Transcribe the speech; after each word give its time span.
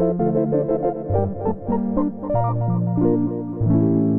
On 0.00 0.16
est 4.06 4.09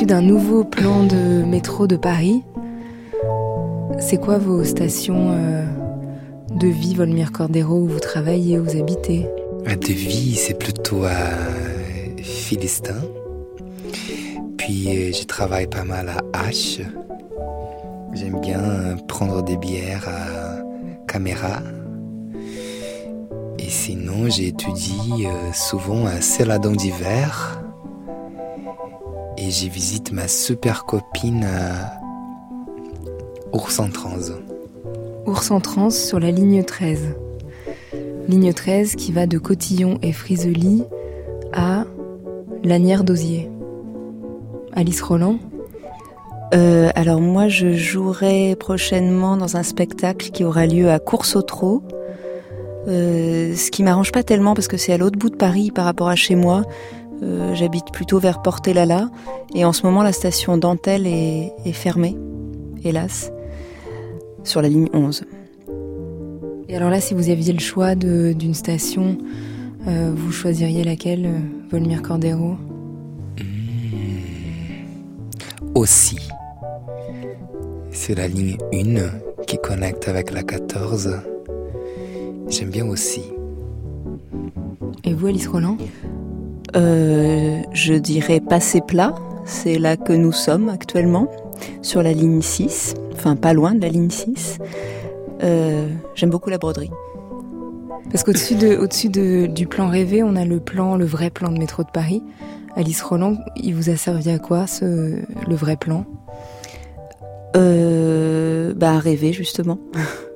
d'un 0.00 0.22
nouveau 0.22 0.64
plan 0.64 1.04
de 1.04 1.44
métro 1.44 1.86
de 1.86 1.96
Paris. 1.96 2.42
C'est 4.00 4.16
quoi 4.16 4.38
vos 4.38 4.64
stations 4.64 5.28
euh, 5.30 5.64
de 6.50 6.66
vie, 6.66 6.94
Volmir 6.94 7.30
Cordero, 7.30 7.76
où 7.76 7.86
vous 7.86 8.00
travaillez, 8.00 8.58
où 8.58 8.64
vous 8.64 8.80
habitez? 8.80 9.28
De 9.66 9.92
vie, 9.92 10.34
c'est 10.34 10.58
plutôt 10.58 11.04
à 11.04 12.22
Philistin. 12.22 12.96
Puis 14.56 14.88
euh, 14.88 15.12
je 15.12 15.24
travaille 15.24 15.66
pas 15.66 15.84
mal 15.84 16.08
à 16.08 16.48
H. 16.48 16.80
J'aime 18.14 18.40
bien 18.40 18.96
prendre 19.08 19.42
des 19.42 19.58
bières 19.58 20.08
à 20.08 20.62
Caméra. 21.06 21.60
Et 23.58 23.68
sinon, 23.68 24.28
j'étudie 24.28 25.26
euh, 25.26 25.52
souvent 25.52 26.06
à 26.06 26.20
Céladon 26.22 26.72
d'hiver 26.72 27.61
j'y 29.52 29.68
visite 29.68 30.12
ma 30.12 30.28
super 30.28 30.86
copine 30.86 31.44
à 31.44 32.00
Ours 33.52 33.78
en 33.80 33.90
Trans. 33.90 34.16
Ours 35.26 35.50
en 35.50 35.60
Trans 35.60 35.90
sur 35.90 36.18
la 36.18 36.30
ligne 36.30 36.64
13. 36.64 37.14
Ligne 38.28 38.54
13 38.54 38.96
qui 38.96 39.12
va 39.12 39.26
de 39.26 39.36
Cotillon 39.36 39.98
et 40.00 40.12
Frisely 40.12 40.84
à 41.52 41.84
Lanière 42.64 43.04
d'Osier. 43.04 43.50
Alice 44.72 45.02
Roland 45.02 45.38
euh, 46.54 46.90
alors 46.94 47.22
moi 47.22 47.48
je 47.48 47.72
jouerai 47.72 48.56
prochainement 48.56 49.38
dans 49.38 49.56
un 49.56 49.62
spectacle 49.62 50.28
qui 50.32 50.44
aura 50.44 50.66
lieu 50.66 50.90
à 50.90 50.98
Course 50.98 51.34
au 51.34 51.40
Trot. 51.40 51.82
Euh, 52.88 53.54
ce 53.54 53.70
qui 53.70 53.82
m'arrange 53.82 54.12
pas 54.12 54.22
tellement 54.22 54.52
parce 54.52 54.68
que 54.68 54.76
c'est 54.76 54.92
à 54.92 54.98
l'autre 54.98 55.18
bout 55.18 55.30
de 55.30 55.36
Paris 55.36 55.70
par 55.70 55.86
rapport 55.86 56.08
à 56.08 56.14
chez 56.14 56.34
moi. 56.34 56.62
Euh, 57.22 57.54
j'habite 57.54 57.92
plutôt 57.92 58.18
vers 58.18 58.42
Portée-Lala 58.42 59.08
et 59.54 59.64
en 59.64 59.72
ce 59.72 59.86
moment 59.86 60.02
la 60.02 60.12
station 60.12 60.56
Dentelle 60.56 61.06
est, 61.06 61.72
fermée, 61.72 62.16
hélas, 62.84 63.30
sur 64.42 64.60
la 64.60 64.68
ligne 64.68 64.88
11. 64.92 65.24
Et 66.68 66.76
alors 66.76 66.90
là, 66.90 67.00
si 67.00 67.14
vous 67.14 67.30
aviez 67.30 67.52
le 67.52 67.60
choix 67.60 67.94
d'une 67.94 68.54
station, 68.54 69.18
euh, 69.86 70.12
vous 70.14 70.32
choisiriez 70.32 70.82
laquelle, 70.84 71.26
euh, 71.26 71.38
Volmir 71.70 72.02
Cordero? 72.02 72.56
Hmm. 73.38 73.46
Aussi. 75.74 76.18
C'est 77.90 78.16
la 78.16 78.26
ligne 78.26 78.56
1 78.72 79.44
qui 79.46 79.58
connecte 79.58 80.08
avec 80.08 80.32
la 80.32 80.42
14. 80.42 81.20
J'aime 82.48 82.70
bien 82.70 82.86
aussi. 82.86 83.22
Et 85.04 85.14
vous, 85.14 85.26
Alice 85.26 85.46
Roland? 85.46 85.76
Euh, 86.76 87.60
je 87.72 87.94
dirais 87.94 88.40
passer 88.40 88.80
plat, 88.80 89.14
c'est 89.44 89.78
là 89.78 89.96
que 89.96 90.12
nous 90.12 90.32
sommes 90.32 90.68
actuellement, 90.68 91.28
sur 91.82 92.02
la 92.02 92.12
ligne 92.12 92.42
6, 92.42 92.94
enfin 93.12 93.36
pas 93.36 93.52
loin 93.52 93.74
de 93.74 93.80
la 93.80 93.88
ligne 93.88 94.10
6. 94.10 94.58
Euh, 95.42 95.88
j'aime 96.14 96.30
beaucoup 96.30 96.50
la 96.50 96.58
broderie. 96.58 96.90
Parce 98.10 98.24
qu'au-dessus 98.24 98.54
de, 98.54 98.76
au-dessus 98.76 99.08
de, 99.08 99.46
du 99.46 99.66
plan 99.66 99.88
rêvé, 99.88 100.22
on 100.22 100.36
a 100.36 100.44
le 100.44 100.60
plan, 100.60 100.96
le 100.96 101.04
vrai 101.04 101.30
plan 101.30 101.50
de 101.50 101.58
métro 101.58 101.82
de 101.82 101.90
Paris. 101.90 102.22
Alice 102.74 103.02
Roland, 103.02 103.36
il 103.56 103.74
vous 103.74 103.90
a 103.90 103.96
servi 103.96 104.30
à 104.30 104.38
quoi 104.38 104.66
ce, 104.66 104.84
le 105.48 105.54
vrai 105.54 105.76
plan? 105.76 106.04
Euh, 107.54 108.72
Bah 108.74 108.92
à 108.92 108.98
rêver 108.98 109.32
justement. 109.32 109.78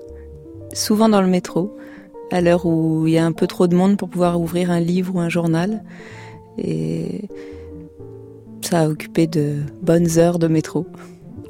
Souvent 0.73 1.09
dans 1.09 1.23
le 1.23 1.29
métro, 1.29 1.77
à 2.31 2.41
l'heure 2.41 2.67
où 2.67 3.07
il 3.07 3.15
y 3.15 3.19
a 3.19 3.25
un 3.25 3.33
peu 3.33 3.47
trop 3.47 3.67
de 3.67 3.75
monde 3.75 3.97
pour 3.97 4.09
pouvoir 4.09 4.41
ouvrir 4.41 4.71
un 4.71 4.81
livre 4.81 5.15
ou 5.17 5.21
un 5.21 5.29
journal. 5.29 5.83
Et 6.59 7.29
ça 8.63 8.81
a 8.81 8.89
occupé 8.89 9.27
de 9.27 9.63
bonnes 9.83 10.19
heures 10.19 10.39
de 10.39 10.49
métro. 10.49 10.87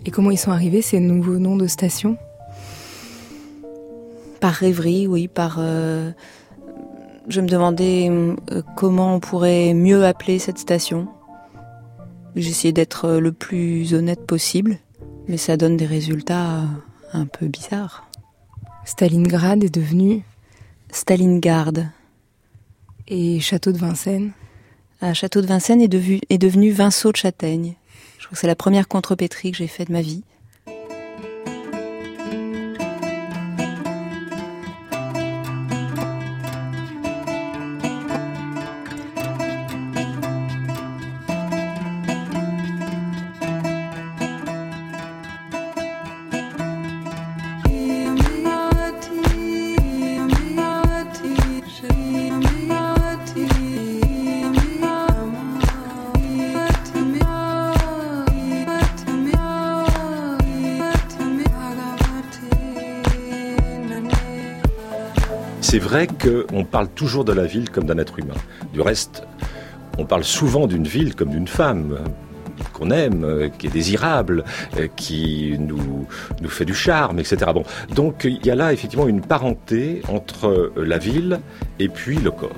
Et 0.04 0.10
comment 0.10 0.30
ils 0.30 0.38
sont 0.38 0.50
arrivés 0.50 0.82
ces 0.82 1.00
nouveaux 1.00 1.38
noms 1.38 1.56
de 1.56 1.66
stations? 1.66 2.16
Par 4.40 4.52
rêverie, 4.52 5.06
oui, 5.06 5.28
par... 5.28 5.56
Euh, 5.58 6.10
je 7.28 7.40
me 7.40 7.48
demandais 7.48 8.08
euh, 8.08 8.62
comment 8.76 9.16
on 9.16 9.20
pourrait 9.20 9.74
mieux 9.74 10.04
appeler 10.04 10.38
cette 10.38 10.58
station. 10.58 11.08
J'essayais 12.36 12.72
d'être 12.72 13.12
le 13.12 13.32
plus 13.32 13.94
honnête 13.94 14.26
possible, 14.26 14.78
mais 15.26 15.38
ça 15.38 15.56
donne 15.56 15.76
des 15.76 15.86
résultats 15.86 16.60
un 17.12 17.26
peu 17.26 17.46
bizarres. 17.46 18.08
Stalingrad 18.84 19.64
est 19.64 19.74
devenu 19.74 20.22
Stalingrad. 20.90 21.88
Et 23.08 23.40
Château 23.40 23.72
de 23.72 23.78
Vincennes 23.78 24.32
à 25.00 25.14
Château 25.14 25.40
de 25.40 25.46
Vincennes 25.46 25.80
est, 25.80 25.88
devenu, 25.88 26.20
est 26.30 26.38
devenu 26.38 26.70
Vinceau 26.70 27.12
de 27.12 27.16
Châtaigne. 27.16 27.74
Je 28.18 28.24
crois 28.24 28.34
que 28.34 28.40
c'est 28.40 28.46
la 28.46 28.56
première 28.56 28.88
contrepétrie 28.88 29.52
que 29.52 29.58
j'ai 29.58 29.66
faite 29.66 29.88
de 29.88 29.92
ma 29.92 30.02
vie. 30.02 30.22
Qu'on 66.04 66.64
parle 66.64 66.88
toujours 66.88 67.24
de 67.24 67.32
la 67.32 67.46
ville 67.46 67.70
comme 67.70 67.84
d'un 67.84 67.98
être 67.98 68.18
humain. 68.18 68.34
Du 68.72 68.80
reste, 68.80 69.22
on 69.98 70.04
parle 70.04 70.24
souvent 70.24 70.66
d'une 70.66 70.86
ville 70.86 71.14
comme 71.14 71.30
d'une 71.30 71.48
femme 71.48 71.98
qu'on 72.72 72.90
aime, 72.90 73.50
qui 73.58 73.66
est 73.66 73.70
désirable, 73.70 74.44
qui 74.96 75.56
nous, 75.58 76.06
fait 76.48 76.64
du 76.64 76.74
charme, 76.74 77.18
etc. 77.18 77.50
Donc 77.94 78.24
il 78.24 78.44
y 78.44 78.50
a 78.50 78.54
là 78.54 78.72
effectivement 78.72 79.08
une 79.08 79.22
parenté 79.22 80.02
entre 80.08 80.72
la 80.76 80.98
ville 80.98 81.40
et 81.78 81.88
puis 81.88 82.16
le 82.16 82.30
corps. 82.30 82.50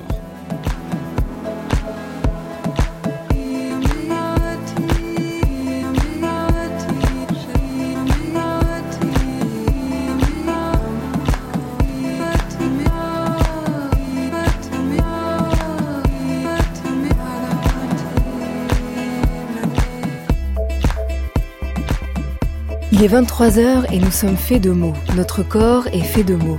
Il 22.99 23.05
est 23.05 23.15
23h 23.15 23.93
et 23.93 24.01
nous 24.01 24.11
sommes 24.11 24.37
faits 24.37 24.61
de 24.61 24.73
mots. 24.73 24.95
Notre 25.15 25.45
corps 25.45 25.87
est 25.93 26.01
fait 26.01 26.25
de 26.25 26.35
mots. 26.35 26.59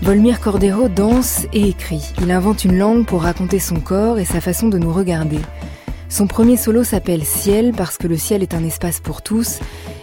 Volmir 0.00 0.38
Cordero 0.38 0.86
danse 0.86 1.44
et 1.52 1.70
écrit. 1.70 2.12
Il 2.22 2.30
invente 2.30 2.64
une 2.64 2.78
langue 2.78 3.04
pour 3.04 3.22
raconter 3.22 3.58
son 3.58 3.80
corps 3.80 4.20
et 4.20 4.24
sa 4.24 4.40
façon 4.40 4.68
de 4.68 4.78
nous 4.78 4.92
regarder. 4.92 5.40
Son 6.08 6.28
premier 6.28 6.56
solo 6.56 6.84
s'appelle 6.84 7.24
Ciel 7.24 7.72
parce 7.76 7.98
que 7.98 8.06
le 8.06 8.16
ciel 8.16 8.44
est 8.44 8.54
un 8.54 8.62
espace 8.62 9.00
pour 9.00 9.22
tous 9.22 9.58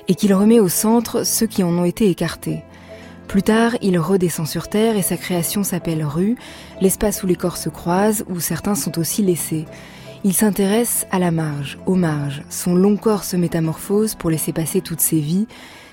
et 0.09 0.15
qu'il 0.15 0.33
remet 0.33 0.59
au 0.59 0.67
centre 0.67 1.25
ceux 1.25 1.47
qui 1.47 1.63
en 1.63 1.69
ont 1.69 1.85
été 1.85 2.09
écartés. 2.09 2.61
Plus 3.29 3.43
tard, 3.43 3.77
il 3.81 3.97
redescend 3.99 4.47
sur 4.47 4.67
Terre 4.67 4.97
et 4.97 5.01
sa 5.01 5.15
création 5.15 5.63
s'appelle 5.63 6.03
Rue, 6.03 6.35
l'espace 6.81 7.23
où 7.23 7.27
les 7.27 7.37
corps 7.37 7.55
se 7.55 7.69
croisent, 7.69 8.25
où 8.27 8.41
certains 8.41 8.75
sont 8.75 8.99
aussi 8.99 9.21
laissés. 9.21 9.65
Il 10.25 10.33
s'intéresse 10.33 11.07
à 11.11 11.19
la 11.19 11.31
marge, 11.31 11.77
aux 11.85 11.95
marges. 11.95 12.41
Son 12.49 12.75
long 12.75 12.97
corps 12.97 13.23
se 13.23 13.37
métamorphose 13.37 14.15
pour 14.15 14.29
laisser 14.29 14.51
passer 14.51 14.81
toutes 14.81 14.99
ses 14.99 15.19
vies, 15.19 15.47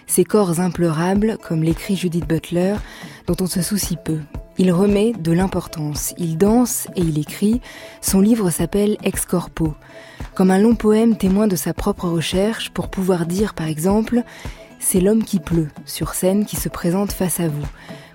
ces 0.08 0.24
corps 0.24 0.58
implorables, 0.58 1.38
comme 1.40 1.62
l'écrit 1.62 1.94
Judith 1.94 2.26
Butler, 2.26 2.74
dont 3.28 3.36
on 3.40 3.46
se 3.46 3.62
soucie 3.62 3.96
peu. 3.96 4.18
Il 4.58 4.72
remet 4.72 5.12
de 5.12 5.30
l'importance, 5.30 6.12
il 6.18 6.38
danse 6.38 6.88
et 6.96 7.02
il 7.02 7.18
écrit. 7.18 7.60
Son 8.00 8.20
livre 8.20 8.50
s'appelle 8.50 8.96
Ex 9.04 9.26
Corpo, 9.26 9.74
comme 10.34 10.50
un 10.50 10.58
long 10.58 10.74
poème 10.74 11.16
témoin 11.16 11.46
de 11.46 11.56
sa 11.56 11.72
propre 11.72 12.08
recherche 12.08 12.70
pour 12.70 12.88
pouvoir 12.88 13.26
dire 13.26 13.54
par 13.54 13.68
exemple 13.68 14.22
c'est 14.78 15.00
l'homme 15.00 15.24
qui 15.24 15.38
pleut 15.38 15.68
sur 15.84 16.14
scène 16.14 16.46
qui 16.46 16.56
se 16.56 16.68
présente 16.68 17.12
face 17.12 17.38
à 17.40 17.48
vous, 17.48 17.66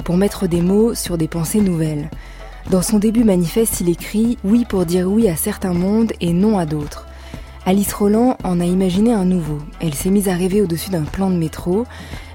pour 0.03 0.17
mettre 0.17 0.47
des 0.47 0.61
mots 0.61 0.93
sur 0.93 1.17
des 1.17 1.27
pensées 1.27 1.61
nouvelles. 1.61 2.09
Dans 2.69 2.81
son 2.81 2.99
début 2.99 3.23
manifeste, 3.23 3.81
il 3.81 3.89
écrit 3.89 4.37
Oui 4.43 4.65
pour 4.65 4.85
dire 4.85 5.07
oui 5.07 5.27
à 5.27 5.35
certains 5.35 5.73
mondes 5.73 6.13
et 6.21 6.31
non 6.31 6.57
à 6.57 6.65
d'autres. 6.65 7.07
Alice 7.65 7.93
Roland 7.93 8.37
en 8.43 8.59
a 8.59 8.65
imaginé 8.65 9.13
un 9.13 9.25
nouveau. 9.25 9.59
Elle 9.81 9.93
s'est 9.93 10.09
mise 10.09 10.29
à 10.29 10.35
rêver 10.35 10.61
au-dessus 10.61 10.89
d'un 10.89 11.03
plan 11.03 11.29
de 11.29 11.35
métro. 11.35 11.85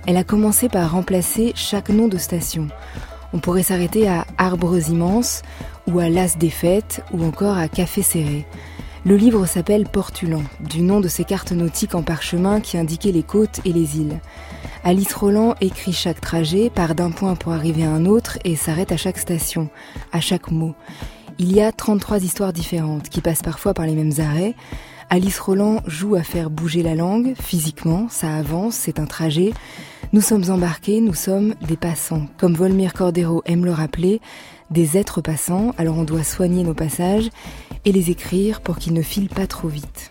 Elle 0.06 0.16
a 0.16 0.24
commencé 0.24 0.68
par 0.68 0.92
remplacer 0.92 1.52
chaque 1.54 1.88
nom 1.88 2.06
de 2.08 2.18
station. 2.18 2.68
On 3.32 3.38
pourrait 3.38 3.64
s'arrêter 3.64 4.08
à 4.08 4.24
Arbres 4.38 4.88
immenses, 4.88 5.42
ou 5.86 5.98
à 5.98 6.08
Las 6.08 6.38
des 6.38 6.50
fêtes, 6.50 7.02
ou 7.12 7.24
encore 7.24 7.56
à 7.56 7.68
Café 7.68 8.02
serré. 8.02 8.46
Le 9.06 9.14
livre 9.14 9.46
s'appelle 9.46 9.84
Portulan, 9.84 10.42
du 10.58 10.82
nom 10.82 10.98
de 10.98 11.06
ces 11.06 11.22
cartes 11.22 11.52
nautiques 11.52 11.94
en 11.94 12.02
parchemin 12.02 12.60
qui 12.60 12.76
indiquaient 12.76 13.12
les 13.12 13.22
côtes 13.22 13.60
et 13.64 13.72
les 13.72 13.98
îles. 13.98 14.18
Alice 14.82 15.14
Roland 15.14 15.54
écrit 15.60 15.92
chaque 15.92 16.20
trajet, 16.20 16.70
part 16.70 16.96
d'un 16.96 17.12
point 17.12 17.36
pour 17.36 17.52
arriver 17.52 17.84
à 17.84 17.92
un 17.92 18.04
autre 18.04 18.36
et 18.42 18.56
s'arrête 18.56 18.90
à 18.90 18.96
chaque 18.96 19.18
station, 19.18 19.68
à 20.10 20.20
chaque 20.20 20.50
mot. 20.50 20.74
Il 21.38 21.54
y 21.54 21.60
a 21.60 21.70
33 21.70 22.24
histoires 22.24 22.52
différentes 22.52 23.08
qui 23.08 23.20
passent 23.20 23.44
parfois 23.44 23.74
par 23.74 23.86
les 23.86 23.94
mêmes 23.94 24.18
arrêts. 24.18 24.56
Alice 25.08 25.38
Roland 25.38 25.82
joue 25.86 26.16
à 26.16 26.24
faire 26.24 26.50
bouger 26.50 26.82
la 26.82 26.96
langue, 26.96 27.34
physiquement, 27.40 28.08
ça 28.10 28.34
avance, 28.34 28.74
c'est 28.74 28.98
un 28.98 29.06
trajet. 29.06 29.52
Nous 30.12 30.20
sommes 30.20 30.50
embarqués, 30.50 31.00
nous 31.00 31.14
sommes 31.14 31.54
des 31.60 31.76
passants. 31.76 32.26
Comme 32.38 32.54
Volmir 32.54 32.92
Cordero 32.92 33.42
aime 33.44 33.66
le 33.66 33.72
rappeler, 33.72 34.20
des 34.72 34.96
êtres 34.96 35.20
passants, 35.20 35.74
alors 35.78 35.96
on 35.96 36.02
doit 36.02 36.24
soigner 36.24 36.64
nos 36.64 36.74
passages 36.74 37.30
et 37.86 37.92
les 37.92 38.10
écrire 38.10 38.60
pour 38.60 38.76
qu'ils 38.76 38.92
ne 38.92 39.00
filent 39.00 39.30
pas 39.30 39.46
trop 39.46 39.68
vite. 39.68 40.10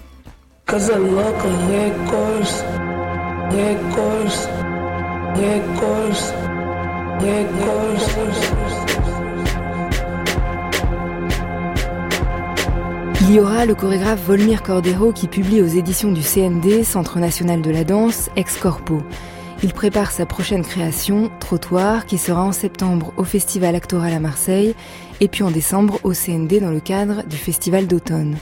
Il 13.21 13.33
y 13.33 13.39
aura 13.39 13.65
le 13.65 13.75
chorégraphe 13.75 14.25
Volmir 14.25 14.63
Cordero 14.63 15.11
qui 15.11 15.27
publie 15.27 15.61
aux 15.61 15.67
éditions 15.67 16.11
du 16.11 16.21
CND, 16.21 16.83
Centre 16.83 17.19
national 17.19 17.61
de 17.61 17.71
la 17.71 17.83
danse, 17.83 18.29
Ex 18.35 18.57
Corpo. 18.57 19.01
Il 19.63 19.73
prépare 19.73 20.11
sa 20.11 20.25
prochaine 20.25 20.63
création, 20.63 21.31
Trottoir, 21.39 22.05
qui 22.05 22.17
sera 22.17 22.43
en 22.43 22.51
septembre 22.51 23.13
au 23.17 23.23
Festival 23.23 23.75
Actoral 23.75 24.13
à 24.13 24.19
Marseille 24.19 24.75
et 25.21 25.27
puis 25.27 25.43
en 25.43 25.51
décembre 25.51 25.99
au 26.03 26.13
CND 26.13 26.59
dans 26.59 26.71
le 26.71 26.79
cadre 26.79 27.23
du 27.27 27.37
Festival 27.37 27.87
d'automne. 27.87 28.37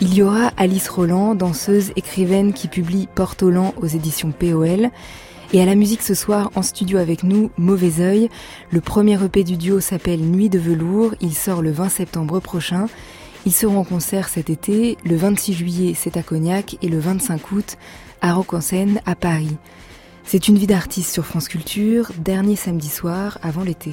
Il 0.00 0.12
y 0.14 0.22
aura 0.22 0.48
Alice 0.56 0.88
Roland, 0.88 1.34
danseuse, 1.34 1.92
écrivaine 1.96 2.52
qui 2.52 2.68
publie 2.68 3.08
Portolan 3.14 3.74
aux 3.80 3.86
éditions 3.86 4.32
POL. 4.32 4.90
Et 5.52 5.62
à 5.62 5.66
la 5.66 5.76
musique 5.76 6.02
ce 6.02 6.14
soir 6.14 6.50
en 6.56 6.62
studio 6.62 6.98
avec 6.98 7.22
nous, 7.22 7.50
Mauvais 7.58 8.00
Oeil. 8.00 8.28
Le 8.70 8.80
premier 8.80 9.22
EP 9.22 9.44
du 9.44 9.56
duo 9.56 9.78
s'appelle 9.78 10.20
Nuit 10.20 10.48
de 10.48 10.58
velours. 10.58 11.14
Il 11.20 11.32
sort 11.32 11.62
le 11.62 11.70
20 11.70 11.90
septembre 11.90 12.40
prochain. 12.40 12.86
Ils 13.46 13.52
seront 13.52 13.78
en 13.78 13.84
concert 13.84 14.28
cet 14.28 14.50
été. 14.50 14.98
Le 15.04 15.16
26 15.16 15.52
juillet, 15.52 15.94
c'est 15.96 16.16
à 16.16 16.22
Cognac 16.22 16.76
et 16.82 16.88
le 16.88 16.98
25 16.98 17.52
août 17.52 17.76
à 18.20 18.32
Rock 18.32 18.54
en 18.54 18.60
Seine 18.60 19.00
à 19.06 19.14
Paris. 19.14 19.56
C'est 20.24 20.48
une 20.48 20.58
vie 20.58 20.66
d'artiste 20.66 21.12
sur 21.12 21.26
France 21.26 21.48
Culture, 21.48 22.10
dernier 22.18 22.56
samedi 22.56 22.88
soir 22.88 23.38
avant 23.42 23.62
l'été. 23.62 23.92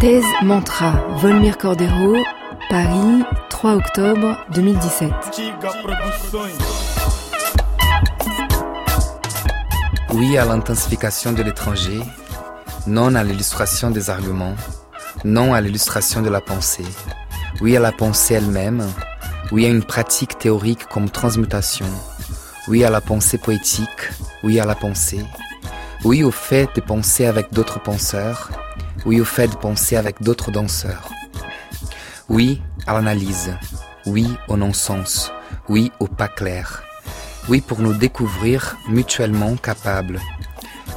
Thèse 0.00 0.22
Mantra, 0.44 0.92
Volmir 1.16 1.58
Cordero, 1.58 2.14
Paris, 2.70 3.24
3 3.50 3.74
octobre 3.74 4.38
2017. 4.54 5.10
Oui 10.14 10.38
à 10.38 10.44
l'intensification 10.44 11.32
de 11.32 11.42
l'étranger, 11.42 12.00
non 12.86 13.16
à 13.16 13.24
l'illustration 13.24 13.90
des 13.90 14.08
arguments, 14.08 14.54
non 15.24 15.52
à 15.52 15.60
l'illustration 15.60 16.22
de 16.22 16.30
la 16.30 16.40
pensée, 16.40 16.86
oui 17.60 17.76
à 17.76 17.80
la 17.80 17.90
pensée 17.90 18.34
elle-même, 18.34 18.86
oui 19.50 19.66
à 19.66 19.68
une 19.68 19.82
pratique 19.82 20.38
théorique 20.38 20.86
comme 20.86 21.10
transmutation, 21.10 21.86
oui 22.68 22.84
à 22.84 22.90
la 22.90 23.00
pensée 23.00 23.38
poétique, 23.38 24.12
oui 24.44 24.60
à 24.60 24.64
la 24.64 24.76
pensée, 24.76 25.24
oui 26.04 26.22
au 26.22 26.30
fait 26.30 26.68
de 26.76 26.80
penser 26.80 27.26
avec 27.26 27.52
d'autres 27.52 27.82
penseurs, 27.82 28.50
oui 29.06 29.20
au 29.20 29.24
fait 29.24 29.48
de 29.48 29.56
penser 29.56 29.96
avec 29.96 30.22
d'autres 30.22 30.50
danseurs, 30.50 31.08
oui 32.28 32.62
à 32.86 32.94
l'analyse, 32.94 33.54
oui 34.06 34.28
au 34.48 34.56
non-sens, 34.56 35.32
oui 35.68 35.92
au 36.00 36.06
pas 36.06 36.28
clair, 36.28 36.82
oui 37.48 37.60
pour 37.60 37.80
nous 37.80 37.94
découvrir 37.94 38.76
mutuellement 38.88 39.56
capables, 39.56 40.20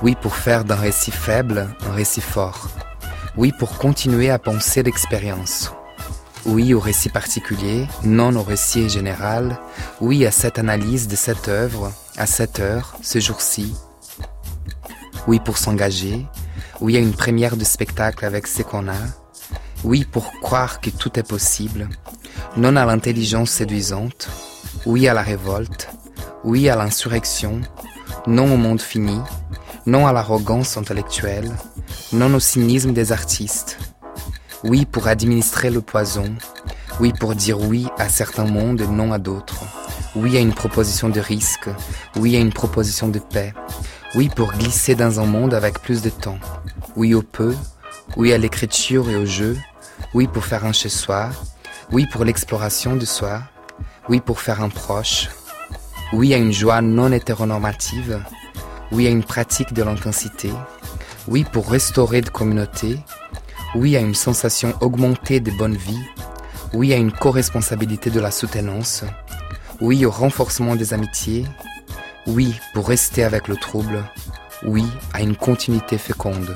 oui 0.03 0.15
pour 0.21 0.36
faire 0.36 0.65
d'un 0.65 0.75
récit 0.75 1.12
faible 1.12 1.68
un 1.88 1.92
récit 1.92 2.21
fort, 2.21 2.69
oui 3.38 3.51
pour 3.57 3.77
continuer 3.77 4.30
à 4.30 4.39
penser 4.39 4.83
l'expérience. 4.83 5.71
Oui 6.45 6.74
au 6.74 6.80
récit 6.80 7.09
particulier, 7.09 7.88
non 8.03 8.36
au 8.36 8.42
récit 8.42 8.89
général. 8.89 9.59
Oui 10.00 10.25
à 10.25 10.31
cette 10.31 10.57
analyse 10.57 11.07
de 11.07 11.15
cette 11.15 11.48
œuvre, 11.48 11.92
à 12.18 12.25
cette 12.25 12.59
heure, 12.59 12.98
ce 13.03 13.19
jour-ci. 13.19 13.75
Oui 15.27 15.39
pour 15.39 15.59
s'engager. 15.59 16.25
Oui 16.81 16.98
à 16.98 17.00
une 17.00 17.13
première 17.13 17.56
de 17.56 17.63
spectacle 17.63 18.25
avec 18.25 18.48
ce 18.48 18.63
qu'on 18.63 18.88
a. 18.88 19.01
Oui 19.83 20.04
pour 20.04 20.31
croire 20.42 20.81
que 20.81 20.89
tout 20.89 21.18
est 21.19 21.28
possible. 21.28 21.88
Non 22.57 22.75
à 22.75 22.86
l'intelligence 22.86 23.51
séduisante. 23.51 24.28
Oui 24.86 25.07
à 25.07 25.13
la 25.13 25.22
révolte. 25.22 25.89
Oui 26.44 26.69
à 26.69 26.75
l'insurrection. 26.75 27.62
Non 28.28 28.54
au 28.54 28.57
monde 28.57 28.81
fini. 28.81 29.19
Non 29.86 30.07
à 30.07 30.13
l'arrogance 30.13 30.78
intellectuelle 30.78 31.51
non 32.13 32.33
au 32.33 32.39
cynisme 32.39 32.94
des 32.94 33.12
artistes. 33.12 33.77
Oui 34.63 34.86
pour 34.86 35.07
administrer 35.07 35.69
le 35.69 35.81
poison. 35.81 36.36
Oui 37.00 37.13
pour 37.13 37.36
dire 37.36 37.60
oui 37.60 37.88
à 37.98 38.10
certains 38.10 38.45
mondes 38.45 38.81
et 38.81 38.88
non 38.88 39.13
à 39.13 39.18
d'autres. 39.18 39.63
Oui 40.16 40.36
à 40.36 40.42
une 40.42 40.54
proposition 40.54 41.10
de 41.10 41.19
risque. 41.19 41.69
Oui 42.18 42.36
à 42.36 42.39
une 42.39 42.51
proposition 42.51 43.07
de 43.07 43.19
paix. 43.19 43.54
Oui 44.13 44.30
pour 44.30 44.51
glisser 44.51 44.95
dans 44.95 45.22
un 45.22 45.25
monde 45.25 45.54
avec 45.54 45.80
plus 45.80 46.01
de 46.01 46.10
temps. 46.10 46.39
Oui 46.95 47.13
au 47.13 47.21
peu. 47.21 47.55
Oui 48.17 48.33
à 48.33 48.38
l'écriture 48.38 49.10
et 49.10 49.15
au 49.15 49.25
jeu. 49.25 49.57
Oui 50.13 50.27
pour 50.27 50.43
faire 50.43 50.65
un 50.65 50.74
chez 50.74 50.89
soi. 50.89 51.29
Oui 51.91 52.05
pour 52.12 52.25
l'exploration 52.25 52.95
de 52.95 53.05
soi. 53.05 53.43
Oui 54.10 54.19
pour 54.19 54.41
faire 54.41 54.62
un 54.62 54.69
proche. 54.69 55.29
Oui 56.12 56.33
à 56.33 56.38
une 56.38 56.51
joie 56.51 56.81
non 56.81 57.12
hétéronormative. 57.12 58.21
Oui 58.91 59.07
à 59.07 59.10
une 59.10 59.24
pratique 59.24 59.74
de 59.74 59.83
l'intensité. 59.83 60.51
Oui 61.27 61.45
pour 61.45 61.69
restaurer 61.69 62.21
de 62.21 62.29
communauté. 62.29 63.00
Oui 63.75 63.95
à 63.95 64.01
une 64.01 64.15
sensation 64.15 64.74
augmentée 64.81 65.39
de 65.39 65.51
bonne 65.51 65.77
vie. 65.77 66.03
Oui 66.74 66.93
à 66.93 66.98
une 66.98 67.13
co-responsabilité 67.13 68.10
de 68.10 68.19
la 68.19 68.31
soutenance. 68.31 69.05
Oui 69.79 70.05
au 70.05 70.12
renforcement 70.12 70.75
des 70.75 70.93
amitiés. 70.93 71.45
Oui 72.27 72.53
pour 72.74 72.89
rester 72.89 73.24
avec 73.24 73.48
le 73.48 73.55
trouble. 73.55 74.03
Oui 74.63 74.86
à 75.13 75.22
une 75.22 75.36
continuité 75.36 75.98
féconde. 75.98 76.56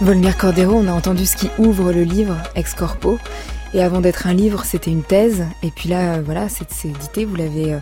Volmir 0.00 0.36
Cordero, 0.36 0.74
on 0.76 0.88
a 0.88 0.92
entendu 0.92 1.26
ce 1.26 1.36
qui 1.36 1.50
ouvre 1.58 1.92
le 1.92 2.02
livre, 2.04 2.36
Ex 2.54 2.74
Corpo. 2.74 3.18
Et 3.72 3.82
avant 3.82 4.00
d'être 4.00 4.26
un 4.26 4.34
livre, 4.34 4.64
c'était 4.64 4.90
une 4.90 5.04
thèse. 5.04 5.44
Et 5.62 5.70
puis 5.70 5.88
là, 5.88 6.14
euh, 6.14 6.22
voilà, 6.24 6.48
c'est 6.48 6.88
édité, 6.88 7.24
vous 7.24 7.36
l'avez 7.36 7.74
euh, 7.74 7.78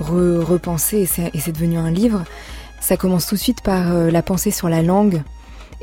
repensé 0.00 0.98
et 0.98 1.06
c'est 1.06 1.52
devenu 1.52 1.78
un 1.78 1.90
livre. 1.90 2.24
Ça 2.80 2.96
commence 2.96 3.26
tout 3.26 3.36
de 3.36 3.40
suite 3.40 3.62
par 3.62 3.92
euh, 3.92 4.10
la 4.10 4.22
pensée 4.22 4.50
sur 4.50 4.68
la 4.68 4.82
langue. 4.82 5.22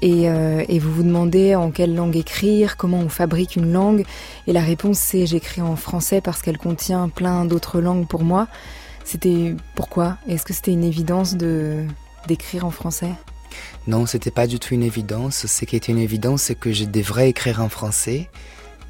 Et, 0.02 0.28
et, 0.28 0.80
vous 0.80 0.94
vous 0.94 1.04
demandez 1.04 1.56
en 1.56 1.72
quelle 1.72 1.94
langue 1.94 2.16
écrire, 2.16 2.78
comment 2.78 3.00
on 3.00 3.10
fabrique 3.10 3.58
une 3.58 3.74
langue. 3.74 4.06
Et 4.48 4.54
la 4.54 4.62
réponse, 4.62 4.98
c'est 4.98 5.26
j'écris 5.26 5.62
en 5.62 5.76
français 5.76 6.22
parce 6.22 6.42
qu'elle 6.42 6.58
contient 6.58 7.10
plein 7.10 7.44
d'autres 7.44 7.82
langues 7.82 8.08
pour 8.08 8.24
moi. 8.24 8.48
C'était 9.04 9.58
pourquoi? 9.76 10.16
Est-ce 10.30 10.46
que 10.46 10.54
c'était 10.54 10.72
une 10.72 10.86
évidence 10.86 11.36
de 11.36 11.84
d'écrire 12.30 12.66
en 12.66 12.72
français? 12.72 13.12
Non, 13.88 14.06
c'était 14.06 14.32
pas 14.32 14.48
du 14.48 14.58
tout 14.58 14.74
une 14.74 14.84
évidence. 14.84 15.46
Ce 15.48 15.66
qui 15.66 15.76
était 15.76 15.92
une 15.92 16.00
évidence, 16.00 16.44
c'est 16.44 16.56
que 16.56 16.72
je 16.72 16.86
devrais 16.86 17.28
écrire 17.28 17.62
en 17.62 17.68
français 17.68 18.30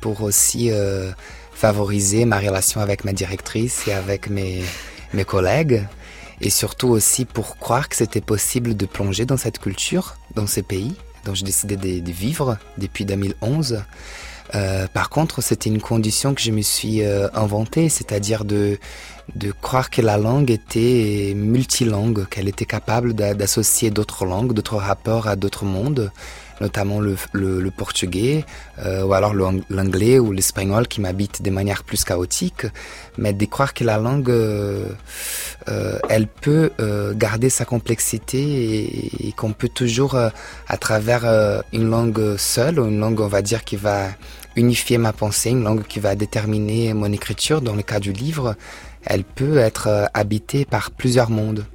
pour 0.02 0.22
aussi 0.22 0.72
euh, 0.72 1.12
favoriser 1.54 2.26
ma 2.26 2.40
relation 2.40 2.82
avec 2.82 3.04
ma 3.04 3.14
directrice 3.14 3.88
et 3.88 3.94
avec 3.94 4.30
mes, 4.30 4.62
mes 5.14 5.26
collègues. 5.26 5.86
Et 6.42 6.50
surtout 6.50 6.88
aussi 6.88 7.26
pour 7.26 7.58
croire 7.58 7.90
que 7.90 7.96
c'était 7.96 8.22
possible 8.22 8.78
de 8.78 8.86
plonger 8.86 9.26
dans 9.26 9.38
cette 9.38 9.60
culture, 9.60 10.16
dans 10.36 10.48
ces 10.48 10.64
pays 10.64 10.96
dont 11.26 11.34
j'ai 11.34 11.46
décidé 11.46 11.78
de, 11.78 12.12
vivre 12.12 12.58
depuis 12.78 13.06
2011. 13.06 13.84
Euh, 14.56 14.88
par 14.88 15.10
contre, 15.10 15.42
c'était 15.42 15.70
une 15.70 15.82
condition 15.82 16.34
que 16.34 16.42
je 16.42 16.52
me 16.52 16.62
suis 16.62 17.04
euh, 17.04 17.28
inventée, 17.34 17.88
c'est-à-dire 17.88 18.46
de, 18.46 18.80
de 19.36 19.52
croire 19.52 19.90
que 19.90 20.02
la 20.02 20.18
langue 20.18 20.50
était 20.50 21.34
multilangue, 21.36 22.28
qu'elle 22.30 22.48
était 22.48 22.66
capable 22.66 23.14
d'associer 23.14 23.92
d'autres 23.92 24.26
langues, 24.26 24.54
d'autres 24.54 24.78
rapports 24.78 25.28
à 25.28 25.36
d'autres 25.36 25.66
mondes, 25.66 26.12
notamment 26.62 27.00
le, 27.00 27.16
le, 27.34 27.62
le 27.62 27.72
portugais, 27.72 28.46
euh, 28.80 29.04
ou 29.04 29.14
alors 29.14 29.34
l'anglais 29.34 30.20
ou 30.20 30.32
l'espagnol 30.32 30.88
qui 30.88 31.02
m'habitent 31.02 31.42
de 31.42 31.50
manière 31.50 31.84
plus 31.84 32.04
chaotique, 32.04 32.66
mais 33.18 33.34
de 33.34 33.46
croire 33.46 33.74
que 33.74 33.84
la 33.84 33.98
langue, 33.98 34.30
euh, 34.30 34.86
euh, 35.68 36.00
elle 36.10 36.28
peut 36.28 36.72
euh, 36.80 37.14
garder 37.14 37.50
sa 37.50 37.66
complexité 37.66 38.40
et, 38.40 39.28
et 39.28 39.32
qu'on 39.32 39.54
peut 39.54 39.70
toujours, 39.70 40.16
euh, 40.16 40.30
à 40.68 40.78
travers 40.78 41.26
une 41.74 41.90
langue 41.90 42.38
seule, 42.38 42.80
ou 42.80 42.86
une 42.88 43.00
langue, 43.00 43.20
on 43.20 43.28
va 43.28 43.42
dire, 43.42 43.64
qui 43.64 43.76
va 43.76 44.08
unifier 44.56 44.98
ma 44.98 45.14
pensée, 45.14 45.52
une 45.52 45.64
langue 45.64 45.84
qui 45.84 46.00
va 46.00 46.16
déterminer 46.16 46.94
mon 46.94 47.12
écriture, 47.12 47.62
dans 47.62 47.76
le 47.76 47.84
cas 47.84 48.00
du 48.00 48.12
livre, 48.12 48.56
elle 49.06 49.24
peut 49.24 49.58
être 49.58 50.10
habitée 50.14 50.66
par 50.66 50.92
plusieurs 50.92 51.30
mondes. 51.30 51.66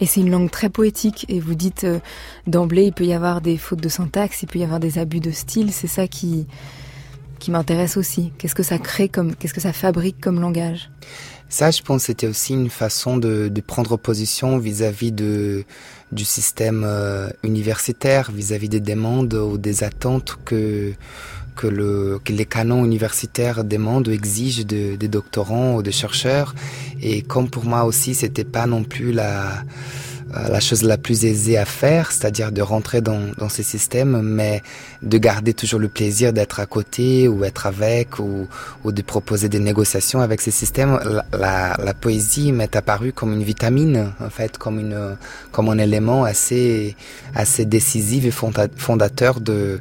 Et 0.00 0.06
c'est 0.06 0.20
une 0.20 0.30
langue 0.30 0.50
très 0.50 0.68
poétique. 0.68 1.26
Et 1.28 1.40
vous 1.40 1.54
dites 1.54 1.84
euh, 1.84 2.00
d'emblée, 2.46 2.84
il 2.84 2.92
peut 2.92 3.06
y 3.06 3.12
avoir 3.12 3.40
des 3.40 3.56
fautes 3.56 3.80
de 3.80 3.88
syntaxe, 3.88 4.42
il 4.42 4.46
peut 4.46 4.58
y 4.58 4.64
avoir 4.64 4.80
des 4.80 4.98
abus 4.98 5.20
de 5.20 5.30
style. 5.30 5.72
C'est 5.72 5.86
ça 5.86 6.06
qui, 6.06 6.46
qui 7.38 7.50
m'intéresse 7.50 7.96
aussi. 7.96 8.32
Qu'est-ce 8.38 8.54
que 8.54 8.62
ça 8.62 8.78
crée 8.78 9.08
comme, 9.08 9.34
qu'est-ce 9.34 9.54
que 9.54 9.60
ça 9.60 9.72
fabrique 9.72 10.20
comme 10.20 10.40
langage? 10.40 10.90
Ça, 11.48 11.70
je 11.70 11.80
pense, 11.82 12.04
c'était 12.04 12.26
aussi 12.26 12.54
une 12.54 12.70
façon 12.70 13.16
de, 13.16 13.48
de 13.48 13.60
prendre 13.60 13.96
position 13.96 14.58
vis-à-vis 14.58 15.12
de 15.12 15.64
du 16.12 16.24
système 16.24 16.84
euh, 16.84 17.28
universitaire, 17.42 18.30
vis-à-vis 18.30 18.68
des 18.68 18.80
demandes 18.80 19.34
ou 19.34 19.58
des 19.58 19.84
attentes 19.84 20.36
que 20.44 20.92
que, 21.56 21.66
le, 21.66 22.20
que 22.22 22.32
les 22.34 22.44
canons 22.44 22.84
universitaires 22.84 23.64
demandent 23.64 24.08
ou 24.08 24.10
exigent 24.10 24.64
de, 24.64 24.94
des 24.94 25.08
doctorants 25.08 25.76
ou 25.76 25.82
des 25.82 25.90
chercheurs. 25.90 26.54
Et 27.00 27.22
comme 27.22 27.48
pour 27.48 27.64
moi 27.64 27.84
aussi, 27.84 28.14
c'était 28.14 28.44
pas 28.44 28.66
non 28.66 28.84
plus 28.84 29.10
la, 29.10 29.62
la 30.32 30.60
chose 30.60 30.82
la 30.82 30.98
plus 30.98 31.24
aisée 31.24 31.56
à 31.56 31.64
faire, 31.64 32.10
c'est-à-dire 32.10 32.50
de 32.50 32.60
rentrer 32.60 33.00
dans, 33.00 33.20
dans 33.38 33.48
ces 33.48 33.62
systèmes, 33.62 34.22
mais 34.22 34.62
de 35.02 35.18
garder 35.18 35.54
toujours 35.54 35.78
le 35.78 35.88
plaisir 35.88 36.32
d'être 36.32 36.60
à 36.60 36.66
côté 36.66 37.28
ou 37.28 37.44
être 37.44 37.66
avec 37.66 38.18
ou, 38.18 38.48
ou 38.84 38.92
de 38.92 39.02
proposer 39.02 39.48
des 39.48 39.60
négociations 39.60 40.20
avec 40.20 40.40
ces 40.40 40.50
systèmes. 40.50 40.98
La, 41.32 41.76
la, 41.82 41.94
poésie 41.94 42.52
m'est 42.52 42.74
apparue 42.74 43.12
comme 43.12 43.32
une 43.32 43.42
vitamine, 43.42 44.12
en 44.20 44.30
fait, 44.30 44.58
comme, 44.58 44.80
une, 44.80 45.16
comme 45.52 45.68
un 45.68 45.78
élément 45.78 46.24
assez, 46.24 46.96
assez 47.34 47.64
décisif 47.64 48.24
et 48.24 48.32
fondateur 48.76 49.40
de, 49.40 49.80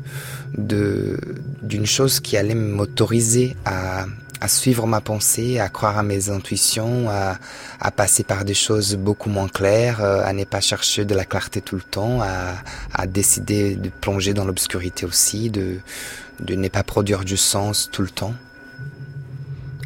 d'une 0.58 1.86
chose 1.86 2.20
qui 2.20 2.38
allait 2.38 2.56
m'autoriser 2.56 3.56
à, 3.66 4.06
à 4.42 4.48
suivre 4.48 4.88
ma 4.88 5.02
pensée, 5.02 5.60
à 5.60 5.70
croire 5.70 5.98
à 5.98 6.04
mes 6.04 6.30
intuitions, 6.30 7.10
à, 7.10 7.38
à 7.80 7.92
passer 7.92 8.24
par 8.24 8.46
des 8.46 8.54
choses 8.54 8.96
beaucoup 8.96 9.30
moins 9.30 9.48
claires, 9.48 10.02
euh, 10.02 10.24
à 10.26 10.34
ne 10.34 10.44
pas 10.44 10.62
chercher 10.62 11.06
de 11.06 11.16
la 11.16 11.26
clarté 11.26 11.62
tout 11.62 11.76
le 11.76 11.82
temps, 11.82 12.22
à, 12.22 12.56
à 12.94 13.08
décider 13.08 13.76
de 13.76 13.90
plonger 13.90 14.34
dans 14.34 14.46
l'obscurité 14.46 15.06
aussi, 15.06 15.50
de, 15.50 15.78
de 16.40 16.56
ne 16.56 16.68
pas 16.68 16.84
produire 16.84 17.24
du 17.24 17.38
sens 17.38 17.90
tout 17.92 18.02
le 18.02 18.10
temps. 18.10 18.34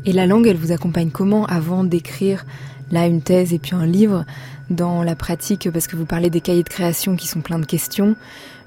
Et 0.05 0.13
la 0.13 0.25
langue, 0.25 0.47
elle 0.47 0.57
vous 0.57 0.71
accompagne 0.71 1.11
comment 1.11 1.45
avant 1.45 1.83
d'écrire 1.83 2.45
là 2.91 3.05
une 3.05 3.21
thèse 3.21 3.53
et 3.53 3.59
puis 3.59 3.75
un 3.75 3.85
livre 3.85 4.25
dans 4.69 5.03
la 5.03 5.15
pratique? 5.15 5.69
Parce 5.71 5.87
que 5.87 5.95
vous 5.95 6.05
parlez 6.05 6.29
des 6.29 6.41
cahiers 6.41 6.63
de 6.63 6.69
création 6.69 7.15
qui 7.15 7.27
sont 7.27 7.41
pleins 7.41 7.59
de 7.59 7.65
questions. 7.65 8.15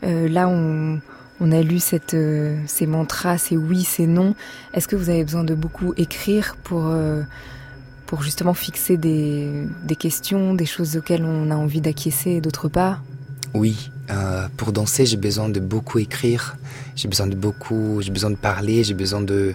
Euh, 0.05 0.29
là, 0.29 0.49
on, 0.49 1.01
on 1.41 1.53
a 1.53 1.61
lu 1.61 1.79
euh, 2.15 2.59
ces 2.67 2.87
mantras, 2.87 3.39
ces 3.39 3.57
oui, 3.57 3.83
ces 3.83 4.07
non. 4.07 4.35
Est-ce 4.75 4.89
que 4.89 4.97
vous 4.97 5.11
avez 5.11 5.25
besoin 5.25 5.45
de 5.45 5.55
beaucoup 5.55 5.93
écrire 5.97 6.57
pour, 6.62 6.87
euh, 6.87 7.23
pour 8.07 8.23
justement 8.23 8.55
fixer 8.55 8.97
des, 8.97 9.67
questions, 9.99 10.55
des 10.55 10.67
choses 10.67 10.97
auxquelles 10.97 11.25
on 11.25 11.51
a 11.51 11.57
envie 11.57 11.81
d'acquiescer 11.81 12.41
d'autre 12.41 12.69
part? 12.69 13.03
Oui, 13.55 13.91
euh, 14.11 14.47
pour 14.57 14.73
danser, 14.73 15.05
j'ai 15.05 15.17
besoin 15.17 15.49
de 15.49 15.61
beaucoup 15.61 15.99
écrire. 15.99 16.57
J'ai 16.95 17.09
besoin 17.09 17.27
de 17.27 17.35
beaucoup, 17.35 18.01
j'ai 18.01 18.11
besoin 18.11 18.31
de 18.31 18.37
parler, 18.37 18.85
j'ai 18.85 18.95
besoin 18.95 19.21
de, 19.21 19.55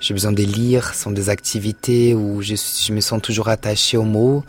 j'ai 0.00 0.14
besoin 0.14 0.32
de 0.32 0.42
lire. 0.42 0.92
Ce 0.94 1.02
sont 1.02 1.12
des 1.12 1.30
activités 1.30 2.14
où 2.14 2.42
je, 2.42 2.54
je 2.56 2.92
me 2.92 3.00
sens 3.00 3.22
toujours 3.22 3.48
attaché 3.48 3.96
aux 3.96 4.04
mots 4.04 4.44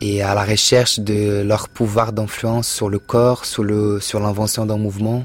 et 0.00 0.22
à 0.22 0.34
la 0.34 0.44
recherche 0.44 0.98
de 0.98 1.42
leur 1.42 1.68
pouvoir 1.68 2.12
d'influence 2.12 2.68
sur 2.68 2.88
le 2.88 2.98
corps, 2.98 3.44
sur 3.44 3.62
le, 3.62 4.00
sur 4.00 4.20
l'invention 4.20 4.66
d'un 4.66 4.76
mouvement. 4.76 5.24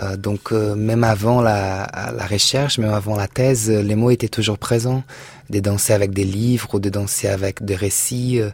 Euh, 0.00 0.16
donc 0.16 0.52
euh, 0.52 0.74
même 0.74 1.04
avant 1.04 1.42
la, 1.42 1.86
la, 2.16 2.26
recherche, 2.26 2.78
même 2.78 2.92
avant 2.92 3.16
la 3.16 3.28
thèse, 3.28 3.70
les 3.70 3.94
mots 3.94 4.10
étaient 4.10 4.28
toujours 4.28 4.58
présents. 4.58 5.04
De 5.50 5.60
danser 5.60 5.92
avec 5.92 6.12
des 6.12 6.24
livres 6.24 6.74
ou 6.74 6.80
de 6.80 6.88
danser 6.88 7.28
avec 7.28 7.62
des 7.62 7.76
récits, 7.76 8.40
euh, 8.40 8.50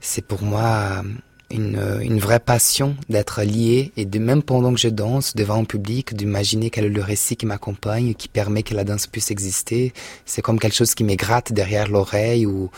c'est 0.00 0.24
pour 0.26 0.42
moi 0.42 1.02
une, 1.50 1.80
une, 2.02 2.18
vraie 2.18 2.40
passion 2.40 2.96
d'être 3.08 3.42
lié 3.42 3.92
et 3.96 4.04
de 4.04 4.18
même 4.18 4.42
pendant 4.42 4.74
que 4.74 4.80
je 4.80 4.88
danse 4.88 5.34
devant 5.34 5.54
un 5.54 5.64
public, 5.64 6.14
d'imaginer 6.14 6.68
quel 6.68 6.86
est 6.86 6.90
le 6.90 7.00
récit 7.00 7.36
qui 7.36 7.46
m'accompagne, 7.46 8.14
qui 8.14 8.28
permet 8.28 8.62
que 8.62 8.74
la 8.74 8.84
danse 8.84 9.06
puisse 9.06 9.30
exister. 9.30 9.94
C'est 10.26 10.42
comme 10.42 10.58
quelque 10.58 10.74
chose 10.74 10.94
qui 10.94 11.04
me 11.04 11.14
gratte 11.14 11.52
derrière 11.52 11.88
l'oreille 11.88 12.44
ou, 12.44 12.70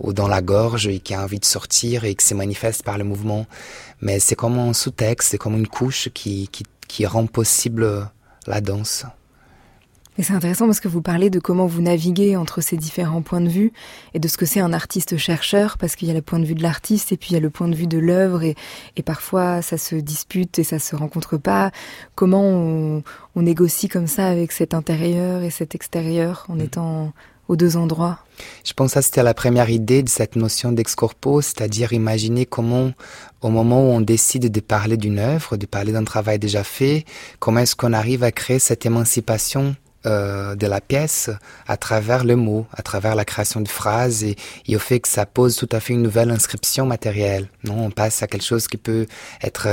ou 0.00 0.12
dans 0.12 0.28
la 0.28 0.42
gorge 0.42 0.86
et 0.86 0.98
qui 0.98 1.14
a 1.14 1.22
envie 1.22 1.38
de 1.38 1.44
sortir 1.46 2.04
et 2.04 2.14
qui 2.14 2.26
se 2.26 2.34
manifeste 2.34 2.82
par 2.82 2.98
le 2.98 3.04
mouvement. 3.04 3.46
Mais 4.02 4.18
c'est 4.18 4.34
comme 4.34 4.58
un 4.58 4.74
sous-texte, 4.74 5.30
c'est 5.30 5.38
comme 5.38 5.54
une 5.54 5.68
couche 5.68 6.10
qui, 6.12 6.48
qui 6.48 6.64
qui 6.86 7.06
rend 7.06 7.26
possible 7.26 8.10
la 8.46 8.60
danse. 8.60 9.06
Et 10.16 10.22
c'est 10.22 10.32
intéressant 10.32 10.66
parce 10.66 10.78
que 10.78 10.86
vous 10.86 11.02
parlez 11.02 11.28
de 11.28 11.40
comment 11.40 11.66
vous 11.66 11.82
naviguez 11.82 12.36
entre 12.36 12.60
ces 12.60 12.76
différents 12.76 13.22
points 13.22 13.40
de 13.40 13.48
vue 13.48 13.72
et 14.14 14.20
de 14.20 14.28
ce 14.28 14.36
que 14.36 14.46
c'est 14.46 14.60
un 14.60 14.72
artiste-chercheur, 14.72 15.76
parce 15.76 15.96
qu'il 15.96 16.06
y 16.06 16.10
a 16.12 16.14
le 16.14 16.22
point 16.22 16.38
de 16.38 16.44
vue 16.44 16.54
de 16.54 16.62
l'artiste 16.62 17.10
et 17.10 17.16
puis 17.16 17.30
il 17.30 17.34
y 17.34 17.36
a 17.36 17.40
le 17.40 17.50
point 17.50 17.66
de 17.66 17.74
vue 17.74 17.88
de 17.88 17.98
l'œuvre 17.98 18.44
et, 18.44 18.54
et, 18.96 19.02
parfois 19.02 19.60
ça 19.60 19.76
se 19.76 19.96
dispute 19.96 20.56
et 20.60 20.64
ça 20.64 20.78
se 20.78 20.94
rencontre 20.94 21.36
pas. 21.36 21.72
Comment 22.14 22.44
on, 22.44 23.02
on 23.34 23.42
négocie 23.42 23.88
comme 23.88 24.06
ça 24.06 24.28
avec 24.28 24.52
cet 24.52 24.72
intérieur 24.72 25.42
et 25.42 25.50
cet 25.50 25.74
extérieur 25.74 26.46
en 26.48 26.56
mmh. 26.56 26.60
étant 26.60 27.12
aux 27.48 27.56
deux 27.56 27.76
endroits 27.76 28.18
Je 28.64 28.72
pense 28.72 28.94
que 28.94 29.00
c'était 29.00 29.22
la 29.22 29.34
première 29.34 29.70
idée 29.70 30.02
de 30.02 30.08
cette 30.08 30.36
notion 30.36 30.72
d'ex-corpo, 30.72 31.40
c'est-à-dire 31.40 31.92
imaginer 31.92 32.46
comment, 32.46 32.92
au 33.40 33.48
moment 33.48 33.82
où 33.82 33.92
on 33.92 34.00
décide 34.00 34.50
de 34.50 34.60
parler 34.60 34.96
d'une 34.96 35.18
œuvre, 35.18 35.56
de 35.56 35.66
parler 35.66 35.92
d'un 35.92 36.04
travail 36.04 36.38
déjà 36.38 36.64
fait, 36.64 37.04
comment 37.38 37.60
est-ce 37.60 37.76
qu'on 37.76 37.92
arrive 37.92 38.24
à 38.24 38.32
créer 38.32 38.58
cette 38.58 38.86
émancipation 38.86 39.76
euh, 40.06 40.54
de 40.54 40.66
la 40.66 40.82
pièce 40.82 41.30
à 41.66 41.78
travers 41.78 42.24
le 42.24 42.36
mot, 42.36 42.66
à 42.74 42.82
travers 42.82 43.14
la 43.14 43.24
création 43.24 43.62
de 43.62 43.68
phrases 43.68 44.22
et, 44.22 44.36
et, 44.66 44.76
au 44.76 44.78
fait 44.78 45.00
que 45.00 45.08
ça 45.08 45.24
pose 45.24 45.56
tout 45.56 45.68
à 45.72 45.80
fait 45.80 45.94
une 45.94 46.02
nouvelle 46.02 46.30
inscription 46.30 46.84
matérielle. 46.84 47.48
Non, 47.64 47.86
on 47.86 47.90
passe 47.90 48.22
à 48.22 48.26
quelque 48.26 48.44
chose 48.44 48.68
qui 48.68 48.76
peut 48.76 49.06
être 49.42 49.66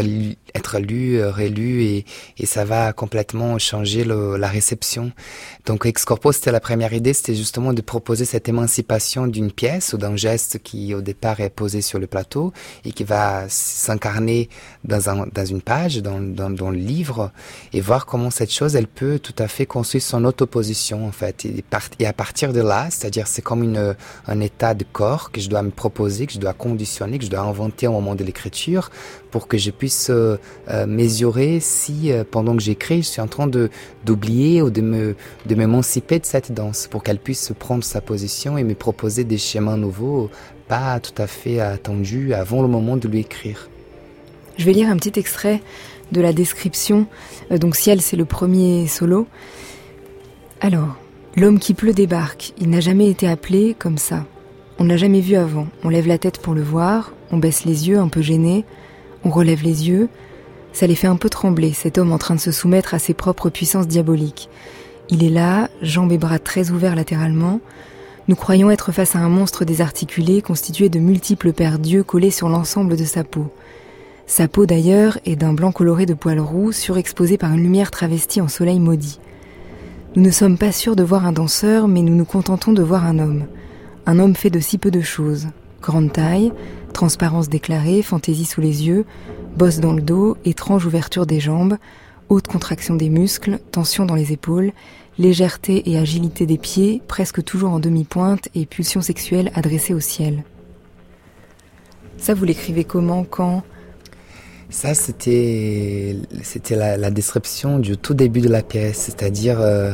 être 0.56 0.80
lu, 0.80 1.18
euh, 1.18 1.32
relu 1.32 1.84
et, 1.84 2.06
et 2.38 2.46
ça 2.46 2.64
va 2.64 2.94
complètement 2.94 3.58
changer 3.58 4.04
le, 4.06 4.38
la 4.38 4.48
réception. 4.48 5.12
Donc 5.66 5.86
Ex 5.86 6.06
Corpo, 6.06 6.32
c'était 6.32 6.52
la 6.52 6.60
première 6.60 6.94
idée, 6.94 7.14
c'était 7.14 7.36
justement 7.36 7.74
de 7.74 7.82
proposer 7.82 8.26
cette 8.26 8.48
émancipation 8.48 9.28
d'une 9.28 9.52
pièce 9.52 9.94
ou 9.94 9.98
d'un 9.98 10.16
geste 10.16 10.60
qui 10.64 10.94
au 10.94 11.02
départ 11.02 11.42
est 11.42 11.50
posé 11.50 11.82
sur 11.82 12.00
le 12.00 12.08
plateau 12.08 12.54
et 12.86 12.94
qui 12.94 13.04
va 13.04 13.46
s'incarner 13.50 14.50
dans, 14.86 15.10
un, 15.10 15.28
dans 15.28 15.46
une 15.46 15.62
page, 15.62 15.98
dans, 15.98 16.22
dans, 16.22 16.50
dans 16.50 16.72
le 16.72 16.78
livre 16.78 17.32
et 17.74 17.82
voir 17.82 18.06
comment 18.06 18.30
cette 18.30 18.52
chose, 18.52 18.76
elle 18.76 18.88
peut 18.88 19.20
tout 19.20 19.36
à 19.38 19.48
fait 19.48 19.66
construire 19.66 20.04
son 20.04 20.22
en 20.22 20.26
opposition 20.26 21.08
en 21.08 21.12
fait. 21.12 21.46
Et, 21.46 21.64
et 22.00 22.06
à 22.06 22.14
partir 22.14 22.54
de 22.54 22.62
là, 22.62 22.88
c'est-à-dire 22.90 23.28
c'est 23.28 23.42
comme 23.42 23.64
une, 23.64 23.96
un 24.28 24.40
état 24.40 24.74
de 24.74 24.86
corps 24.92 25.32
que 25.32 25.42
je 25.42 25.50
dois 25.50 25.62
me 25.64 25.72
proposer, 25.72 26.28
que 26.28 26.34
je 26.34 26.40
dois 26.40 26.54
conditionner, 26.54 27.18
que 27.18 27.26
je 27.26 27.30
dois 27.30 27.42
inventer 27.42 27.88
au 27.88 27.94
moment 27.94 28.16
de 28.16 28.24
l'écriture 28.24 28.90
pour 29.32 29.48
que 29.48 29.58
je 29.58 29.72
puisse 29.72 30.10
euh, 30.10 30.38
euh, 30.70 30.86
mesurer 30.86 31.60
si 31.60 32.12
euh, 32.12 32.24
pendant 32.30 32.56
que 32.56 32.62
j'écris, 32.62 33.04
je 33.04 33.08
suis 33.08 33.22
en 33.22 33.28
train 33.28 33.48
de 33.48 33.70
d'oublier 34.06 34.62
ou 34.62 34.70
de 34.70 34.82
me 34.82 35.16
de 35.46 35.56
m'émanciper 35.56 36.20
de 36.20 36.26
cette 36.26 36.52
danse 36.52 36.88
pour 36.88 37.04
qu'elle 37.04 37.20
puisse 37.20 37.52
prendre 37.58 37.84
sa 37.84 38.02
position 38.02 38.58
et 38.58 38.64
me 38.64 38.76
proposer 38.76 39.24
des 39.24 39.38
schémas 39.38 39.78
nouveaux 39.78 40.30
pas 40.68 41.00
tout 41.00 41.20
à 41.22 41.28
fait 41.28 41.60
attendus 41.60 42.34
avant 42.34 42.62
le 42.62 42.68
moment 42.68 42.96
de 42.96 43.08
lui 43.08 43.20
écrire. 43.20 43.70
Je 44.58 44.66
vais 44.66 44.74
lire 44.74 44.90
un 44.90 44.98
petit 44.98 45.20
extrait 45.20 45.62
de 46.12 46.22
la 46.22 46.34
description. 46.34 47.08
Donc 47.50 47.76
Ciel, 47.76 48.02
c'est 48.02 48.16
le 48.16 48.26
premier 48.26 48.88
solo. 48.88 49.28
Alors, 50.62 50.96
l'homme 51.36 51.60
qui 51.60 51.74
pleut 51.74 51.94
débarque. 51.94 52.54
Il 52.60 52.70
n'a 52.70 52.80
jamais 52.80 53.10
été 53.10 53.28
appelé 53.28 53.76
comme 53.78 53.98
ça. 53.98 54.26
On 54.80 54.84
ne 54.84 54.90
l'a 54.90 54.98
jamais 54.98 55.22
vu 55.22 55.36
avant. 55.36 55.68
On 55.84 55.90
lève 55.90 56.08
la 56.08 56.18
tête 56.18 56.40
pour 56.40 56.54
le 56.54 56.62
voir. 56.62 57.14
On 57.32 57.38
baisse 57.38 57.66
les 57.66 57.90
yeux, 57.90 58.00
un 58.00 58.08
peu 58.08 58.22
gêné. 58.22 58.66
On 59.24 59.30
relève 59.30 59.64
les 59.64 59.90
yeux. 59.90 60.10
Ça 60.74 60.88
les 60.88 60.96
fait 60.96 61.08
un 61.08 61.16
peu 61.16 61.30
trembler, 61.30 61.74
cet 61.74 61.98
homme 61.98 62.12
en 62.12 62.18
train 62.18 62.36
de 62.36 62.40
se 62.40 62.52
soumettre 62.52 62.94
à 62.94 63.00
ses 63.00 63.14
propres 63.14 63.50
puissances 63.50 63.88
diaboliques. 63.88 64.50
Il 65.10 65.24
est 65.24 65.30
là, 65.30 65.70
jambes 65.82 66.12
et 66.12 66.18
bras 66.18 66.40
très 66.40 66.72
ouverts 66.72 66.96
latéralement. 66.96 67.60
Nous 68.28 68.36
croyons 68.36 68.72
être 68.72 68.92
face 68.92 69.16
à 69.16 69.20
un 69.20 69.30
monstre 69.30 69.66
désarticulé 69.66 70.42
constitué 70.42 70.90
de 70.90 71.00
multiples 71.00 71.52
paires 71.52 71.80
d'yeux 71.80 72.04
collés 72.04 72.32
sur 72.32 72.48
l'ensemble 72.48 72.96
de 72.96 73.04
sa 73.04 73.24
peau. 73.24 73.52
Sa 74.28 74.48
peau 74.48 74.66
d'ailleurs 74.66 75.18
est 75.26 75.36
d'un 75.36 75.52
blanc 75.52 75.74
coloré 75.74 76.06
de 76.06 76.14
poils 76.14 76.40
roux 76.40 76.72
surexposé 76.72 77.38
par 77.38 77.52
une 77.52 77.64
lumière 77.64 77.92
travestie 77.92 78.40
en 78.40 78.48
soleil 78.48 78.80
maudit. 78.80 79.20
Nous 80.16 80.24
ne 80.24 80.32
sommes 80.32 80.58
pas 80.58 80.72
sûrs 80.72 80.96
de 80.96 81.04
voir 81.04 81.26
un 81.26 81.34
danseur, 81.34 81.90
mais 81.90 82.02
nous 82.02 82.16
nous 82.16 82.26
contentons 82.26 82.72
de 82.72 82.84
voir 82.84 83.06
un 83.06 83.20
homme. 83.20 83.46
Un 84.06 84.20
homme 84.20 84.36
fait 84.36 84.50
de 84.50 84.60
si 84.60 84.78
peu 84.78 84.92
de 84.92 85.02
choses. 85.02 85.48
Grande 85.82 86.14
taille, 86.14 86.54
transparence 86.94 87.50
déclarée, 87.50 88.02
fantaisie 88.02 88.46
sous 88.46 88.62
les 88.62 88.88
yeux, 88.88 89.06
bosse 89.58 89.80
dans 89.80 89.94
le 89.94 90.02
dos, 90.02 90.38
étrange 90.46 90.86
ouverture 90.86 91.26
des 91.26 91.40
jambes, 91.40 91.78
haute 92.30 92.48
contraction 92.48 92.96
des 92.96 93.10
muscles, 93.10 93.60
tension 93.72 94.06
dans 94.06 94.16
les 94.16 94.32
épaules, 94.32 94.72
légèreté 95.18 95.90
et 95.90 95.98
agilité 95.98 96.46
des 96.46 96.58
pieds, 96.58 97.02
presque 97.08 97.44
toujours 97.44 97.72
en 97.72 97.80
demi-pointe 97.80 98.48
et 98.56 98.66
pulsion 98.66 99.02
sexuelle 99.02 99.52
adressée 99.54 99.94
au 99.94 100.00
ciel. 100.00 100.44
Ça, 102.18 102.34
vous 102.34 102.46
l'écrivez 102.46 102.84
comment, 102.84 103.24
quand? 103.24 103.64
Ça, 104.70 104.94
c'était 104.94 106.16
la, 106.70 107.12
description 107.12 107.80
du 107.80 107.98
tout 107.98 108.14
début 108.14 108.40
de 108.40 108.48
la 108.48 108.64
pièce, 108.64 109.00
c'est-à-dire 109.00 109.60
euh, 109.60 109.92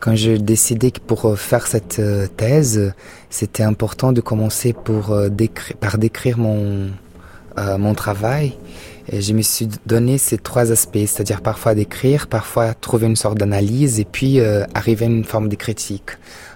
quand 0.00 0.14
j'ai 0.14 0.38
décidé 0.38 0.90
que 0.90 1.00
pour 1.00 1.38
faire 1.38 1.66
cette 1.66 1.98
euh, 1.98 2.26
thèse, 2.26 2.92
c'était 3.30 3.62
important 3.62 4.12
de 4.12 4.20
commencer 4.20 4.74
euh, 4.90 5.30
par 5.80 5.96
décrire 5.96 6.36
mon 6.36 6.90
euh, 7.58 7.78
mon 7.78 7.94
travail 7.94 8.54
je 9.10 9.32
me 9.32 9.42
suis 9.42 9.68
donné 9.86 10.18
ces 10.18 10.38
trois 10.38 10.70
aspects, 10.70 10.98
c'est-à-dire 11.06 11.40
parfois 11.40 11.74
d'écrire, 11.74 12.26
parfois 12.26 12.74
trouver 12.74 13.06
une 13.06 13.16
sorte 13.16 13.38
d'analyse 13.38 14.00
et 14.00 14.04
puis 14.04 14.40
euh, 14.40 14.64
arriver 14.74 15.06
à 15.06 15.08
une 15.08 15.24
forme 15.24 15.48
de 15.48 15.56
critique 15.56 16.10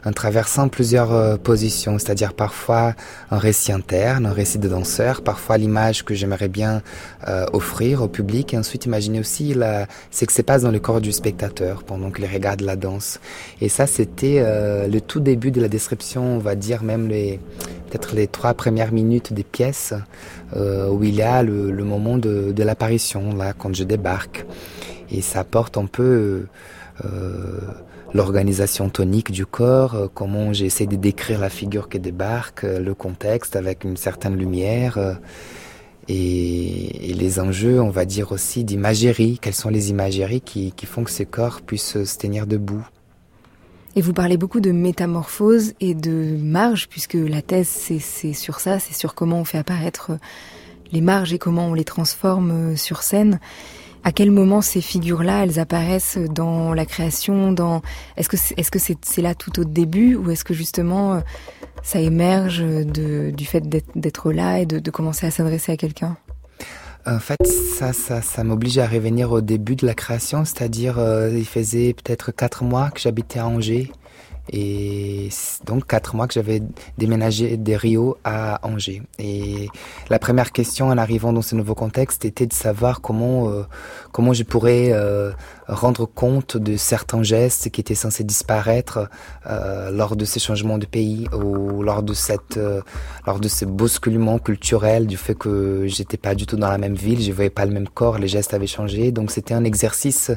en 0.07 0.13
traversant 0.13 0.69
plusieurs 0.69 1.13
euh, 1.13 1.37
positions, 1.37 1.99
c'est-à-dire 1.99 2.33
parfois 2.33 2.95
un 3.31 3.39
récit 3.39 3.73
interne, 3.73 4.27
un 4.27 4.33
récit 4.33 4.59
de 4.59 4.69
danseur, 4.69 5.23
parfois 5.23 5.59
l'image 5.59 6.05
que 6.05 6.15
j'aimerais 6.15 6.49
bien 6.49 6.83
euh, 7.29 7.45
offrir 7.53 8.03
au 8.03 8.09
public 8.09 8.55
et 8.55 8.59
ensuite 8.59 8.87
imaginer 8.87 9.21
aussi 9.21 9.53
la, 9.53 9.87
ce 10.11 10.25
qui 10.25 10.35
se 10.35 10.43
passe 10.43 10.63
dans 10.63 10.71
le 10.71 10.79
corps 10.79 11.01
du 11.01 11.13
spectateur 11.13 11.83
pendant 11.83 12.11
qu'il 12.11 12.27
regarde 12.27 12.61
la 12.61 12.77
danse. 12.77 13.21
Et 13.61 13.69
ça, 13.69 13.87
c'était 13.87 14.43
le 14.89 15.01
tout 15.01 15.21
début 15.21 15.51
de 15.51 15.61
la 15.61 15.69
description, 15.69 16.37
on 16.37 16.39
va 16.39 16.55
dire 16.55 16.83
même 16.83 17.09
les 17.09 17.41
peut-être 17.89 18.15
les 18.15 18.27
trois 18.27 18.55
premières 18.55 18.93
minutes 18.93 19.33
des 19.33 19.45
pièces 19.45 19.95
où 20.55 21.05
il 21.05 21.15
y 21.15 21.23
a 21.23 21.43
le, 21.43 21.71
le 21.71 21.85
moment 21.85 22.19
de 22.19 22.37
de, 22.53 22.63
l'apparition, 22.63 23.35
là, 23.35 23.53
quand 23.53 23.75
je 23.75 23.85
débarque. 23.85 24.47
Et 25.11 25.21
ça 25.21 25.41
apporte 25.41 25.77
un 25.77 25.87
peu 25.87 26.47
euh, 27.05 27.61
l'organisation 28.15 28.89
tonique 28.89 29.31
du 29.31 29.47
corps, 29.47 29.95
euh, 29.95 30.09
comment 30.13 30.53
j'essaie 30.53 30.87
de 30.87 30.97
décrire 30.97 31.41
la 31.41 31.51
figure 31.51 31.89
qui 31.89 31.99
débarque, 31.99 32.65
euh, 32.65 32.79
le 32.79 32.95
contexte 32.95 33.57
avec 33.57 33.85
une 33.85 33.97
certaine 33.97 34.37
lumière. 34.37 35.19
Et, 36.09 37.15
les 37.15 37.41
enjeux, 37.41 37.81
on 37.81 37.91
va 37.91 38.05
dire 38.05 38.31
aussi 38.33 38.63
d'imagerie. 38.63 39.39
Quelles 39.41 39.55
sont 39.55 39.71
les 39.71 39.91
imageries 39.91 40.41
qui, 40.41 40.73
font 40.85 41.03
que 41.03 41.11
ce 41.11 41.25
corps 41.25 41.63
puisse 41.63 42.05
se 42.05 42.19
tenir 42.19 42.47
debout? 42.47 42.87
Et 43.97 44.03
vous 44.03 44.13
parlez 44.13 44.37
beaucoup 44.37 44.61
de 44.61 44.71
métamorphose 44.71 45.73
et 45.81 45.95
de 45.95 46.37
marge, 46.39 46.89
puisque 46.89 47.15
la 47.15 47.43
thèse, 47.43 47.69
c'est 47.69 48.33
sur 48.35 48.61
ça, 48.61 48.79
c'est 48.79 48.95
sur 48.95 49.15
comment 49.15 49.41
on 49.41 49.45
fait 49.45 49.59
apparaître 49.59 50.13
les 50.93 51.01
marges 51.01 51.33
et 51.33 51.39
comment 51.39 51.69
on 51.69 51.75
les 51.75 51.85
transforme 51.85 52.51
euh, 52.51 52.77
sur 52.77 53.03
scène. 53.03 53.41
À 54.07 54.13
quel 54.13 54.31
moment 54.31 54.63
ces 54.63 54.81
figures-là, 54.81 55.43
elles 55.43 55.59
apparaissent 55.59 56.17
dans 56.17 56.73
la 56.73 56.87
création 56.87 57.51
dans... 57.51 57.83
Est-ce 58.17 58.29
que 58.29 58.37
c'est 58.37 58.57
est 58.57 59.05
-ce 59.05 59.21
là 59.21 59.35
tout 59.35 59.59
au 59.59 59.65
début 59.65 60.15
ou 60.15 60.31
est-ce 60.31 60.45
que 60.45 60.55
justement 60.55 61.15
euh, 61.15 61.21
ça 61.83 61.99
émerge 61.99 62.63
du 62.63 63.45
fait 63.45 63.69
d'être 63.97 64.31
là 64.31 64.61
et 64.61 64.65
de, 64.65 64.79
de 64.79 64.91
commencer 64.93 65.27
à 65.27 65.33
s'adresser 65.33 65.73
à 65.73 65.77
quelqu'un? 65.77 66.17
En 67.05 67.19
fait, 67.19 67.45
ça, 67.45 67.93
ça, 67.93 68.23
ça 68.23 68.45
m'oblige 68.45 68.79
à 68.79 68.87
revenir 68.87 69.33
au 69.33 69.41
début 69.41 69.75
de 69.75 69.85
la 69.85 69.95
création, 69.95 70.45
c'est-à-dire 70.45 71.01
euh, 71.01 71.33
il 71.37 71.45
faisait 71.45 71.93
peut-être 71.93 72.31
quatre 72.31 72.63
mois 72.63 72.91
que 72.91 73.01
j'habitais 73.01 73.41
à 73.41 73.49
Angers 73.49 73.91
et 74.53 75.29
donc 75.65 75.87
quatre 75.87 76.15
mois 76.15 76.27
que 76.27 76.35
j'avais 76.35 76.63
déménagé 76.99 77.57
des 77.57 77.77
Rio 77.77 78.17
à 78.25 78.61
Angers. 78.67 79.03
Et 79.19 79.69
la 80.11 80.19
première 80.19 80.53
question 80.53 80.89
en 80.89 80.99
arrivant 80.99 81.33
dans 81.33 81.43
ce 81.43 81.55
nouveau 81.55 81.75
contexte 81.75 82.25
était 82.25 82.47
de 82.47 82.53
savoir 82.53 83.01
comment 83.01 83.51
euh, 83.51 83.63
comment 84.13 84.33
je 84.33 84.45
pourrais 84.45 84.91
euh, 84.93 85.33
rendre 85.69 86.07
compte 86.07 86.57
de 86.57 86.77
certains 86.77 87.23
gestes 87.23 87.71
qui 87.71 87.81
étaient 87.81 87.95
censés 87.95 88.25
disparaître 88.25 89.09
euh, 89.47 89.91
lors 89.91 90.17
de 90.17 90.25
ces 90.25 90.41
changements 90.41 90.79
de 90.79 90.87
pays 90.87 91.27
ou 91.33 91.83
lors 91.83 92.03
de 92.03 92.15
cette 92.15 92.57
euh, 92.57 92.81
lors 93.27 93.41
de 93.41 93.49
ce 93.49 93.65
bousculement 93.65 94.39
culturel 94.39 95.07
du 95.07 95.17
fait 95.17 95.35
que 95.35 95.85
j'étais 95.87 96.17
pas 96.17 96.35
du 96.35 96.47
tout 96.47 96.57
dans 96.57 96.71
la 96.71 96.79
même 96.79 96.95
ville, 96.95 97.21
je 97.21 97.33
voyais 97.33 97.51
pas 97.51 97.67
le 97.67 97.73
même 97.73 97.89
corps, 97.89 98.19
les 98.19 98.29
gestes 98.29 98.55
avaient 98.55 98.67
changé. 98.67 99.11
Donc 99.13 99.31
c'était 99.31 99.55
un 99.55 99.65
exercice 99.65 100.31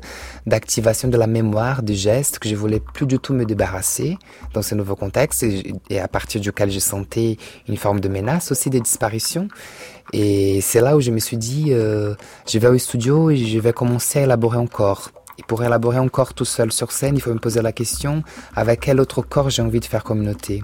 d'activation 0.46 1.08
de 1.08 1.18
la 1.18 1.28
mémoire 1.28 1.84
des 1.84 1.96
gestes 1.96 2.40
que 2.40 2.50
je 2.50 2.56
voulais 2.56 2.80
plus 2.80 3.06
du 3.06 3.20
tout 3.20 3.34
me 3.34 3.46
débarrasser 3.46 4.18
dans 4.54 4.62
ce 4.62 4.76
nouveau 4.76 4.96
contexte 4.96 5.44
et, 5.44 5.74
et 5.90 6.00
à 6.00 6.08
partir 6.08 6.42
duquel 6.42 6.72
je 6.72 6.80
sentais 6.80 7.38
une 7.68 7.78
forme 7.78 8.00
de 8.00 8.10
menace 8.10 8.52
aussi 8.52 8.70
des 8.70 8.82
disparitions. 8.82 9.48
Et 10.12 10.60
c'est 10.62 10.82
là 10.82 10.98
où 10.98 11.02
je 11.02 11.12
me 11.12 11.20
suis 11.20 11.38
dit, 11.38 11.68
euh, 11.70 12.16
je 12.48 12.58
vais 12.58 12.68
au 12.68 12.78
studio 12.78 13.30
et 13.30 13.38
je 13.38 13.60
vais 13.60 13.74
commencer 13.74 14.20
à 14.20 14.24
élaborer 14.24 14.58
encore. 14.58 15.12
Et 15.40 15.44
pour 15.48 15.64
élaborer 15.64 16.00
encore 16.00 16.34
tout 16.34 16.44
seul 16.44 16.70
sur 16.74 16.92
scène, 16.92 17.16
il 17.16 17.22
faut 17.22 17.34
me 17.34 17.40
poser 17.40 17.62
la 17.62 17.72
question 17.72 18.24
avec 18.56 18.82
quel 18.82 19.00
autre 19.00 19.22
corps 19.22 19.50
j'ai 19.50 19.62
envie 19.62 19.80
de 19.80 19.86
faire 19.86 20.04
communauté? 20.04 20.62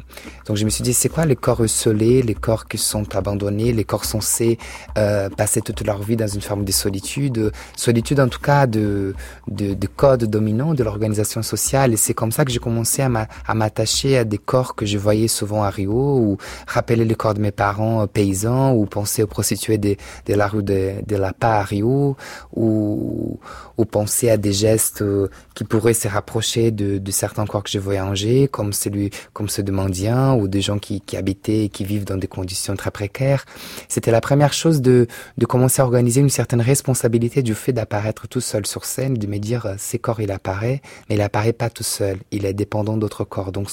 Donc 0.48 0.58
je 0.58 0.66
me 0.66 0.70
suis 0.70 0.84
dit, 0.84 0.94
c'est 0.94 1.08
quoi 1.08 1.26
les 1.26 1.38
corps 1.38 1.64
isolés, 1.66 2.22
les 2.22 2.34
corps 2.34 2.68
qui 2.68 2.78
sont 2.78 3.16
abandonnés, 3.16 3.72
les 3.72 3.86
corps 3.86 4.04
censés 4.04 4.58
euh, 4.98 5.30
passer 5.30 5.62
toute 5.62 5.86
leur 5.86 6.04
vie 6.04 6.18
dans 6.18 6.28
une 6.28 6.42
forme 6.42 6.66
de 6.66 6.74
solitude, 6.74 7.54
solitude 7.78 8.20
en 8.20 8.28
tout 8.28 8.42
cas 8.42 8.68
de, 8.68 9.16
de, 9.48 9.76
de 9.76 9.88
code 9.88 10.26
dominant 10.26 10.74
de 10.74 10.84
l'organisation 10.84 11.42
sociale. 11.42 11.94
Et 11.94 11.98
c'est 11.98 12.14
comme 12.14 12.34
ça 12.34 12.44
que 12.44 12.52
j'ai 12.52 12.60
commencé 12.60 13.02
à 13.02 13.56
m'attacher 13.56 14.18
à 14.18 14.26
des 14.26 14.40
corps 14.40 14.76
que 14.76 14.86
je 14.86 14.98
voyais 14.98 15.30
souvent 15.30 15.64
à 15.64 15.70
Rio, 15.70 16.18
ou 16.18 16.38
rappeler 16.68 17.06
les 17.06 17.16
corps 17.16 17.34
de 17.34 17.40
mes 17.40 17.52
parents 17.52 18.02
euh, 18.02 18.08
paysans, 18.08 18.74
ou 18.74 18.88
penser 18.88 19.24
aux 19.24 19.28
prostituées 19.28 19.78
de, 19.78 19.96
de 20.26 20.34
la 20.34 20.48
rue 20.48 20.64
de, 20.64 20.96
de 21.08 21.16
la 21.16 21.32
Pa 21.32 21.60
à 21.60 21.64
Rio, 21.64 22.18
ou, 22.54 23.40
ou 23.78 23.86
penser 23.86 24.30
à 24.30 24.36
des 24.36 24.65
euh, 25.02 25.28
qui 25.54 25.64
pourraient 25.64 25.94
se 25.94 26.08
rapprocher 26.08 26.72
de, 26.72 26.98
de, 26.98 27.12
certains 27.12 27.46
corps 27.46 27.64
que 27.64 27.70
je 27.70 27.80
voyais 27.80 28.00
à 28.00 28.06
Angers, 28.06 28.48
comme 28.48 28.74
celui, 28.74 29.10
comme 29.34 29.50
ceux 29.50 29.64
de 29.64 29.72
mendiants 29.72 30.38
ou 30.38 30.48
des 30.48 30.62
gens 30.62 30.80
qui, 30.80 31.02
qui 31.02 31.18
habitaient 31.18 31.66
et 31.66 31.70
qui 31.70 31.86
vivent 31.86 32.06
dans 32.06 32.18
des 32.18 32.28
conditions 32.28 32.76
très 32.76 32.92
précaires. 32.92 33.46
C'était 33.88 34.12
la 34.12 34.22
première 34.22 34.54
chose 34.54 34.82
de, 34.82 35.08
de 35.38 35.46
commencer 35.46 35.82
à 35.82 35.86
organiser 35.86 36.22
une 36.22 36.30
certaine 36.30 36.62
responsabilité 36.62 37.44
du 37.44 37.54
fait 37.54 37.74
d'apparaître 37.74 38.28
tout 38.28 38.42
seul 38.42 38.66
sur 38.66 38.86
scène, 38.86 39.16
de 39.16 39.28
me 39.28 39.38
dire, 39.38 39.66
euh, 39.66 39.76
ces 39.78 40.00
corps, 40.00 40.22
il 40.22 40.32
apparaît, 40.32 40.82
mais 41.10 41.16
il 41.16 41.22
apparaît 41.22 41.54
pas 41.54 41.70
tout 41.70 41.84
seul, 41.84 42.20
il 42.32 42.46
est 42.46 42.54
dépendant 42.54 42.98
d'autres 42.98 43.24
corps. 43.24 43.52
Donc, 43.52 43.70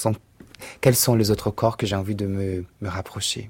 quels 0.81 0.95
sont 0.95 1.15
les 1.15 1.31
autres 1.31 1.51
corps 1.51 1.77
que 1.77 1.85
j'ai 1.85 1.95
envie 1.95 2.15
de 2.15 2.25
me, 2.25 2.65
me 2.81 2.89
rapprocher? 2.89 3.49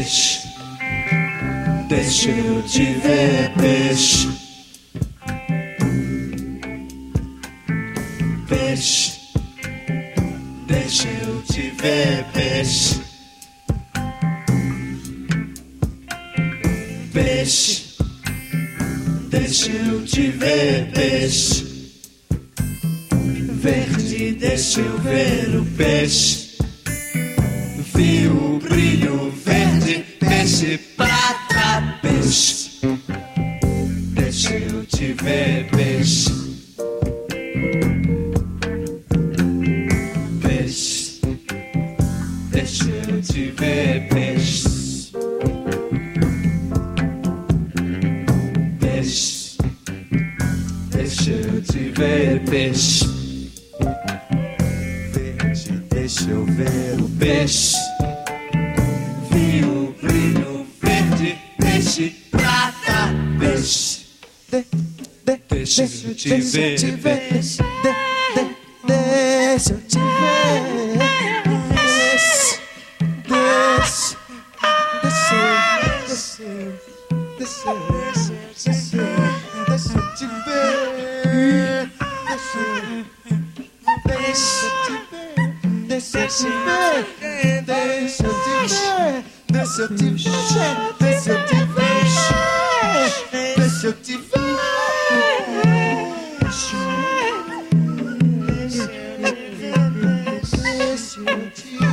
Peixe. 0.00 0.40
Deixa 1.88 2.30
eu 2.30 2.62
te 2.62 2.84
ver, 2.94 3.52
peixe. 3.60 4.28
Peixe. 8.48 9.12
Deixa 10.66 11.08
eu 11.08 11.42
te 11.42 11.70
ver, 11.82 12.24
peixe. 12.32 13.00
Peixe. 17.12 17.82
Deixa 19.28 19.70
eu 19.70 20.04
te 20.06 20.30
ver, 20.30 20.90
peixe. 20.94 21.66
Verde, 23.62 24.32
deixa 24.32 24.80
eu 24.80 24.98
ver 24.98 25.56
o 25.56 25.64
peixe 25.76 26.39
bio, 28.00 28.58
brilho 28.62 29.30
verde, 29.44 30.02
peixe, 30.18 30.78
prata, 30.96 31.98
peixe. 32.00 32.80
Deixa 34.14 34.54
eu 34.54 34.86
te 34.86 35.12
ver, 35.12 35.68
peixe. 35.70 36.30
Peixe, 40.40 41.20
deixa 42.50 42.88
eu 42.88 43.20
te 43.20 43.50
ver, 43.50 44.08
peixe. 44.08 45.12
Peixe, 48.80 49.58
deixa 50.90 51.30
eu 51.32 51.62
te 51.62 51.90
ver, 51.90 52.40
peixe. 52.48 53.09
De, 65.86 65.88
deixa 65.88 66.08
eu 66.08 66.14
te 66.14 66.30
ver, 66.40 66.76
de, 66.78 66.90
deixa 68.86 69.72
eu 69.72 69.80
te 69.80 69.98
ver. 69.98 70.60
Deixa, 73.28 74.16
deixa, 75.02 75.38
deixa, 75.98 76.26
deixa, 77.38 77.72
deixa, 78.08 78.34
deixa, 78.64 79.02
deixa 79.68 79.92
eu 79.92 80.04
te 80.14 80.26
ver. 80.44 81.90
Deixa, 82.26 82.64
deixa 84.06 84.64
eu 84.66 84.72
te 84.84 84.94
ver. 85.10 85.34
Deixa 85.88 86.18
eu 86.18 86.28
te 86.28 86.44
ver. 86.44 87.62
Deixa 87.64 88.24
eu 88.26 88.34
te 88.34 88.48
ver. 88.68 89.24
Deixa 89.50 89.82
eu 89.82 89.88
te 89.96 90.04
ver. 90.04 90.20
Deixa 91.00 91.30
eu 91.32 91.40
te 91.46 91.54
ver. 91.54 91.69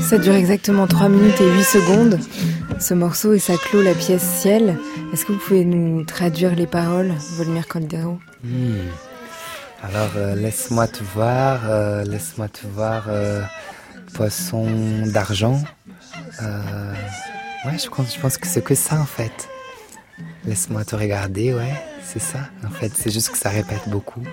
Ça 0.07 0.17
dure 0.17 0.35
exactement 0.35 0.87
3 0.87 1.09
minutes 1.09 1.41
et 1.41 1.51
8 1.51 1.63
secondes, 1.65 2.19
ce 2.79 2.93
morceau, 2.93 3.33
et 3.33 3.39
ça 3.39 3.57
clôt 3.57 3.81
la 3.81 3.93
pièce 3.93 4.21
Ciel. 4.21 4.77
Est-ce 5.11 5.25
que 5.25 5.33
vous 5.33 5.37
pouvez 5.37 5.65
nous 5.65 6.05
traduire 6.05 6.55
les 6.55 6.65
paroles, 6.65 7.11
Volmir 7.35 7.67
Caldero 7.67 8.17
Hmm. 8.41 8.87
Alors, 9.83 10.11
euh, 10.15 10.33
laisse-moi 10.33 10.87
te 10.87 11.03
voir, 11.03 11.59
euh, 11.69 12.05
laisse-moi 12.05 12.47
te 12.47 12.65
voir, 12.73 13.07
euh, 13.09 13.41
poisson 14.13 14.65
d'argent. 15.07 15.61
Ouais, 16.39 17.77
je 17.77 17.89
pense, 17.89 18.15
je 18.15 18.21
pense 18.21 18.37
que 18.37 18.47
c'est 18.47 18.63
que 18.63 18.75
ça 18.75 19.01
en 19.01 19.05
fait. 19.05 19.49
Laisse-moi 20.45 20.85
te 20.85 20.95
regarder, 20.95 21.53
ouais, 21.53 21.73
c'est 22.01 22.21
ça. 22.21 22.39
En 22.65 22.69
fait, 22.69 22.93
c'est 22.95 23.11
juste 23.11 23.31
que 23.31 23.37
ça 23.37 23.49
répète 23.49 23.89
beaucoup. 23.89 24.23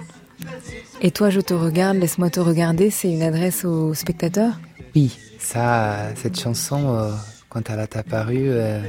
Et 1.01 1.11
toi, 1.11 1.31
je 1.31 1.41
te 1.41 1.53
regarde, 1.53 1.97
laisse-moi 1.97 2.31
te 2.31 2.39
regarder, 2.39 2.91
c'est 2.91 3.11
une 3.11 3.23
adresse 3.23 3.65
aux 3.65 3.93
spectateurs 3.93 4.53
Oui, 4.95 5.19
ça, 5.41 6.15
cette 6.15 6.39
chanson, 6.39 6.95
euh, 6.95 7.11
quand 7.49 7.69
elle 7.69 7.81
est 7.81 7.97
apparue, 7.97 8.49
euh, 8.49 8.81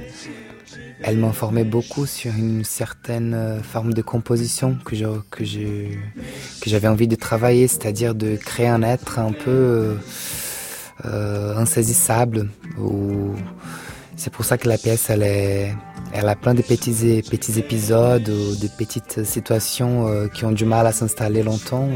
elle 1.02 1.18
m'informait 1.18 1.63
beaucoup 1.63 2.06
sur 2.06 2.32
une 2.36 2.63
certaine 2.63 3.34
euh, 3.34 3.63
forme 3.63 3.91
de 3.91 4.04
composition 4.04 4.78
que 4.86 4.96
je, 4.96 5.06
que 5.32 5.44
que 5.44 6.70
j'avais 6.70 6.88
envie 6.88 7.08
de 7.08 7.15
travailler, 7.15 7.68
c'est-à-dire 7.68 8.13
de 8.13 8.36
créer 8.36 8.68
un 8.68 8.84
être 8.84 9.18
un 9.18 9.32
peu 9.32 9.98
euh, 11.06 11.58
insaisissable. 11.58 12.50
Ou 12.80 13.34
c'est 14.15 14.32
pour 14.32 14.46
ça 14.46 14.60
que 14.60 14.70
la 14.70 14.78
pièce, 14.78 15.10
elle 15.10 15.24
est, 15.24 15.74
elle 16.13 16.30
a 16.30 16.36
plein 16.36 16.54
de 16.54 16.62
petits, 16.62 17.18
épisodes 17.58 18.30
ou 18.30 18.56
de 18.56 18.68
petites 18.78 19.24
situations 19.26 20.30
qui 20.34 20.46
ont 20.46 20.52
du 20.52 20.65
mal 20.65 20.86
à 20.86 20.91
s'installer 20.91 21.41
longtemps. 21.41 21.89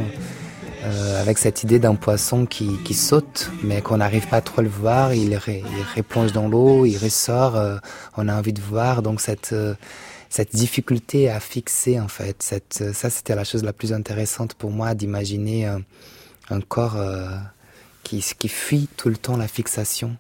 Euh, 0.84 1.20
avec 1.20 1.38
cette 1.38 1.64
idée 1.64 1.78
d'un 1.78 1.96
poisson 1.96 2.46
qui, 2.46 2.78
qui 2.86 2.94
saute, 2.94 3.52
mais 3.64 3.82
qu'on 3.82 3.98
n'arrive 3.98 4.28
pas 4.28 4.40
trop 4.40 4.62
à 4.62 4.64
le 4.64 4.70
voir, 4.70 5.14
il, 5.14 5.36
ré, 5.36 5.62
il 5.66 5.98
replonge 5.98 6.32
dans 6.32 6.48
l'eau, 6.48 6.86
il 6.86 6.98
ressort, 6.98 7.58
euh, 7.58 7.78
on 8.16 8.30
a 8.30 8.36
envie 8.38 8.54
de 8.54 8.62
voir, 8.62 9.02
donc 9.02 9.20
cette, 9.20 9.52
euh, 9.52 9.76
cette 10.30 10.56
difficulté 10.56 11.30
à 11.30 11.42
fixer 11.42 12.00
en 12.00 12.08
fait, 12.08 12.42
cette, 12.42 12.94
ça 12.94 13.10
c'était 13.10 13.36
la 13.36 13.44
chose 13.44 13.64
la 13.64 13.74
plus 13.74 13.92
intéressante 13.92 14.54
pour 14.54 14.72
moi 14.72 14.96
d'imaginer 14.96 15.66
un, 15.66 15.82
un 16.50 16.62
corps 16.62 16.96
euh, 16.96 17.28
qui, 18.04 18.24
qui 18.38 18.48
fuit 18.48 18.88
tout 18.96 19.10
le 19.10 19.18
temps 19.18 19.36
la 19.36 19.50
fixation. 19.50 20.16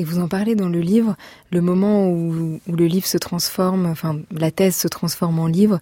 Et 0.00 0.04
vous 0.04 0.18
en 0.18 0.28
parlez 0.28 0.54
dans 0.54 0.70
le 0.70 0.80
livre, 0.80 1.14
le 1.52 1.60
moment 1.60 2.08
où, 2.08 2.58
le 2.66 2.86
livre 2.86 3.06
se 3.06 3.18
transforme, 3.18 3.84
enfin 3.84 4.18
la 4.30 4.50
thèse 4.50 4.74
se 4.74 4.88
transforme 4.88 5.38
en 5.38 5.46
livre, 5.46 5.78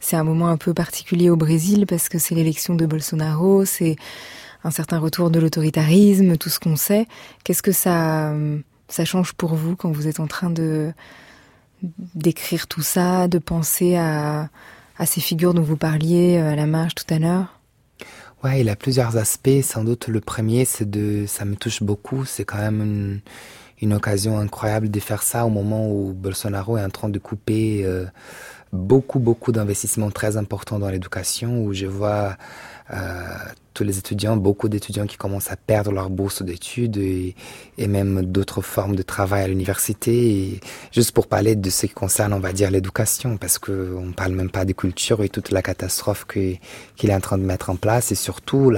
c'est 0.00 0.16
un 0.16 0.24
moment 0.24 0.48
un 0.48 0.56
peu 0.56 0.74
particulier 0.74 1.30
au 1.30 1.36
Brésil 1.36 1.86
parce 1.86 2.08
que 2.08 2.18
c'est 2.18 2.34
l'élection 2.34 2.74
de 2.74 2.84
Bolsonaro, 2.84 3.64
c'est 3.64 3.94
un 4.64 4.72
certain 4.72 4.98
retour 4.98 5.30
de 5.30 5.38
l'autoritarisme, 5.38 6.36
tout 6.36 6.48
ce 6.48 6.58
qu'on 6.58 6.74
sait. 6.74 7.06
Qu'est-ce 7.44 7.62
que 7.62 7.70
ça, 7.70 8.34
change 9.04 9.34
pour 9.34 9.54
vous 9.54 9.76
quand 9.76 9.92
vous 9.92 10.08
êtes 10.08 10.18
en 10.18 10.26
train 10.26 10.52
d'écrire 12.16 12.66
tout 12.66 12.82
ça, 12.82 13.28
de 13.28 13.38
penser 13.38 13.94
à, 13.94 14.48
à 14.98 15.06
ces 15.06 15.20
figures 15.20 15.54
dont 15.54 15.62
vous 15.62 15.76
parliez 15.76 16.38
à 16.38 16.56
la 16.56 16.66
marche 16.66 16.96
tout 16.96 17.14
à 17.14 17.20
l'heure? 17.20 17.59
Ouais, 18.42 18.62
il 18.62 18.68
a 18.70 18.76
plusieurs 18.76 19.16
aspects. 19.18 19.60
Sans 19.62 19.84
doute 19.84 20.08
le 20.08 20.20
premier, 20.20 20.64
c'est 20.64 20.88
de, 20.88 21.24
ça 21.26 21.44
me 21.44 21.56
touche 21.56 21.82
beaucoup. 21.82 22.24
C'est 22.24 22.44
quand 22.44 22.56
même 22.58 22.80
une, 22.80 23.20
une 23.82 23.92
occasion 23.92 24.38
incroyable 24.38 24.90
de 24.90 25.00
faire 25.00 25.22
ça 25.22 25.44
au 25.44 25.50
moment 25.50 25.90
où 25.90 26.12
Bolsonaro 26.14 26.78
est 26.78 26.84
en 26.84 26.88
train 26.90 27.10
de 27.10 27.18
couper 27.18 27.82
euh, 27.84 28.06
beaucoup, 28.72 29.18
beaucoup 29.18 29.52
d'investissements 29.52 30.10
très 30.10 30.38
importants 30.38 30.78
dans 30.78 30.88
l'éducation, 30.88 31.62
où 31.62 31.74
je 31.74 31.86
vois 31.86 32.36
euh, 32.92 33.36
les 33.84 33.98
étudiants, 33.98 34.36
beaucoup 34.36 34.68
d'étudiants 34.68 35.06
qui 35.06 35.16
commencent 35.16 35.50
à 35.50 35.56
perdre 35.56 35.92
leur 35.92 36.10
bourse 36.10 36.42
d'études 36.42 36.96
et, 36.96 37.34
même 37.78 38.22
d'autres 38.22 38.62
formes 38.62 38.94
de 38.94 39.02
travail 39.02 39.42
à 39.42 39.48
l'université. 39.48 40.60
Juste 40.92 41.12
pour 41.12 41.26
parler 41.26 41.56
de 41.56 41.70
ce 41.70 41.86
qui 41.86 41.92
concerne, 41.92 42.32
on 42.32 42.40
va 42.40 42.52
dire, 42.52 42.70
l'éducation, 42.70 43.36
parce 43.36 43.58
qu'on 43.58 44.06
ne 44.06 44.12
parle 44.12 44.32
même 44.32 44.50
pas 44.50 44.64
de 44.64 44.72
culture 44.72 45.22
et 45.22 45.28
toute 45.28 45.50
la 45.50 45.62
catastrophe 45.62 46.26
qu'il 46.26 46.58
qu 46.96 47.06
est 47.08 47.14
en 47.14 47.20
train 47.20 47.38
de 47.38 47.44
mettre 47.44 47.70
en 47.70 47.76
place, 47.76 48.12
et 48.12 48.14
surtout 48.14 48.72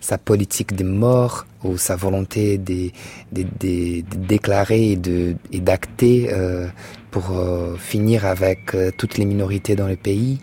sa 0.00 0.18
politique 0.18 0.74
des 0.74 0.84
morts 0.84 1.46
ou 1.64 1.76
sa 1.76 1.96
volonté 1.96 2.58
de 2.58 2.90
déclarer 3.32 4.92
et 5.52 5.60
d'acter 5.60 6.30
euh, 6.32 6.68
pour 7.10 7.30
euh, 7.32 7.76
finir 7.76 8.26
avec 8.26 8.74
euh, 8.74 8.90
toutes 8.96 9.18
les 9.18 9.24
minorités 9.24 9.74
dans 9.74 9.88
le 9.88 9.96
pays. 9.96 10.38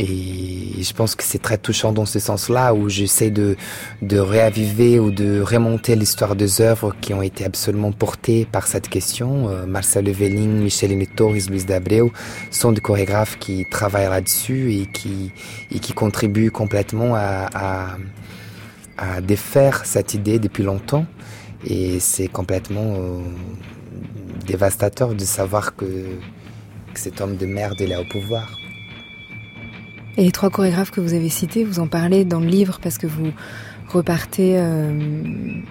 Et 0.00 0.80
je 0.80 0.92
pense 0.92 1.16
que 1.16 1.24
c'est 1.24 1.42
très 1.42 1.58
touchant 1.58 1.92
dans 1.92 2.06
ce 2.06 2.20
sens-là, 2.20 2.72
où 2.72 2.88
j'essaie 2.88 3.30
de, 3.30 3.56
de 4.00 4.18
réaviver 4.18 5.00
ou 5.00 5.10
de 5.10 5.40
remonter 5.40 5.96
l'histoire 5.96 6.36
des 6.36 6.60
œuvres 6.60 6.94
qui 7.00 7.14
ont 7.14 7.22
été 7.22 7.44
absolument 7.44 7.90
portées 7.90 8.46
par 8.50 8.68
cette 8.68 8.88
question. 8.88 9.48
Euh, 9.48 9.66
Marcelo 9.66 10.12
Velling, 10.12 10.62
Michel 10.62 11.04
Torres, 11.08 11.48
Luis 11.50 11.64
d'Abreu 11.64 12.10
sont 12.52 12.70
des 12.70 12.80
chorégraphes 12.80 13.38
qui 13.38 13.66
travaillent 13.68 14.08
là-dessus 14.08 14.72
et 14.74 14.86
qui, 14.86 15.32
et 15.72 15.80
qui 15.80 15.92
contribuent 15.92 16.52
complètement 16.52 17.16
à, 17.16 17.48
à, 17.54 17.96
à 18.98 19.20
défaire 19.20 19.84
cette 19.84 20.14
idée 20.14 20.38
depuis 20.38 20.62
longtemps. 20.62 21.06
Et 21.66 21.98
c'est 21.98 22.28
complètement 22.28 22.94
euh, 22.94 23.20
dévastateur 24.46 25.14
de 25.14 25.24
savoir 25.24 25.74
que, 25.74 25.84
que 25.84 27.00
cet 27.00 27.20
homme 27.20 27.36
de 27.36 27.46
merde 27.46 27.74
il 27.80 27.90
est 27.90 27.96
au 27.96 28.04
pouvoir. 28.04 28.57
Et 30.18 30.24
les 30.24 30.32
trois 30.32 30.50
chorégraphes 30.50 30.90
que 30.90 31.00
vous 31.00 31.14
avez 31.14 31.28
cités, 31.28 31.62
vous 31.62 31.78
en 31.78 31.86
parlez 31.86 32.24
dans 32.24 32.40
le 32.40 32.48
livre 32.48 32.80
parce 32.82 32.98
que 32.98 33.06
vous 33.06 33.30
repartez 33.86 34.58
euh, 34.58 34.90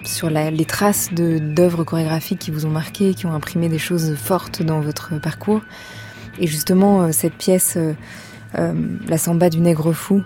sur 0.04 0.30
la, 0.30 0.50
les 0.50 0.64
traces 0.64 1.10
d'œuvres 1.12 1.84
chorégraphiques 1.84 2.38
qui 2.38 2.50
vous 2.50 2.64
ont 2.64 2.70
marqué, 2.70 3.12
qui 3.12 3.26
ont 3.26 3.34
imprimé 3.34 3.68
des 3.68 3.78
choses 3.78 4.14
fortes 4.14 4.62
dans 4.62 4.80
votre 4.80 5.20
parcours. 5.20 5.60
Et 6.38 6.46
justement, 6.46 7.02
euh, 7.02 7.12
cette 7.12 7.34
pièce, 7.34 7.76
euh, 7.76 7.92
La 9.06 9.18
samba 9.18 9.50
du 9.50 9.60
nègre 9.60 9.92
fou, 9.92 10.22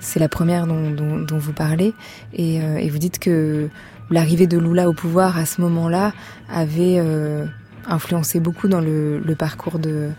c'est 0.00 0.20
la 0.20 0.28
première 0.28 0.66
dont, 0.66 0.90
dont, 0.90 1.20
dont, 1.20 1.38
vous 1.38 1.54
parlez. 1.54 1.94
Et, 2.34 2.56
et 2.56 2.90
vous 2.90 2.98
dites 2.98 3.18
que 3.18 3.70
l'arrivée 4.10 4.46
de 4.46 4.58
Lula 4.58 4.90
au 4.90 4.92
pouvoir 4.92 5.38
à 5.38 5.46
ce 5.46 5.62
moment-là 5.62 6.12
avait 6.50 7.00
influencé 7.86 8.40
beaucoup 8.40 8.68
dans 8.68 8.82
le, 8.82 9.20
le 9.20 9.34
parcours 9.34 9.78
de, 9.78 10.10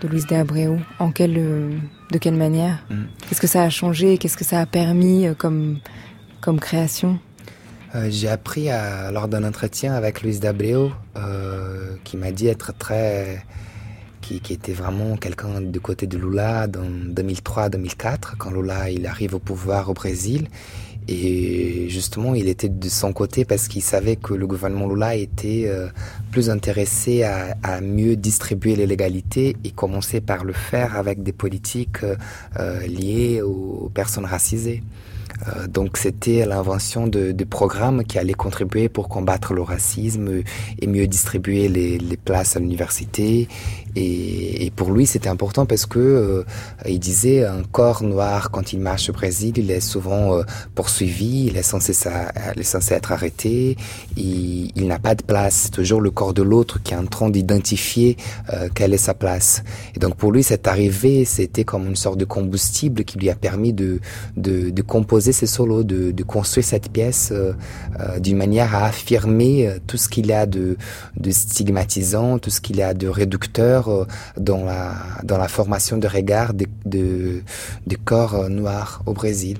de 0.00 0.08
Luis 0.08 0.24
de 0.28 0.34
Abreu 0.34 0.78
En 0.98 1.10
quelle, 1.10 1.34
de 1.34 2.18
quelle 2.18 2.34
manière 2.34 2.84
mm. 2.90 3.04
Qu'est-ce 3.28 3.40
que 3.40 3.46
ça 3.46 3.62
a 3.62 3.70
changé 3.70 4.18
Qu'est-ce 4.18 4.36
que 4.36 4.44
ça 4.44 4.60
a 4.60 4.66
permis 4.66 5.26
comme, 5.38 5.78
comme 6.40 6.60
création 6.60 7.18
euh, 7.94 8.08
J'ai 8.10 8.28
appris 8.28 8.70
à, 8.70 9.10
lors 9.10 9.28
d'un 9.28 9.44
entretien 9.44 9.94
avec 9.94 10.22
Luis 10.22 10.38
d'Abreu 10.38 10.90
euh, 11.16 11.96
qui 12.04 12.16
m'a 12.16 12.32
dit 12.32 12.48
être 12.48 12.76
très... 12.76 13.44
Qui, 14.20 14.40
qui 14.40 14.52
était 14.52 14.74
vraiment 14.74 15.16
quelqu'un 15.16 15.62
du 15.62 15.80
côté 15.80 16.06
de 16.06 16.18
Lula 16.18 16.66
dans 16.66 16.84
2003-2004, 16.84 18.36
quand 18.38 18.50
Lula 18.50 18.90
il 18.90 19.06
arrive 19.06 19.34
au 19.34 19.38
pouvoir 19.38 19.88
au 19.88 19.94
Brésil. 19.94 20.48
Et 21.12 21.88
justement, 21.88 22.34
il 22.36 22.48
était 22.48 22.68
de 22.68 22.88
son 22.88 23.12
côté 23.12 23.44
parce 23.44 23.66
qu'il 23.66 23.82
savait 23.82 24.14
que 24.14 24.32
le 24.32 24.46
gouvernement 24.46 24.88
Lula 24.88 25.16
était 25.16 25.64
euh, 25.66 25.88
plus 26.30 26.50
intéressé 26.50 27.24
à, 27.24 27.80
mieux 27.80 28.14
distribuer 28.14 28.76
les 28.76 28.86
légalités 28.86 29.56
et 29.64 29.70
commencer 29.72 30.20
par 30.20 30.44
le 30.44 30.52
faire 30.52 30.96
avec 30.96 31.24
des 31.24 31.32
politiques 31.32 32.04
euh, 32.04 32.86
liées 32.86 33.42
aux 33.42 33.90
personnes 33.92 34.24
racisées. 34.24 34.84
Euh, 35.48 35.66
donc 35.66 35.96
c'était 35.96 36.46
l'invention 36.46 37.08
de, 37.08 37.32
programmes 37.44 38.04
qui 38.04 38.18
allaient 38.18 38.32
contribuer 38.34 38.88
pour 38.88 39.08
combattre 39.08 39.54
le 39.54 39.62
racisme 39.62 40.42
et 40.80 40.86
mieux 40.86 41.08
distribuer 41.08 41.68
les 41.68 42.16
places 42.16 42.56
à 42.56 42.60
l'université 42.60 43.48
Et, 43.96 44.72
pour 44.76 44.92
lui, 44.92 45.06
c'était 45.06 45.28
important 45.28 45.66
parce 45.66 45.84
que 45.84 45.98
euh, 45.98 46.44
il 46.86 47.00
disait 47.00 47.44
un 47.44 47.62
corps 47.62 48.02
noir 48.02 48.50
quand 48.50 48.72
il 48.72 48.80
marche 48.80 49.10
au 49.10 49.12
Brésil, 49.12 49.54
il 49.56 49.70
est 49.70 49.80
souvent 49.80 50.34
euh, 50.34 50.42
poursuivi, 50.74 51.46
il 51.46 51.56
est 51.56 51.62
censé, 51.62 51.92
ça, 51.92 52.32
il 52.54 52.60
est 52.60 52.64
censé 52.64 52.94
être 52.94 53.12
arrêté, 53.12 53.76
il, 54.16 54.70
il 54.76 54.86
n'a 54.86 54.98
pas 54.98 55.14
de 55.14 55.22
place. 55.22 55.54
C'est 55.64 55.70
toujours 55.70 56.00
le 56.00 56.10
corps 56.10 56.32
de 56.32 56.42
l'autre 56.42 56.80
qui 56.82 56.94
est 56.94 56.96
en 56.96 57.06
train 57.06 57.30
d'identifier 57.30 58.16
euh, 58.52 58.68
quelle 58.74 58.94
est 58.94 58.98
sa 58.98 59.14
place. 59.14 59.62
Et 59.96 59.98
donc 59.98 60.14
pour 60.14 60.32
lui, 60.32 60.42
cette 60.42 60.68
arrivée, 60.68 61.24
c'était 61.24 61.64
comme 61.64 61.86
une 61.86 61.96
sorte 61.96 62.18
de 62.18 62.24
combustible 62.24 63.04
qui 63.04 63.18
lui 63.18 63.28
a 63.28 63.34
permis 63.34 63.72
de, 63.72 64.00
de, 64.36 64.70
de 64.70 64.82
composer 64.82 65.32
ses 65.32 65.46
solos, 65.46 65.82
de, 65.82 66.12
de 66.12 66.22
construire 66.22 66.64
cette 66.64 66.90
pièce 66.90 67.32
d'une 68.18 68.36
manière 68.36 68.74
à 68.74 68.86
affirmer 68.86 69.74
tout 69.86 69.96
ce 69.96 70.08
qu'il 70.08 70.32
a 70.32 70.46
de, 70.46 70.76
de 71.18 71.30
stigmatisant, 71.30 72.38
tout 72.38 72.50
ce 72.50 72.60
qu'il 72.60 72.80
a 72.82 72.94
de 72.94 73.08
réducteur 73.08 73.79
euh, 73.88 74.04
dans 74.36 74.64
la, 74.64 74.94
dans 75.24 75.38
la 75.38 75.48
formation 75.48 75.96
de 75.96 76.06
regard 76.06 76.54
des 76.54 76.66
de, 76.84 77.42
de 77.86 77.96
corps 77.96 78.34
euh, 78.34 78.48
noirs 78.48 79.02
au 79.06 79.12
Brésil. 79.12 79.58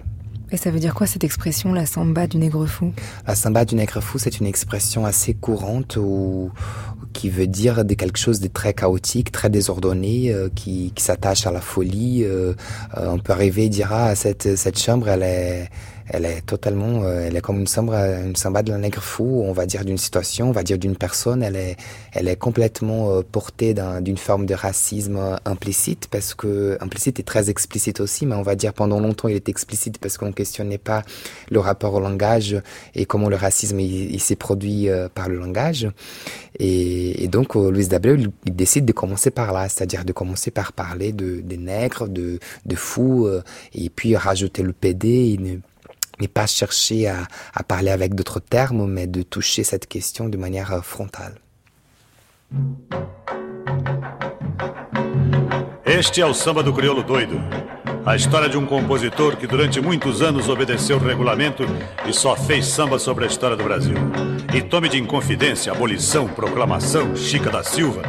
Et 0.52 0.56
ça 0.56 0.70
veut 0.70 0.80
dire 0.80 0.94
quoi 0.94 1.06
cette 1.06 1.22
expression, 1.22 1.72
la 1.72 1.86
samba 1.86 2.26
du 2.26 2.36
nègre 2.36 2.66
fou? 2.66 2.92
La 3.26 3.36
samba 3.36 3.64
du 3.64 3.76
nègre 3.76 4.00
fou, 4.00 4.18
c'est 4.18 4.40
une 4.40 4.46
expression 4.46 5.06
assez 5.06 5.32
courante 5.32 5.96
ou 5.96 6.50
qui 7.12 7.30
veut 7.30 7.46
dire 7.46 7.84
de 7.84 7.94
quelque 7.94 8.18
chose 8.18 8.40
de 8.40 8.48
très 8.48 8.72
chaotique, 8.72 9.30
très 9.30 9.48
désordonné, 9.48 10.32
euh, 10.32 10.48
qui, 10.52 10.92
qui 10.94 11.04
s'attache 11.04 11.46
à 11.46 11.52
la 11.52 11.60
folie. 11.60 12.24
on 12.96 13.18
peut 13.18 13.32
arriver 13.32 13.66
et 13.66 13.68
dire 13.68 13.90
ah 13.92 14.14
cette 14.14 14.56
cette 14.56 14.78
chambre 14.78 15.08
elle 15.08 15.22
est 15.22 15.70
elle 16.12 16.24
est 16.24 16.44
totalement, 16.44 17.04
euh, 17.04 17.26
elle 17.26 17.36
est 17.36 17.40
comme 17.40 17.60
une 17.60 17.68
samba, 17.68 18.20
une 18.20 18.34
samba 18.34 18.64
de 18.64 18.72
la 18.72 18.78
nègre 18.78 19.00
fou, 19.00 19.42
on 19.44 19.52
va 19.52 19.64
dire 19.64 19.84
d'une 19.84 19.96
situation, 19.96 20.48
on 20.48 20.52
va 20.52 20.64
dire 20.64 20.76
d'une 20.76 20.96
personne. 20.96 21.40
Elle 21.40 21.54
est, 21.54 21.76
elle 22.12 22.26
est 22.26 22.34
complètement 22.36 23.12
euh, 23.12 23.22
portée 23.22 23.74
d'une 24.00 24.16
forme 24.16 24.44
de 24.44 24.54
racisme 24.54 25.38
implicite, 25.44 26.08
parce 26.10 26.34
que 26.34 26.76
implicite 26.80 27.20
et 27.20 27.22
très 27.22 27.48
explicite 27.48 28.00
aussi, 28.00 28.26
mais 28.26 28.34
on 28.34 28.42
va 28.42 28.56
dire 28.56 28.72
pendant 28.72 28.98
longtemps 28.98 29.28
il 29.28 29.36
est 29.36 29.48
explicite 29.48 29.98
parce 29.98 30.18
qu'on 30.18 30.32
questionnait 30.32 30.78
pas 30.78 31.04
le 31.48 31.60
rapport 31.60 31.94
au 31.94 32.00
langage 32.00 32.60
et 32.96 33.06
comment 33.06 33.28
le 33.28 33.36
racisme 33.36 33.78
il, 33.78 34.20
s'est 34.20 34.36
produit 34.36 34.88
euh, 34.88 35.08
par 35.08 35.28
le 35.28 35.36
langage. 35.36 35.88
Et, 36.58 37.28
donc 37.28 37.54
Louis 37.54 37.86
Dableu, 37.86 38.18
il 38.44 38.56
décide 38.56 38.84
de 38.84 38.92
commencer 38.92 39.30
par 39.30 39.52
là, 39.52 39.68
c'est-à-dire 39.68 40.04
de 40.04 40.12
commencer 40.12 40.50
par 40.50 40.72
parler 40.72 41.12
de 41.12 41.40
des 41.40 41.56
nègres, 41.56 42.08
de, 42.08 42.40
de 42.66 42.76
fous, 42.76 43.28
et 43.72 43.88
puis 43.88 44.16
rajouter 44.16 44.62
le 44.62 44.72
PD. 44.72 45.38
Il 45.38 45.60
mais 46.20 46.28
pas 46.28 46.46
chercher 46.46 47.08
à, 47.08 47.26
à 47.54 47.62
parler 47.62 47.90
avec 47.90 48.14
d'autres 48.14 48.40
termes, 48.40 48.86
mais 48.86 49.06
de 49.06 49.22
toucher 49.22 49.64
cette 49.64 49.86
question 49.86 50.28
de 50.28 50.36
manière 50.36 50.72
euh, 50.72 50.80
frontale. 50.82 51.34
Este 55.86 56.20
é 56.20 56.26
o 56.26 56.34
samba 56.34 56.62
do 56.62 56.72
crioulo 56.72 57.02
doido. 57.02 57.40
A 58.04 58.16
história 58.16 58.48
de 58.48 58.56
um 58.56 58.64
compositor 58.64 59.36
que 59.36 59.46
durante 59.46 59.78
muitos 59.80 60.22
anos 60.22 60.48
obedeceu 60.48 60.96
o 60.96 61.00
regulamento 61.00 61.66
e 62.06 62.12
só 62.12 62.34
fez 62.34 62.66
samba 62.66 62.98
sobre 62.98 63.24
a 63.24 63.26
história 63.26 63.56
do 63.56 63.62
Brasil. 63.62 63.94
E 64.54 64.62
tome 64.62 64.88
de 64.88 64.98
inconfidência, 64.98 65.70
abolição, 65.70 66.26
proclamação, 66.26 67.14
Chica 67.14 67.50
da 67.50 67.62
Silva. 67.62 68.02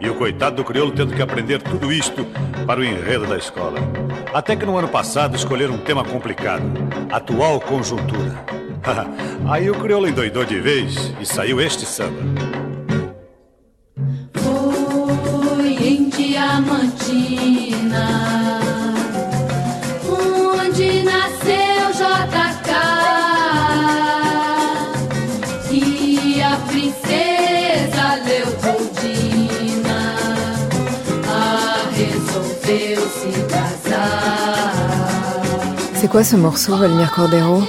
E 0.00 0.08
o 0.08 0.14
coitado 0.14 0.56
do 0.56 0.64
crioulo 0.64 0.92
tendo 0.92 1.14
que 1.14 1.22
aprender 1.22 1.62
tudo 1.62 1.90
isto 1.90 2.26
para 2.66 2.80
o 2.80 2.84
enredo 2.84 3.26
da 3.26 3.38
escola. 3.38 3.78
Até 4.34 4.54
que 4.54 4.66
no 4.66 4.76
ano 4.76 4.88
passado 4.88 5.34
escolheram 5.34 5.74
um 5.74 5.78
tema 5.78 6.04
complicado: 6.04 6.64
atual 7.10 7.58
conjuntura. 7.58 8.44
Aí 9.48 9.70
o 9.70 9.74
crioulo 9.74 10.08
endoidou 10.08 10.44
de 10.44 10.60
vez 10.60 11.12
e 11.20 11.26
saiu 11.26 11.58
este 11.60 11.86
samba. 11.86 12.20
Foi 14.34 15.72
em 15.72 16.10
Diamantina 16.10 17.08
C'est 36.00 36.06
quoi 36.06 36.22
ce 36.22 36.36
morceau, 36.36 36.76
Valmir 36.76 37.10
Cordero 37.10 37.60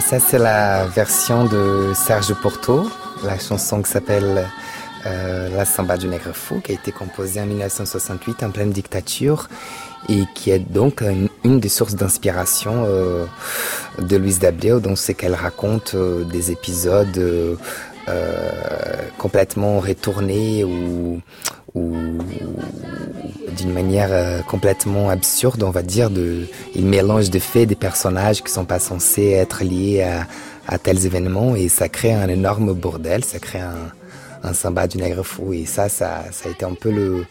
Ça, 0.00 0.20
c'est 0.20 0.38
la 0.38 0.84
version 0.86 1.44
de 1.44 1.92
Serge 1.92 2.32
Porto, 2.34 2.88
la 3.24 3.36
chanson 3.36 3.82
qui 3.82 3.90
s'appelle 3.90 4.46
euh, 5.06 5.48
La 5.56 5.64
Samba 5.64 5.96
du 5.96 6.06
Nègre 6.06 6.32
Fou, 6.32 6.60
qui 6.60 6.70
a 6.70 6.74
été 6.76 6.92
composée 6.92 7.40
en 7.40 7.46
1968 7.46 8.44
en 8.44 8.50
pleine 8.50 8.70
dictature 8.70 9.48
et 10.08 10.22
qui 10.36 10.52
est 10.52 10.60
donc 10.60 11.02
une, 11.42 11.58
des 11.58 11.68
sources 11.68 11.96
d'inspiration 11.96 12.84
euh, 12.86 13.26
de 13.98 14.16
Louise 14.16 14.38
Dableo. 14.38 14.78
Donc, 14.78 14.96
c'est 14.96 15.14
qu'elle 15.14 15.34
raconte 15.34 15.96
euh, 15.96 16.22
des 16.22 16.52
épisodes 16.52 17.58
complètement 19.18 19.80
retournés 19.80 20.64
ou 20.64 21.20
d'une 23.56 23.72
manière 23.72 24.10
euh, 24.12 24.40
complètement 24.42 25.08
absurde, 25.10 25.62
on 25.62 25.70
va 25.70 25.82
dire, 25.82 26.10
de, 26.10 26.46
il 26.74 26.86
mélange 26.86 27.30
des 27.30 27.40
faits, 27.40 27.68
des 27.68 27.74
personnages 27.74 28.42
qui 28.42 28.52
sont 28.52 28.64
pas 28.64 28.78
censés 28.78 29.30
être 29.30 29.64
liés 29.64 30.06
à, 30.66 30.78
tels 30.78 31.06
événements 31.06 31.56
et 31.56 31.68
ça 31.68 31.88
crée 31.88 32.12
un 32.12 32.28
énorme 32.28 32.74
bordel, 32.74 33.24
ça 33.24 33.38
crée 33.38 33.60
un, 33.60 33.90
un 34.42 34.52
samba 34.52 34.86
du 34.86 34.98
nègre 34.98 35.22
fou 35.22 35.54
et 35.54 35.64
ça, 35.64 35.88
ça, 35.88 36.24
a 36.44 36.48
été 36.48 36.64
un 36.64 36.74
peu 36.74 36.90
le, 36.90 37.24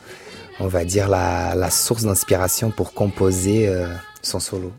on 0.60 0.68
va 0.68 0.86
dire, 0.86 1.08
la, 1.08 1.54
la 1.56 1.70
source 1.70 2.04
d'inspiration 2.04 2.72
pour 2.72 2.94
composer 2.94 3.68
euh, 3.68 3.88
son 4.22 4.40
solo. 4.40 4.72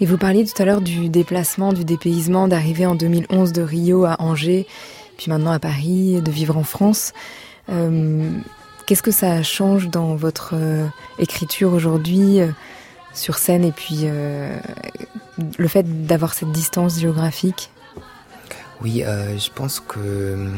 Et 0.00 0.06
vous 0.06 0.18
parliez 0.18 0.44
tout 0.44 0.60
à 0.60 0.64
l'heure 0.64 0.80
du 0.80 1.08
déplacement, 1.08 1.72
du 1.72 1.84
dépaysement, 1.84 2.48
d'arriver 2.48 2.84
en 2.84 2.94
2011 2.94 3.52
de 3.52 3.62
Rio 3.62 4.04
à 4.04 4.16
Angers, 4.20 4.66
puis 5.16 5.30
maintenant 5.30 5.52
à 5.52 5.58
Paris, 5.58 6.20
de 6.20 6.30
vivre 6.30 6.56
en 6.56 6.64
France. 6.64 7.12
Euh, 7.68 8.30
qu'est-ce 8.86 9.02
que 9.02 9.10
ça 9.10 9.42
change 9.42 9.88
dans 9.88 10.14
votre 10.14 10.54
euh, 10.54 10.86
écriture 11.18 11.72
aujourd'hui 11.72 12.40
euh, 12.40 12.48
sur 13.14 13.38
scène 13.38 13.64
et 13.64 13.72
puis 13.72 14.06
le 14.06 15.68
fait 15.68 16.06
d'avoir 16.06 16.34
cette 16.34 16.50
distance 16.50 16.98
géographique? 16.98 17.70
Oui, 18.82 19.04
je 19.04 19.50
pense 19.54 19.78
que 19.78 20.48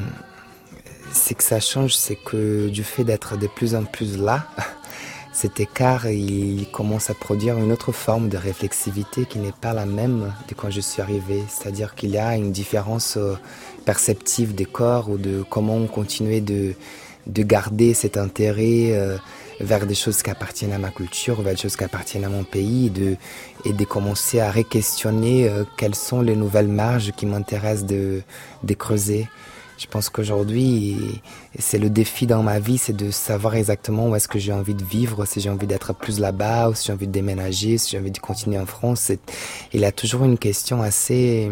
c'est 1.12 1.34
que 1.34 1.42
ça 1.42 1.60
change, 1.60 1.94
c'est 1.94 2.16
que 2.16 2.68
du 2.68 2.82
fait 2.82 3.04
d'être 3.04 3.36
de 3.36 3.46
plus 3.46 3.74
en 3.74 3.84
plus 3.84 4.16
là, 4.16 4.46
cet 5.34 5.60
écart, 5.60 6.06
il 6.06 6.66
commence 6.70 7.10
à 7.10 7.14
produire 7.14 7.58
une 7.58 7.72
autre 7.72 7.92
forme 7.92 8.30
de 8.30 8.38
réflexivité 8.38 9.26
qui 9.26 9.38
n'est 9.38 9.52
pas 9.52 9.74
la 9.74 9.84
même 9.84 10.32
de 10.48 10.54
quand 10.54 10.70
je 10.70 10.80
suis 10.80 11.02
arrivé. 11.02 11.44
C'est-à-dire 11.50 11.94
qu'il 11.94 12.08
y 12.08 12.18
a 12.18 12.36
une 12.36 12.52
différence 12.52 13.18
perceptive 13.86 14.54
des 14.54 14.66
corps 14.66 15.08
ou 15.08 15.16
de 15.16 15.42
comment 15.48 15.86
continuer 15.86 16.42
de, 16.42 16.74
de 17.26 17.42
garder 17.42 17.94
cet 17.94 18.18
intérêt 18.18 18.90
euh, 18.92 19.16
vers 19.60 19.86
des 19.86 19.94
choses 19.94 20.22
qui 20.22 20.28
appartiennent 20.28 20.74
à 20.74 20.78
ma 20.78 20.90
culture, 20.90 21.40
vers 21.40 21.54
des 21.54 21.60
choses 21.60 21.76
qui 21.76 21.84
appartiennent 21.84 22.24
à 22.24 22.28
mon 22.28 22.44
pays, 22.44 22.86
et 22.88 22.90
de, 22.90 23.16
et 23.64 23.72
de 23.72 23.84
commencer 23.84 24.40
à 24.40 24.50
réquestionner 24.50 25.48
euh, 25.48 25.64
quelles 25.78 25.94
sont 25.94 26.20
les 26.20 26.36
nouvelles 26.36 26.68
marges 26.68 27.12
qui 27.16 27.24
m'intéressent 27.24 27.86
de, 27.86 28.22
de 28.62 28.74
creuser. 28.74 29.28
Je 29.78 29.86
pense 29.86 30.08
qu'aujourd'hui, 30.08 30.96
c'est 31.58 31.78
le 31.78 31.90
défi 31.90 32.26
dans 32.26 32.42
ma 32.42 32.58
vie, 32.58 32.78
c'est 32.78 32.96
de 32.96 33.10
savoir 33.10 33.56
exactement 33.56 34.08
où 34.08 34.16
est-ce 34.16 34.26
que 34.26 34.38
j'ai 34.38 34.52
envie 34.52 34.74
de 34.74 34.84
vivre, 34.84 35.26
si 35.26 35.40
j'ai 35.40 35.50
envie 35.50 35.66
d'être 35.66 35.94
plus 35.94 36.18
là-bas, 36.18 36.70
ou 36.70 36.74
si 36.74 36.86
j'ai 36.86 36.92
envie 36.94 37.06
de 37.06 37.12
déménager, 37.12 37.76
si 37.76 37.90
j'ai 37.90 37.98
envie 37.98 38.10
de 38.10 38.18
continuer 38.18 38.58
en 38.58 38.64
France. 38.64 39.12
Il 39.74 39.80
y 39.80 39.84
a 39.84 39.92
toujours 39.92 40.24
une 40.24 40.38
question 40.38 40.80
assez 40.80 41.50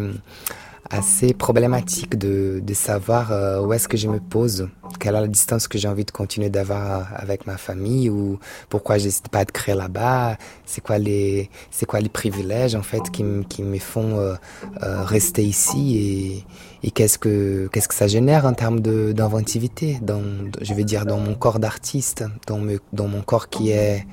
assez 0.89 1.33
problématique 1.33 2.17
de, 2.17 2.61
de 2.63 2.73
savoir 2.73 3.31
euh, 3.31 3.61
où 3.61 3.73
est-ce 3.73 3.87
que 3.87 3.97
je 3.97 4.07
me 4.07 4.19
pose, 4.19 4.69
quelle 4.99 5.15
est 5.15 5.21
la 5.21 5.27
distance 5.27 5.67
que 5.67 5.77
j'ai 5.77 5.87
envie 5.87 6.05
de 6.05 6.11
continuer 6.11 6.49
d'avoir 6.49 7.07
avec 7.15 7.47
ma 7.47 7.57
famille 7.57 8.09
ou 8.09 8.39
pourquoi 8.69 8.97
je 8.97 9.05
n'hésite 9.05 9.29
pas 9.29 9.39
à 9.39 9.45
créer 9.45 9.75
là-bas, 9.75 10.37
c'est 10.65 10.81
quoi 10.81 10.97
les 10.97 11.49
quoi 11.87 11.99
les 11.99 12.09
privilèges 12.09 12.75
en 12.75 12.83
fait 12.83 13.09
qui, 13.11 13.23
qui 13.49 13.63
me 13.63 13.79
font 13.79 14.19
euh, 14.19 14.35
euh, 14.83 15.03
rester 15.03 15.43
ici 15.43 15.97
et, 16.83 16.87
et 16.87 16.91
qu'est-ce 16.91 17.17
que 17.17 17.67
que 17.71 17.93
ça 17.93 18.07
génère 18.07 18.45
en 18.45 18.53
termes 18.53 18.79
d'inventivité 18.79 19.99
dans 20.01 20.23
je 20.61 20.73
vais 20.73 20.83
dire 20.83 21.05
dans 21.05 21.19
mon 21.19 21.35
corps 21.35 21.59
d'artiste, 21.59 22.23
dans 22.47 22.59
dans 22.93 23.07
mon 23.07 23.21
corps 23.21 23.49
qui 23.49 23.71
est 23.71 24.05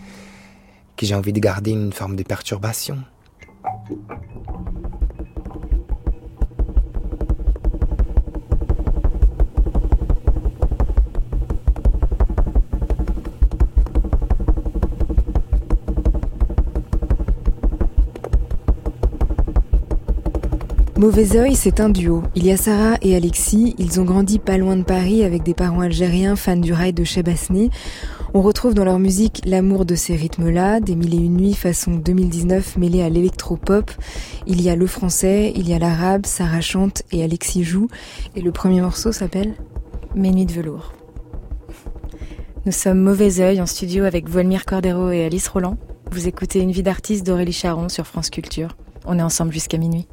qui 0.96 1.06
j'ai 1.06 1.14
envie 1.14 1.32
de 1.32 1.40
garder 1.40 1.72
une 1.72 1.92
forme 1.92 2.16
de 2.16 2.22
perturbation. 2.22 2.98
Mauvais 20.98 21.37
Oeil, 21.37 21.57
c'est 21.57 21.81
un 21.81 21.88
duo. 21.88 22.22
Il 22.35 22.44
y 22.44 22.52
a 22.52 22.59
Sarah 22.59 22.98
et 23.00 23.16
Alexis. 23.16 23.74
Ils 23.78 23.98
ont 23.98 24.05
grandi 24.05 24.38
pas 24.38 24.59
loin 24.59 24.76
de 24.76 24.83
Paris 24.83 25.24
avec 25.24 25.42
des 25.42 25.55
parents 25.55 25.81
algériens 25.81 26.37
fans 26.37 26.55
du 26.55 26.74
rail 26.74 26.92
de 26.92 27.02
Chebasné. 27.02 27.70
On 28.35 28.42
retrouve 28.42 28.74
dans 28.74 28.85
leur 28.85 28.98
musique 28.98 29.40
l'amour 29.46 29.87
de 29.87 29.94
ces 29.94 30.14
rythmes-là, 30.14 30.81
des 30.81 30.94
mille 30.94 31.14
et 31.14 31.24
une 31.24 31.38
nuits 31.38 31.55
façon 31.55 31.92
2019 31.92 32.76
mêlés 32.76 33.02
à 33.02 33.09
l'électropop. 33.09 33.90
Il 34.46 34.61
y 34.61 34.68
a 34.68 34.76
le 34.76 34.87
français, 34.87 35.52
il 35.57 35.66
y 35.66 35.72
a 35.72 35.78
l'arabe, 35.78 36.26
Sarah 36.26 36.61
chante 36.61 37.02
et 37.11 37.24
Alexis 37.24 37.64
joue. 37.64 37.88
Et 38.37 38.42
le 38.42 38.52
premier 38.52 38.83
morceau 38.83 39.12
s'appelle 39.12 39.55
Mes 40.14 40.31
nuits 40.31 40.46
de 40.46 40.52
velours. 40.52 40.92
Nous 42.66 42.72
sommes 42.72 43.00
Mauvais 43.00 43.40
Oeil 43.40 43.62
en 43.62 43.66
studio 43.66 44.05
avec 44.05 44.28
Volmire 44.28 44.66
Cordero 44.66 45.11
et 45.11 45.24
Alice 45.24 45.48
Roland. 45.48 45.78
Vous 46.11 46.28
écoutez 46.28 46.61
Une 46.61 46.70
vie 46.70 46.83
d'artiste 46.83 47.26
d'Aurélie 47.26 47.52
Charon 47.52 47.88
sur 47.88 48.07
France 48.07 48.28
Culture. 48.28 48.76
On 49.07 49.18
est 49.18 49.22
ensemble 49.22 49.52
jusqu'à 49.52 49.78
minuit. 49.78 50.07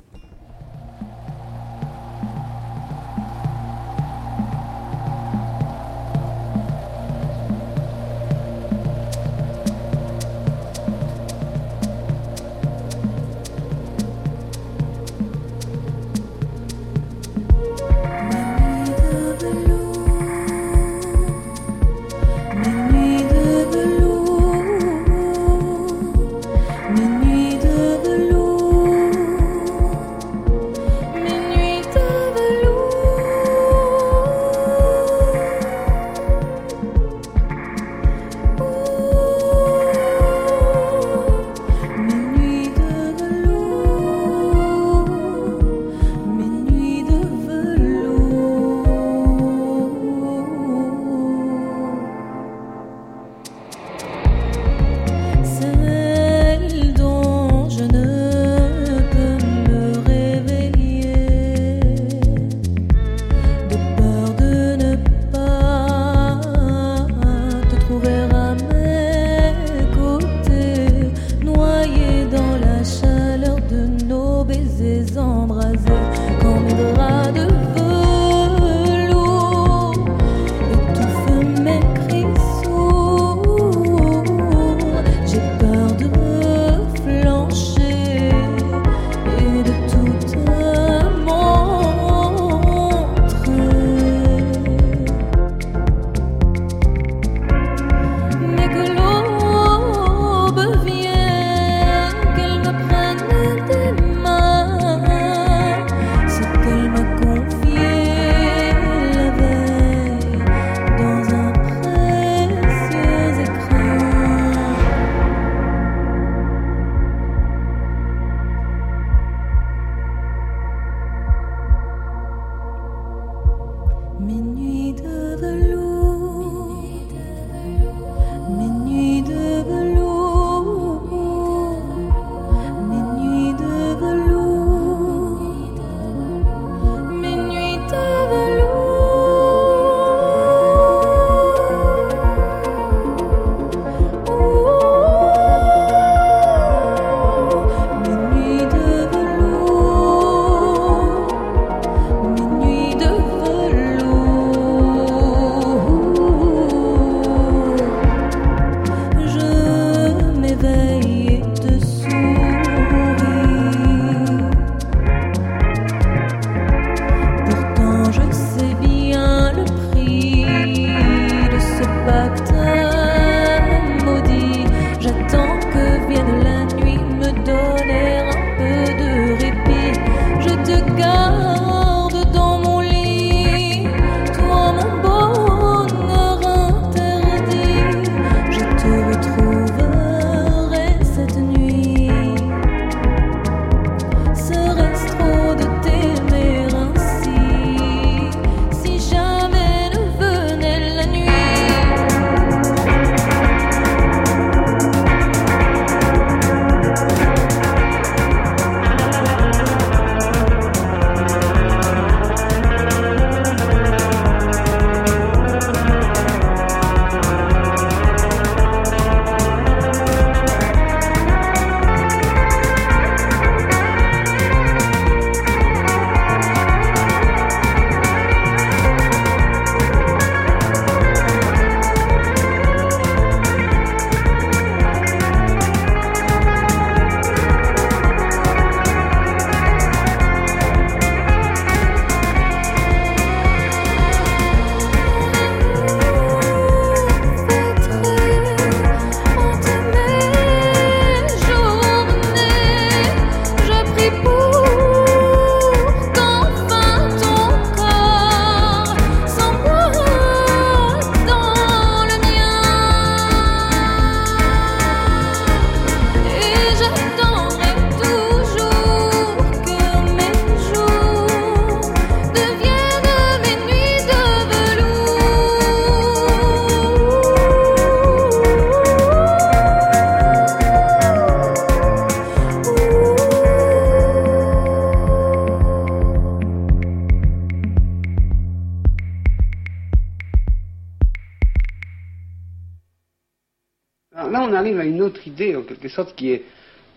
Quelque 295.82 295.94
sorte, 295.94 296.16
qui 296.16 296.32
est 296.32 296.44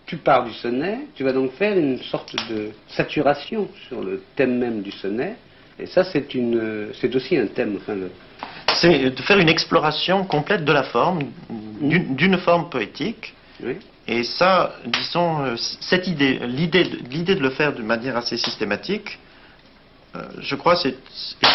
tu 0.05 0.17
pars 0.17 0.43
du 0.43 0.51
sonnet, 0.53 0.99
tu 1.15 1.23
vas 1.23 1.31
donc 1.31 1.53
faire 1.53 1.77
une 1.77 1.97
sorte 1.99 2.35
de 2.49 2.71
saturation 2.89 3.69
sur 3.87 4.03
le 4.03 4.21
thème 4.35 4.57
même 4.57 4.81
du 4.81 4.91
sonnet, 4.91 5.35
et 5.79 5.85
ça, 5.85 6.03
c'est 6.03 6.33
une, 6.35 6.89
c'est 6.99 7.15
aussi 7.15 7.37
un 7.37 7.47
thème. 7.47 7.77
Enfin, 7.77 7.95
le... 7.95 8.11
C'est 8.75 9.09
de 9.09 9.21
faire 9.21 9.39
une 9.39 9.49
exploration 9.49 10.25
complète 10.25 10.65
de 10.65 10.73
la 10.73 10.83
forme, 10.83 11.21
Mm. 11.83 12.15
d'une 12.15 12.37
forme 12.37 12.69
poétique. 12.69 13.33
Oui. 13.61 13.77
Et 14.07 14.23
ça, 14.23 14.75
disons, 14.85 15.43
euh, 15.43 15.55
cette 15.57 16.07
idée, 16.07 16.39
l'idée 16.47 16.83
de, 16.83 16.97
l'idée 17.09 17.35
de 17.35 17.41
le 17.41 17.49
faire 17.51 17.73
de 17.73 17.81
manière 17.81 18.17
assez 18.17 18.37
systématique, 18.37 19.19
euh, 20.15 20.21
je 20.39 20.55
crois, 20.55 20.75
c'est 20.75 20.95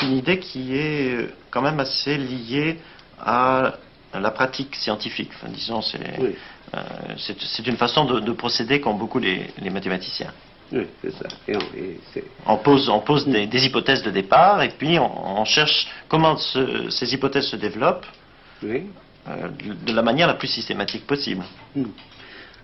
une 0.03 0.17
idée 0.17 0.39
qui 0.39 0.75
est 0.75 1.15
euh, 1.15 1.31
quand 1.51 1.63
même 1.63 1.81
assez 1.81 2.17
liée 2.17 2.79
à 3.21 3.75
la 4.15 4.31
pratique 4.31 4.75
scientifique. 4.77 5.31
Enfin, 5.35 5.53
disons, 5.53 5.83
c'est 5.83 5.99
Oui. 6.19 6.35
Euh, 6.75 6.81
c'est- 7.17 7.67
une 7.67 7.77
façon 7.77 8.05
de, 8.05 8.21
de 8.21 8.33
procéder 8.33 8.81
qu'ont 8.81 8.95
beaucoup 8.95 9.19
les, 9.19 9.51
les 9.59 9.71
mathématiciens. 9.71 10.33
Oui, 10.73 10.87
c'est 11.03 11.13
ça. 11.13 11.25
Et 11.49 11.57
on- 11.57 11.77
et 11.77 12.01
c'est- 12.13 12.25
On 12.47 12.57
pose, 12.59 12.89
on 12.89 13.01
pose 13.01 13.27
des, 13.27 13.47
des 13.47 13.67
hypothèses 13.67 14.03
de 14.03 14.11
départ 14.11 14.63
et 14.63 14.69
puis 14.69 14.99
on, 14.99 15.41
on 15.41 15.45
cherche 15.45 15.89
comment 16.09 16.37
ce- 16.37 16.91
ces 16.91 17.13
hypothèses 17.15 17.47
se 17.47 17.57
développent 17.57 18.07
oui. 18.63 18.87
euh, 19.29 19.49
de- 19.87 19.93
la 19.95 20.03
manière 20.03 20.27
la 20.27 20.35
plus 20.35 20.49
systématique 20.49 21.07
possible. 21.07 21.43
Mm. 21.75 21.85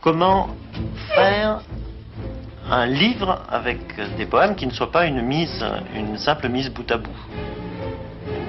Comment 0.03 0.49
faire 1.15 1.61
un 2.71 2.87
livre 2.87 3.43
avec 3.51 3.79
des 4.17 4.27
poèmes 4.27 4.55
qui 4.55 4.67
ne 4.67 4.73
soient 4.73 4.93
pas 4.93 5.07
une 5.07 5.23
mise, 5.23 5.65
une 5.95 6.19
simple 6.19 6.49
mise 6.49 6.69
bout 6.71 6.91
à 6.91 6.99
bout, 6.99 7.11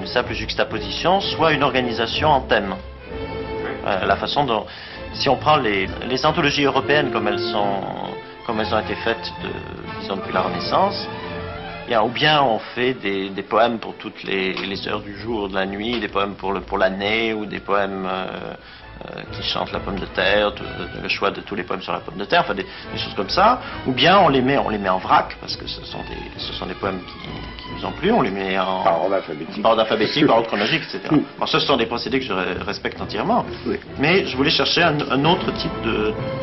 une 0.00 0.06
simple 0.06 0.34
juxtaposition, 0.34 1.20
soit 1.20 1.52
une 1.52 1.62
organisation 1.62 2.28
en 2.28 2.40
thème. 2.42 2.74
Euh, 3.86 4.04
la 4.04 4.16
façon 4.16 4.44
dont, 4.44 4.66
si 5.18 5.28
on 5.28 5.36
prend 5.36 5.56
les, 5.56 5.88
anthologies 6.24 6.64
européennes 6.64 7.10
comme 7.10 7.28
elles 7.28 7.40
sont, 7.40 7.80
comme 8.46 8.60
elles 8.60 8.74
ont 8.74 8.80
été 8.80 8.94
faites, 8.96 9.32
disons 10.00 10.16
depuis 10.16 10.32
la 10.32 10.42
Renaissance, 10.42 11.08
ou 12.04 12.08
bien 12.08 12.42
on 12.42 12.58
fait 12.58 12.94
des, 12.94 13.42
poèmes 13.42 13.78
pour 13.78 13.94
toutes 13.94 14.22
les, 14.24 14.54
heures 14.88 15.00
du 15.00 15.16
jour, 15.18 15.48
de 15.48 15.54
la 15.54 15.66
nuit, 15.66 16.00
des 16.00 16.08
poèmes 16.08 16.34
pour 16.34 16.52
le- 16.52 16.60
pour 16.60 16.78
l'année, 16.78 17.32
ou 17.32 17.46
des 17.46 17.60
poèmes 17.60 18.06
euh, 18.06 18.54
euh, 19.04 19.20
qui 19.32 19.42
chantent 19.42 19.72
la 19.72 19.80
pomme 19.80 19.98
de 19.98 20.06
terre, 20.06 20.54
tout- 20.54 20.64
le 21.02 21.08
choix 21.08 21.30
de 21.30 21.40
tous 21.40 21.54
les 21.54 21.62
poèmes 21.64 21.82
sur 21.82 21.92
la 21.92 22.00
pomme 22.00 22.16
de 22.16 22.24
terre, 22.24 22.40
enfin 22.42 22.54
des, 22.54 22.62
des 22.92 22.98
choses 22.98 23.14
comme 23.14 23.28
ça. 23.28 23.60
Ou 23.86 23.92
bien 23.92 24.18
on 24.18 24.28
les 24.28 24.40
met, 24.42 24.56
on 24.58 24.68
les 24.70 24.78
met 24.78 24.88
en 24.88 24.98
vrac 24.98 25.36
parce 25.40 25.56
que 25.56 25.66
ce 25.66 25.84
sont 25.84 25.98
des, 26.10 26.40
ce 26.40 26.52
sont 26.54 26.66
des 26.66 26.74
poèmes 26.74 27.00
qui, 27.00 27.62
qui 27.62 27.68
nous 27.76 27.84
ont 27.86 27.92
plu. 27.92 28.10
On 28.12 28.22
les 28.22 28.30
met 28.30 28.58
en 28.58 28.82
Par 28.84 29.02
ordre 29.02 29.14
alphabétique. 29.16 29.62
par 29.62 29.70
ordre 29.72 29.82
alphabétique, 29.82 30.26
par 30.26 30.36
ordre 30.36 30.48
chronologique, 30.48 30.82
etc. 30.84 31.14
Bon, 31.38 31.46
ça, 31.46 31.60
ce 31.60 31.66
sont 31.66 31.76
des 31.76 31.86
procédés 31.86 32.18
que 32.20 32.24
je 32.24 32.32
re- 32.32 32.62
respecte 32.64 33.00
entièrement. 33.00 33.44
Oui. 33.66 33.76
Mais 33.98 34.26
je 34.26 34.36
voulais 34.36 34.50
chercher 34.50 34.82
un, 34.82 34.96
un 35.10 35.24
autre 35.24 35.52
type 35.52 35.72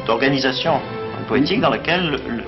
d'organisation 0.05 0.79
poétique 1.27 1.61
dans 1.61 1.69
laquelle 1.69 2.09
le, 2.09 2.17
le- 2.37 2.43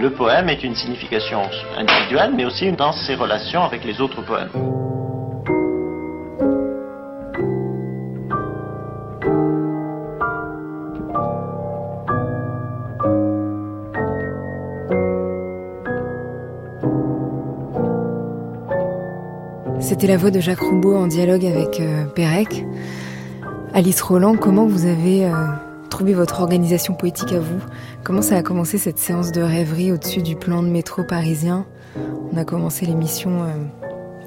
le 0.00 0.10
poème 0.10 0.48
est 0.48 0.64
une 0.64 0.74
signification 0.74 1.42
individuelle, 1.76 2.32
mais 2.34 2.46
aussi 2.46 2.72
dans 2.72 2.92
ses 2.92 3.14
relations 3.14 3.62
avec 3.64 3.84
les 3.84 4.00
autres 4.00 4.22
poèmes. 4.22 4.48
C'était 19.80 20.06
la 20.06 20.18
voix 20.18 20.30
de 20.30 20.40
Jacques 20.40 20.60
Roubaud 20.60 20.94
en 20.94 21.06
dialogue 21.06 21.46
avec 21.46 21.80
euh, 21.80 22.04
Pérec. 22.04 22.66
Alice 23.72 24.02
Roland, 24.02 24.36
comment 24.36 24.66
vous 24.66 24.84
avez 24.84 25.24
euh, 25.24 25.32
trouvé 25.88 26.12
votre 26.12 26.42
organisation 26.42 26.92
poétique 26.92 27.32
à 27.32 27.40
vous? 27.40 27.60
Comment 28.04 28.20
ça 28.20 28.36
a 28.36 28.42
commencé 28.42 28.76
cette 28.76 28.98
séance 28.98 29.32
de 29.32 29.40
rêverie 29.40 29.90
au-dessus 29.90 30.20
du 30.20 30.36
plan 30.36 30.62
de 30.62 30.68
métro 30.68 31.02
parisien? 31.02 31.64
On 32.30 32.36
a 32.36 32.44
commencé 32.44 32.84
l'émission 32.84 33.42
euh, 33.42 33.46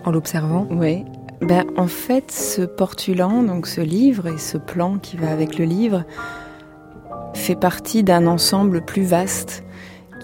en 0.03 0.11
l'observant. 0.11 0.67
Oui. 0.71 1.05
Ben, 1.39 1.65
en 1.77 1.87
fait, 1.87 2.31
ce 2.31 2.63
portulan, 2.63 3.43
donc 3.43 3.67
ce 3.67 3.81
livre 3.81 4.27
et 4.27 4.39
ce 4.39 4.57
plan 4.57 4.97
qui 4.97 5.17
va 5.17 5.29
avec 5.29 5.59
le 5.59 5.65
livre, 5.65 6.03
fait 7.35 7.55
partie 7.55 8.03
d'un 8.03 8.25
ensemble 8.25 8.83
plus 8.83 9.03
vaste, 9.03 9.63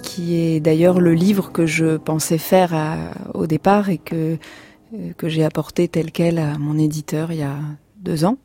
qui 0.02 0.38
est 0.38 0.60
d'ailleurs 0.60 1.00
le 1.00 1.14
livre 1.14 1.52
que 1.52 1.68
je 1.68 1.98
pensais 1.98 2.40
faire 2.40 2.74
au 3.34 3.48
départ 3.48 3.90
et 3.90 4.00
que, 4.00 4.38
que 5.18 5.30
j'ai 5.30 5.44
apporté 5.44 5.88
tel 5.88 6.12
quel 6.12 6.40
à 6.40 6.58
mon 6.58 6.78
éditeur 6.78 7.32
il 7.32 7.40
y 7.40 7.44
a 7.44 7.58
deux 7.98 8.26
ans. 8.26 8.38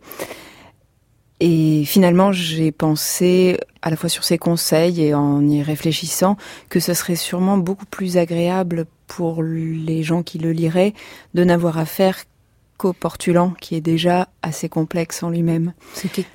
Et 1.40 1.84
finalement, 1.84 2.32
j'ai 2.32 2.72
pensé, 2.72 3.58
à 3.82 3.90
la 3.90 3.96
fois 3.96 4.08
sur 4.08 4.24
ses 4.24 4.38
conseils 4.38 5.02
et 5.02 5.14
en 5.14 5.46
y 5.46 5.62
réfléchissant, 5.62 6.36
que 6.68 6.80
ce 6.80 6.94
serait 6.94 7.16
sûrement 7.16 7.58
beaucoup 7.58 7.86
plus 7.86 8.16
agréable 8.16 8.86
pour 9.06 9.42
les 9.42 10.02
gens 10.02 10.22
qui 10.22 10.38
le 10.38 10.52
liraient 10.52 10.94
de 11.34 11.44
n'avoir 11.44 11.78
affaire 11.78 12.24
qu'au 12.78 12.92
portulan, 12.92 13.52
qui 13.60 13.74
est 13.74 13.80
déjà 13.80 14.28
assez 14.42 14.68
complexe 14.68 15.22
en 15.22 15.30
lui-même. 15.30 15.74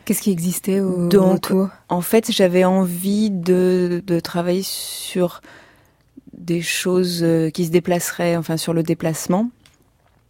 Qu'est-ce 0.06 0.22
qui 0.22 0.32
existait 0.32 0.80
au 0.80 1.08
Donc, 1.08 1.46
autour 1.46 1.70
En 1.88 2.02
fait, 2.02 2.32
j'avais 2.32 2.64
envie 2.64 3.32
de, 3.32 4.04
de 4.06 4.20
travailler 4.20 4.64
sur 4.64 5.42
des 6.34 6.62
choses 6.62 7.22
euh, 7.24 7.50
qui 7.50 7.66
se 7.66 7.72
déplaceraient, 7.72 8.36
enfin 8.38 8.58
sur 8.58 8.74
le 8.74 8.84
déplacement. 8.84 9.50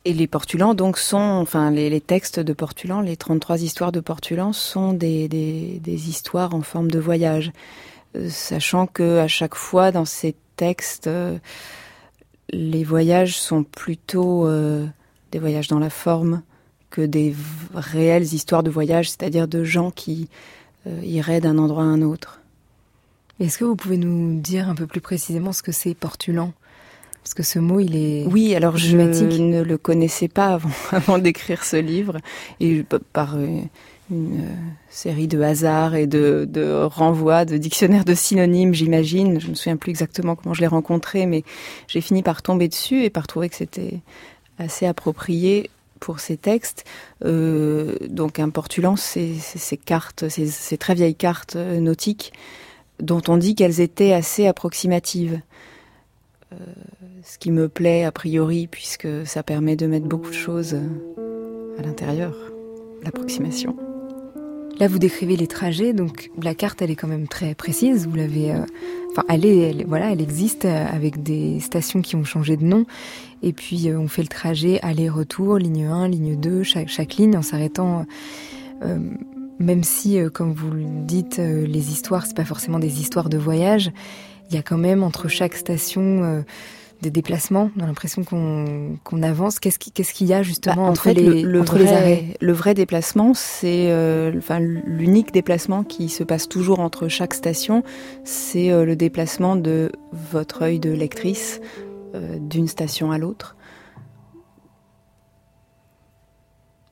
Et 0.05 0.13
les 0.13 0.27
portulans, 0.27 0.73
donc, 0.73 0.97
sont, 0.97 1.17
enfin, 1.17 1.71
les, 1.71 2.01
textes 2.01 2.39
de 2.39 2.53
Portulan, 2.53 3.01
les 3.01 3.17
33 3.17 3.61
histoires 3.61 3.91
de 3.91 3.99
Portulan 3.99 4.53
sont 4.53 4.93
des, 4.93 5.79
histoires 5.85 6.55
en 6.55 6.61
forme 6.61 6.89
de 6.89 6.99
voyage. 6.99 7.51
Euh, 8.15 8.29
sachant 8.29 8.87
que 8.87 9.19
à 9.19 9.27
chaque 9.27 9.55
fois, 9.55 9.91
dans 9.91 10.05
ces 10.05 10.35
textes, 10.55 11.07
euh, 11.07 11.37
les 12.49 12.83
voyages 12.83 13.37
sont 13.37 13.63
plutôt 13.63 14.47
euh, 14.47 14.87
des 15.31 15.39
voyages 15.39 15.67
dans 15.67 15.79
la 15.79 15.89
forme 15.89 16.41
que 16.89 17.01
des 17.01 17.35
réelles 17.75 18.33
histoires 18.33 18.63
de 18.63 18.71
voyage, 18.71 19.09
c'est-à-dire 19.09 19.47
de 19.47 19.63
gens 19.63 19.91
qui 19.91 20.27
iraient 21.03 21.41
d'un 21.41 21.59
endroit 21.59 21.83
à 21.83 21.85
un 21.85 22.01
autre. 22.01 22.41
Est-ce 23.39 23.59
que 23.59 23.65
vous 23.65 23.75
pouvez 23.75 23.97
nous 23.97 24.39
dire 24.39 24.69
un 24.69 24.75
peu 24.75 24.87
plus 24.87 25.01
précisément 25.01 25.53
ce 25.53 25.61
que 25.61 25.71
c'est 25.71 25.93
portulan 25.93 26.51
Parce 27.29 27.35
que 27.35 27.43
ce 27.43 27.59
mot, 27.59 27.79
il 27.79 27.95
est 27.95 28.25
Oui, 28.25 28.55
alors 28.55 28.75
je 28.77 28.97
ne 28.97 29.61
le 29.61 29.77
connaissais 29.77 30.27
pas 30.27 30.47
avant, 30.47 30.71
avant 30.91 31.19
d'écrire 31.19 31.63
ce 31.63 31.75
livre, 31.75 32.17
et 32.59 32.83
par 33.13 33.35
euh, 33.35 33.59
une 34.09 34.39
euh, 34.39 34.55
série 34.89 35.27
de 35.27 35.39
hasards 35.39 35.93
et 35.93 36.07
de, 36.07 36.47
de 36.51 36.81
renvois, 36.81 37.45
de 37.45 37.57
dictionnaires 37.57 38.03
de 38.03 38.15
synonymes, 38.15 38.73
j'imagine. 38.73 39.39
Je 39.39 39.49
me 39.49 39.53
souviens 39.53 39.77
plus 39.77 39.91
exactement 39.91 40.35
comment 40.35 40.55
je 40.55 40.61
l'ai 40.61 40.67
rencontré, 40.67 41.27
mais 41.27 41.43
j'ai 41.87 42.01
fini 42.01 42.23
par 42.23 42.41
tomber 42.41 42.67
dessus 42.67 43.03
et 43.03 43.11
par 43.11 43.27
trouver 43.27 43.49
que 43.49 43.57
c'était 43.57 43.99
assez 44.57 44.87
approprié 44.87 45.69
pour 45.99 46.21
ces 46.21 46.35
textes. 46.35 46.83
Euh, 47.25 47.95
donc 48.07 48.39
un 48.39 48.49
portulan, 48.49 48.95
c'est 48.95 49.35
ces 49.35 49.77
cartes, 49.77 50.29
ces, 50.29 50.47
ces 50.47 50.79
très 50.79 50.95
vieilles 50.95 51.13
cartes 51.13 51.57
nautiques 51.57 52.33
dont 52.99 53.21
on 53.27 53.37
dit 53.37 53.53
qu'elles 53.53 53.81
étaient 53.81 54.13
assez 54.13 54.47
approximatives. 54.47 55.41
Euh, 56.53 56.55
ce 57.23 57.37
qui 57.37 57.51
me 57.51 57.67
plaît 57.67 58.03
a 58.03 58.11
priori 58.11 58.67
puisque 58.67 59.07
ça 59.25 59.43
permet 59.43 59.75
de 59.75 59.87
mettre 59.87 60.07
beaucoup 60.07 60.29
de 60.29 60.35
choses 60.35 60.73
euh, 60.73 61.77
à 61.77 61.81
l'intérieur, 61.81 62.35
l'approximation. 63.03 63.75
Là, 64.79 64.87
vous 64.87 64.99
décrivez 64.99 65.35
les 65.35 65.47
trajets, 65.47 65.91
donc 65.91 66.31
la 66.41 66.55
carte, 66.55 66.81
elle 66.81 66.89
est 66.89 66.95
quand 66.95 67.07
même 67.07 67.27
très 67.27 67.53
précise. 67.53 68.07
Vous 68.07 68.15
l'avez, 68.15 68.53
euh, 68.53 68.63
enfin, 69.11 69.25
elle 69.27 69.45
est, 69.45 69.83
voilà, 69.85 70.11
elle 70.11 70.21
existe 70.21 70.63
euh, 70.63 70.85
avec 70.87 71.21
des 71.21 71.59
stations 71.59 72.01
qui 72.01 72.15
ont 72.15 72.23
changé 72.23 72.55
de 72.55 72.63
nom. 72.63 72.85
Et 73.43 73.51
puis, 73.51 73.89
on 73.93 74.07
fait 74.07 74.21
le 74.21 74.29
trajet 74.29 74.79
aller-retour, 74.81 75.57
ligne 75.57 75.85
1, 75.85 76.07
ligne 76.07 76.39
2, 76.39 76.63
chaque, 76.63 77.15
ligne, 77.15 77.35
en 77.35 77.41
s'arrêtant. 77.41 78.05
même 79.59 79.83
si, 79.83 80.19
comme 80.33 80.53
vous 80.53 80.71
le 80.71 80.85
dites, 81.05 81.37
les 81.37 81.91
histoires, 81.91 82.25
c'est 82.25 82.35
pas 82.35 82.45
forcément 82.45 82.79
des 82.79 82.99
histoires 82.99 83.29
de 83.29 83.37
voyage. 83.37 83.91
Il 84.49 84.55
y 84.55 84.57
a 84.57 84.61
quand 84.61 84.77
même 84.77 85.03
entre 85.03 85.29
chaque 85.29 85.55
station 85.55 86.43
des 87.01 87.11
déplacements. 87.11 87.71
On 87.77 87.83
a 87.83 87.85
l'impression 87.87 88.23
qu'on 88.23 89.21
avance. 89.23 89.59
Qu'est-ce 89.59 89.79
qui- 89.79 89.91
qu'est-ce 89.91 90.13
qu'il 90.13 90.27
y 90.27 90.33
a 90.33 90.43
justement 90.43 90.75
Bah, 90.75 90.81
en 90.81 90.89
entre 90.89 91.03
fait, 91.03 91.13
les, 91.13 91.43
le, 91.43 91.51
le 91.51 91.61
entre 91.61 91.75
vrai, 91.75 91.83
les 91.85 91.93
arrêts? 91.93 92.25
le 92.41 92.51
vrai 92.53 92.73
déplacement, 92.73 93.33
c'est 93.33 93.89
euh, 93.91 94.33
enfin 94.37 94.59
l'unique 94.59 95.31
déplacement 95.31 95.83
qui 95.83 96.09
se 96.09 96.23
passe 96.23 96.49
toujours 96.49 96.79
entre 96.79 97.07
chaque 97.07 97.33
station, 97.33 97.83
c'est 98.25 98.71
euh, 98.71 98.83
le 98.85 98.95
déplacement 98.95 99.55
de 99.55 99.91
votre 100.31 100.63
œil 100.63 100.79
de 100.79 100.91
lectrice 100.91 101.61
euh, 102.15 102.37
d'une 102.39 102.67
station 102.67 103.11
à 103.11 103.17
l'autre. 103.17 103.55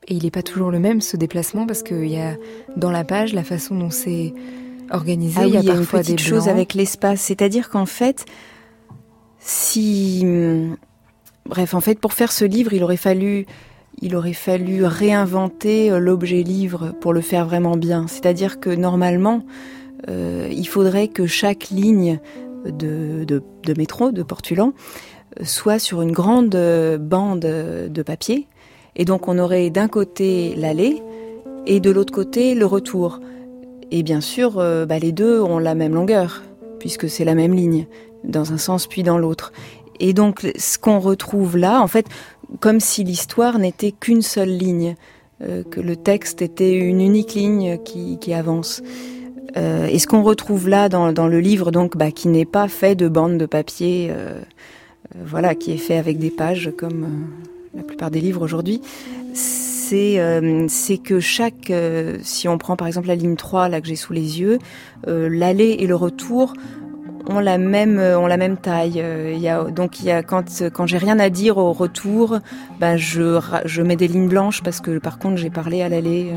Et 0.08 0.14
il 0.16 0.24
n'est 0.24 0.32
pas 0.32 0.43
toujours 0.43 0.72
le 0.72 0.80
même 0.80 1.01
ce 1.01 1.18
déplacement 1.18 1.66
parce 1.68 1.84
qu'il 1.84 2.08
y 2.08 2.18
a 2.18 2.36
dans 2.78 2.91
la 2.91 3.03
page 3.03 3.34
la 3.34 3.43
façon 3.43 3.76
dont 3.78 3.89
c'est 3.89 4.34
organisé. 4.89 5.38
Ah 5.41 5.43
oui, 5.43 5.49
il 5.60 5.66
y 5.66 5.70
a 5.70 5.74
parfois 5.74 6.01
des 6.01 6.18
chose 6.18 6.43
blancs. 6.45 6.47
avec 6.47 6.74
l'espace, 6.76 7.20
c'est-à-dire 7.20 7.70
qu'en 7.70 7.86
fait, 7.86 8.24
si, 9.47 10.19
hum, 10.23 10.75
bref, 11.45 11.73
en 11.73 11.79
fait, 11.79 11.99
pour 11.99 12.11
faire 12.11 12.33
ce 12.33 12.43
livre, 12.43 12.73
il 12.73 12.83
aurait 12.83 12.97
fallu 12.97 13.45
il 13.99 14.15
aurait 14.15 14.33
fallu 14.33 14.85
réinventer 14.85 15.89
euh, 15.89 15.97
l'objet 15.97 16.43
livre 16.43 16.93
pour 16.99 17.13
le 17.13 17.21
faire 17.21 17.47
vraiment 17.47 17.77
bien. 17.77 18.07
C'est-à-dire 18.07 18.59
que 18.59 18.69
normalement, 18.69 19.43
euh, 20.09 20.49
il 20.51 20.67
faudrait 20.67 21.07
que 21.07 21.25
chaque 21.25 21.69
ligne 21.69 22.19
de, 22.65 23.41
métro, 23.75 24.11
de 24.11 24.21
portulan, 24.21 24.73
soit 25.41 25.79
sur 25.79 26.01
une 26.01 26.11
grande 26.11 26.57
bande 26.99 27.39
de 27.39 28.01
papier. 28.03 28.47
Et 28.97 29.05
donc 29.05 29.27
on 29.27 29.39
aurait 29.39 29.69
d'un 29.69 29.87
côté 29.87 30.55
l'aller 30.55 31.01
et 31.65 31.79
de 31.79 31.89
l'autre 31.89 32.13
côté 32.13 32.53
le 32.53 32.65
retour. 32.65 33.21
Et 33.91 34.03
bien 34.03 34.21
sûr, 34.21 34.55
bah, 34.87 34.99
les 34.99 35.11
deux 35.11 35.41
ont 35.41 35.59
la 35.59 35.75
même 35.75 35.93
longueur, 35.93 36.43
puisque 36.79 37.09
c'est 37.09 37.23
la 37.23 37.35
même 37.35 37.53
ligne, 37.53 37.87
dans 38.28 38.53
un 38.53 38.57
sens 38.57 38.88
puis 38.88 39.03
dans 39.03 39.17
l'autre. 39.17 39.51
Et 39.99 40.13
donc 40.13 40.47
ce 40.57 40.78
qu'on 40.78 40.99
retrouve 40.99 41.57
là, 41.57 41.82
en 41.82 41.88
fait, 41.88 42.05
comme 42.59 42.80
si 42.80 43.03
l'histoire 43.03 43.59
n'était 43.59 43.91
qu'une 43.91 44.21
seule 44.21 44.55
ligne, 44.55 44.95
euh, 45.43 45.63
que 45.63 45.80
le 45.80 45.95
texte 45.95 46.41
était 46.41 46.73
une 46.73 47.01
unique 47.01 47.36
ligne 47.36 47.78
qui, 47.84 48.34
avance. 48.34 48.82
Euh, 49.55 49.86
et 49.86 49.99
ce 49.99 50.07
qu'on 50.07 50.23
retrouve 50.23 50.67
là 50.67 50.89
dans, 50.89 51.28
le 51.28 51.39
livre, 51.39 51.71
donc, 51.71 51.95
bah, 51.95 52.11
qui 52.11 52.28
n'est 52.28 52.45
pas 52.45 52.67
fait 52.67 52.95
de 52.95 53.07
bandes 53.07 53.38
de 53.38 53.45
papier, 53.45 54.07
euh, 54.09 54.41
voilà, 55.23 55.53
qui 55.53 55.71
est 55.71 55.78
fait 55.78 55.97
avec 55.97 56.17
des 56.17 56.32
pages 56.32 56.71
comme 56.78 57.28
la 57.75 57.84
plupart 57.84 58.09
des 58.09 58.19
livres 58.19 58.41
aujourd'hui, 58.41 58.82
c'est 59.34 60.19
c'est 60.67 60.97
que 60.97 61.19
chaque, 61.19 61.71
si 62.23 62.47
on 62.47 62.57
prend 62.57 62.75
par 62.75 62.88
exemple 62.88 63.07
la 63.07 63.15
ligne 63.15 63.36
3 63.36 63.69
là 63.69 63.80
que 63.80 63.88
j'ai 63.88 63.95
sous 63.95 64.13
les 64.13 64.39
yeux, 64.39 64.57
l'aller 65.05 65.78
et 65.80 65.86
le 65.86 65.95
retour 65.95 66.53
ont 67.30 67.39
la 67.39 67.57
même 67.57 67.99
euh, 67.99 68.19
ont 68.19 68.28
la 68.28 68.38
même 68.38 68.57
taille. 68.57 69.01
Euh, 69.01 69.32
il 69.34 69.41
y 69.41 69.49
a, 69.49 69.63
donc 69.63 69.99
il 69.99 70.05
y 70.05 70.11
a 70.11 70.23
quand 70.23 70.63
quand 70.73 70.86
j'ai 70.86 70.97
rien 70.97 71.19
à 71.19 71.30
dire 71.30 71.57
au 71.57 71.73
retour, 71.73 72.39
ben 72.80 72.97
je 72.97 73.39
je 73.65 73.82
mets 73.82 73.95
des 73.95 74.07
lignes 74.07 74.28
blanches 74.28 74.63
parce 74.63 74.82
que 74.82 74.97
par 74.97 75.19
contre 75.19 75.38
j'ai 75.38 75.49
parlé 75.49 75.82
à 75.82 75.89
l'aller. 75.89 76.34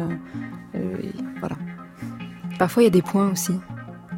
Euh, 0.75 0.79
voilà. 1.41 1.57
Parfois 2.59 2.83
il 2.83 2.87
y 2.87 2.89
a 2.89 2.93
des 2.93 3.03
points 3.03 3.31
aussi. 3.31 3.53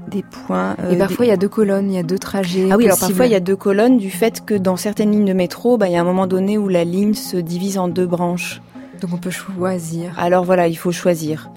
Des 0.09 0.23
points. 0.23 0.77
et 0.91 0.97
parfois 0.97 1.25
il 1.25 1.29
y 1.29 1.33
a 1.33 1.37
deux 1.37 1.49
colonnes, 1.49 1.91
il 1.91 1.95
y 1.95 1.99
a 1.99 2.03
deux 2.03 2.19
trajets. 2.19 2.69
Ah 2.71 2.77
oui, 2.77 2.85
alors 2.85 2.99
parfois 2.99 3.27
il 3.27 3.33
y 3.33 3.37
a 3.37 3.41
deux 3.41 3.57
colonnes 3.57 3.97
du 3.97 4.11
fait 4.11 4.45
que 4.45 4.55
dans 4.55 4.77
certaines 4.77 5.13
lignes 5.13 5.25
de 5.25 5.33
métro, 5.33 5.79
ben, 5.79 5.87
il 5.87 5.93
y 5.93 5.97
a 5.97 6.01
un 6.01 6.05
moment 6.05 6.27
donné 6.27 6.59
où 6.59 6.69
la 6.69 6.85
ligne 6.85 7.15
se 7.15 7.37
divise 7.37 7.79
en 7.79 7.89
deux 7.89 8.07
branches. 8.07 8.61
Donc 9.01 9.13
on 9.15 9.19
peut 9.19 9.31
choisir. 9.31 10.13
Alors 10.19 10.45
voilà, 10.45 10.69
il 10.69 10.77
faut 10.77 10.93
choisir. 10.93 11.51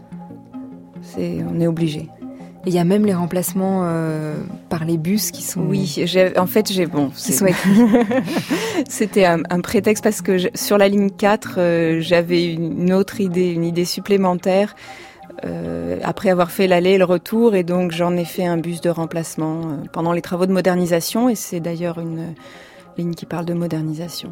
C'est, 1.02 1.44
on 1.48 1.60
est 1.60 1.68
obligé. 1.68 2.10
Il 2.68 2.74
y 2.74 2.80
a 2.80 2.84
même 2.84 3.06
les 3.06 3.14
remplacements 3.14 3.84
euh, 3.84 4.36
par 4.70 4.86
les 4.86 4.98
bus 4.98 5.30
qui 5.32 5.44
sont. 5.44 5.62
Oui, 5.62 6.04
en 6.38 6.48
fait, 6.48 6.72
j'ai 6.72 6.88
bon. 6.88 7.10
Qui 7.10 7.34
sont 7.34 7.46
C'était 8.90 9.26
un, 9.26 9.42
un, 9.50 9.62
prétexte 9.62 10.04
parce 10.04 10.22
que 10.22 10.38
je, 10.38 10.48
sur 10.56 10.78
la 10.78 10.88
ligne 10.88 11.12
4, 11.12 11.56
euh, 11.58 12.02
j'avais 12.02 12.54
une 12.54 12.92
autre 12.92 13.22
idée, 13.22 13.52
une 13.52 13.64
idée 13.64 13.86
supplémentaire. 13.86 14.76
Euh, 15.44 16.00
après 16.04 16.30
avoir 16.30 16.50
fait 16.50 16.66
l'aller 16.66 16.92
et 16.92 16.98
le 16.98 17.04
retour, 17.04 17.56
et 17.56 17.64
donc 17.64 17.92
j'en 17.92 18.16
ai 18.16 18.26
fait 18.26 18.46
un 18.46 18.58
bus 18.58 18.82
de 18.82 18.90
remplacement 18.90 19.80
pendant 19.92 20.14
les 20.14 20.22
travaux 20.22 20.46
de 20.46 20.54
modernisation, 20.54 21.30
et 21.30 21.36
c'est 21.36 21.60
d'ailleurs 21.60 22.00
une 22.00 22.34
ligne 22.98 23.14
qui 23.14 23.26
parle 23.26 23.46
de 23.46 23.54
modernisation. 23.54 24.32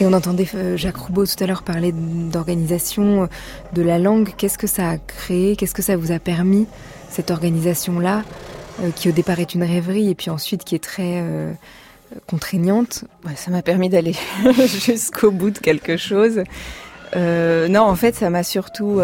Et 0.00 0.06
on 0.06 0.12
entendait 0.12 0.46
Jacques 0.76 0.96
Roubaud 0.96 1.26
tout 1.26 1.42
à 1.42 1.46
l'heure 1.46 1.64
parler 1.64 1.92
d'organisation 1.92 3.28
de 3.72 3.82
la 3.82 3.98
langue. 3.98 4.30
Qu'est-ce 4.36 4.58
que 4.58 4.68
ça 4.68 4.90
a 4.90 4.98
créé? 4.98 5.56
Qu'est-ce 5.56 5.74
que 5.74 5.82
ça 5.82 5.96
vous 5.96 6.12
a 6.12 6.20
permis? 6.20 6.68
Cette 7.14 7.30
organisation-là, 7.30 8.24
euh, 8.82 8.90
qui 8.90 9.08
au 9.08 9.12
départ 9.12 9.38
est 9.38 9.54
une 9.54 9.62
rêverie 9.62 10.10
et 10.10 10.16
puis 10.16 10.30
ensuite 10.30 10.64
qui 10.64 10.74
est 10.74 10.82
très 10.82 11.20
euh, 11.22 11.52
contraignante. 12.26 13.04
ça 13.36 13.52
m'a 13.52 13.62
permis 13.62 13.88
d'aller 13.88 14.16
jusqu'au 14.66 15.30
bout 15.30 15.50
de 15.50 15.58
quelque 15.58 15.96
chose. 15.96 16.42
Euh, 17.14 17.68
non, 17.68 17.82
en 17.82 17.94
fait, 17.94 18.16
ça 18.16 18.30
m'a 18.30 18.42
surtout, 18.42 19.00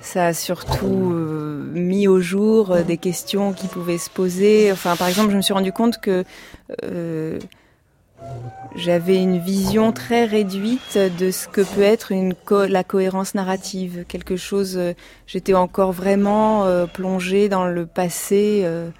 ça 0.00 0.26
a 0.26 0.32
surtout 0.32 1.14
mis 1.72 2.08
au 2.08 2.20
jour 2.20 2.76
des 2.78 2.96
questions 2.96 3.52
qui 3.52 3.68
pouvaient 3.68 3.98
se 3.98 4.10
poser. 4.10 4.72
Enfin, 4.72 4.96
par 4.96 5.06
exemple, 5.06 5.30
je 5.30 5.36
me 5.36 5.42
suis 5.42 5.54
rendu 5.54 5.72
compte 5.72 6.00
que 6.00 6.24
j'avais 8.76 9.16
une 9.16 9.38
vision 9.38 9.92
très 9.92 10.24
réduite 10.24 10.98
de 11.18 11.30
ce 11.30 11.48
que 11.48 11.62
peut 11.62 11.82
être 11.82 12.12
la 12.66 12.84
cohérence 12.84 13.34
narrative. 13.34 14.04
Quelque 14.06 14.36
chose, 14.36 14.76
euh, 14.76 14.92
j'étais 15.26 15.54
encore 15.54 15.92
vraiment 15.92 16.64
euh, 16.64 16.86
plongée 16.86 17.48
dans 17.48 17.66
le 17.66 17.86
passé 17.86 18.62
euh, 18.64 18.90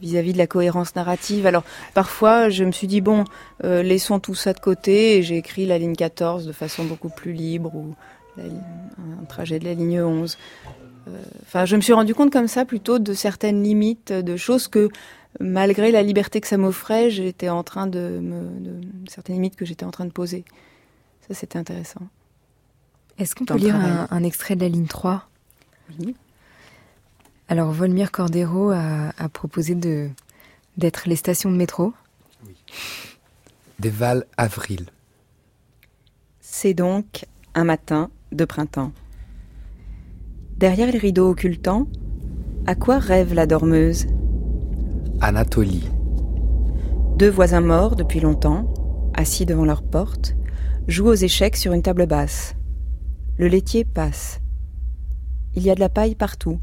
vis-à-vis 0.00 0.32
de 0.32 0.38
la 0.38 0.46
cohérence 0.46 0.94
narrative. 0.96 1.46
Alors 1.46 1.64
parfois, 1.92 2.48
je 2.48 2.64
me 2.64 2.72
suis 2.72 2.86
dit 2.86 3.00
bon, 3.00 3.24
laissons 3.62 4.20
tout 4.20 4.34
ça 4.34 4.52
de 4.52 4.60
côté 4.60 5.18
et 5.18 5.22
j'ai 5.22 5.36
écrit 5.36 5.66
la 5.66 5.76
ligne 5.76 5.96
14 5.96 6.46
de 6.46 6.52
façon 6.52 6.84
beaucoup 6.84 7.10
plus 7.10 7.32
libre 7.32 7.74
ou 7.74 7.94
un 8.38 9.24
trajet 9.24 9.58
de 9.58 9.64
la 9.64 9.74
ligne 9.74 10.00
11. 10.00 10.38
Enfin, 11.42 11.64
je 11.64 11.74
me 11.74 11.80
suis 11.80 11.92
rendu 11.92 12.14
compte 12.14 12.30
comme 12.30 12.46
ça 12.46 12.64
plutôt 12.64 13.00
de 13.00 13.12
certaines 13.12 13.64
limites, 13.64 14.12
de 14.12 14.36
choses 14.36 14.68
que 14.68 14.88
malgré 15.40 15.90
la 15.90 16.02
liberté 16.02 16.40
que 16.40 16.48
ça 16.48 16.56
m'offrait, 16.56 17.10
j'étais 17.10 17.48
en 17.48 17.62
train 17.62 17.86
de 17.86 18.20
me, 18.20 18.60
de, 18.60 18.80
certaines 19.08 19.36
limites 19.36 19.56
que 19.56 19.64
j'étais 19.64 19.84
en 19.84 19.90
train 19.90 20.04
de 20.04 20.12
poser. 20.12 20.44
Ça, 21.26 21.34
c'était 21.34 21.58
intéressant. 21.58 22.00
Est-ce 23.18 23.34
qu'on 23.34 23.44
peut 23.44 23.56
lire 23.56 23.76
un, 23.76 24.22
extrait 24.22 24.54
de 24.56 24.60
la 24.60 24.68
ligne 24.68 24.86
3 24.86 25.28
Oui. 25.98 26.14
Alors, 27.48 27.72
Volmir 27.72 28.12
Cordero 28.12 28.70
a, 28.70 29.28
proposé 29.32 29.74
de 29.74 30.08
d'être 30.76 31.08
les 31.08 31.16
stations 31.16 31.50
de 31.50 31.56
métro. 31.56 31.92
Oui. 32.46 32.54
Des 33.80 33.90
Val 33.90 34.26
Avril. 34.36 34.86
C'est 36.40 36.72
donc 36.72 37.26
un 37.54 37.64
matin 37.64 38.10
de 38.30 38.44
printemps. 38.44 38.92
Derrière 40.56 40.92
les 40.92 40.98
rideaux 40.98 41.30
occultants, 41.30 41.88
à 42.66 42.76
quoi 42.76 42.98
rêve 42.98 43.34
la 43.34 43.46
dormeuse? 43.46 44.06
Anatolie. 45.20 45.90
Deux 47.16 47.28
voisins 47.28 47.60
morts 47.60 47.96
depuis 47.96 48.20
longtemps, 48.20 48.72
assis 49.14 49.46
devant 49.46 49.64
leur 49.64 49.82
porte, 49.82 50.36
jouent 50.86 51.08
aux 51.08 51.14
échecs 51.14 51.56
sur 51.56 51.72
une 51.72 51.82
table 51.82 52.06
basse. 52.06 52.54
Le 53.36 53.48
laitier 53.48 53.84
passe. 53.84 54.40
Il 55.56 55.64
y 55.64 55.70
a 55.70 55.74
de 55.74 55.80
la 55.80 55.88
paille 55.88 56.14
partout. 56.14 56.60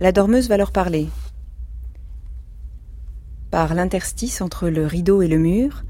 La 0.00 0.12
dormeuse 0.12 0.48
va 0.48 0.56
leur 0.56 0.72
parler. 0.72 1.08
Par 3.50 3.74
l'interstice 3.74 4.40
entre 4.40 4.70
le 4.70 4.86
rideau 4.86 5.20
et 5.20 5.28
le 5.28 5.38
mur, 5.38 5.84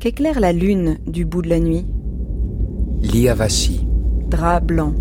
qu'éclaire 0.00 0.38
la 0.38 0.52
lune 0.52 0.98
du 1.06 1.24
bout 1.24 1.40
de 1.40 1.48
la 1.48 1.60
nuit? 1.60 1.86
Liavashi. 3.00 3.86
Drap 4.28 4.60
blanc. 4.60 4.94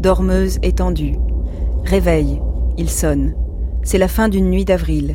Dormeuse 0.00 0.58
étendue. 0.62 1.16
Réveil. 1.84 2.42
Il 2.76 2.90
sonne. 2.90 3.34
C'est 3.88 3.96
la 3.96 4.08
fin 4.08 4.28
d'une 4.28 4.50
nuit 4.50 4.66
d'avril. 4.66 5.14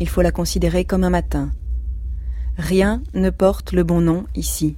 Il 0.00 0.08
faut 0.08 0.20
la 0.20 0.32
considérer 0.32 0.84
comme 0.84 1.04
un 1.04 1.10
matin. 1.10 1.52
Rien 2.56 3.04
ne 3.14 3.30
porte 3.30 3.70
le 3.72 3.84
bon 3.84 4.00
nom 4.00 4.24
ici. 4.34 4.74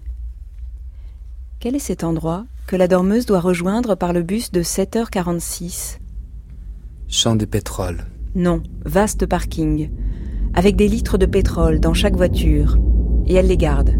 Quel 1.59 1.75
est 1.75 1.79
cet 1.79 2.05
endroit 2.05 2.45
que 2.67 2.77
la 2.77 2.89
dormeuse 2.89 3.25
doit 3.25 3.41
rejoindre 3.41 3.95
par 3.95 4.13
le 4.13 4.23
bus 4.23 4.53
de 4.53 4.63
7h46 4.63 5.97
Champ 7.09 7.35
de 7.35 7.47
pétrole. 7.47 8.05
Non, 8.35 8.63
vaste 8.85 9.25
parking, 9.25 9.89
avec 10.53 10.77
des 10.77 10.89
litres 10.89 11.17
de 11.17 11.25
pétrole 11.25 11.81
dans 11.81 11.95
chaque 11.95 12.17
voiture, 12.17 12.77
et 13.25 13.33
elle 13.33 13.47
les 13.47 13.57
garde. 13.57 13.95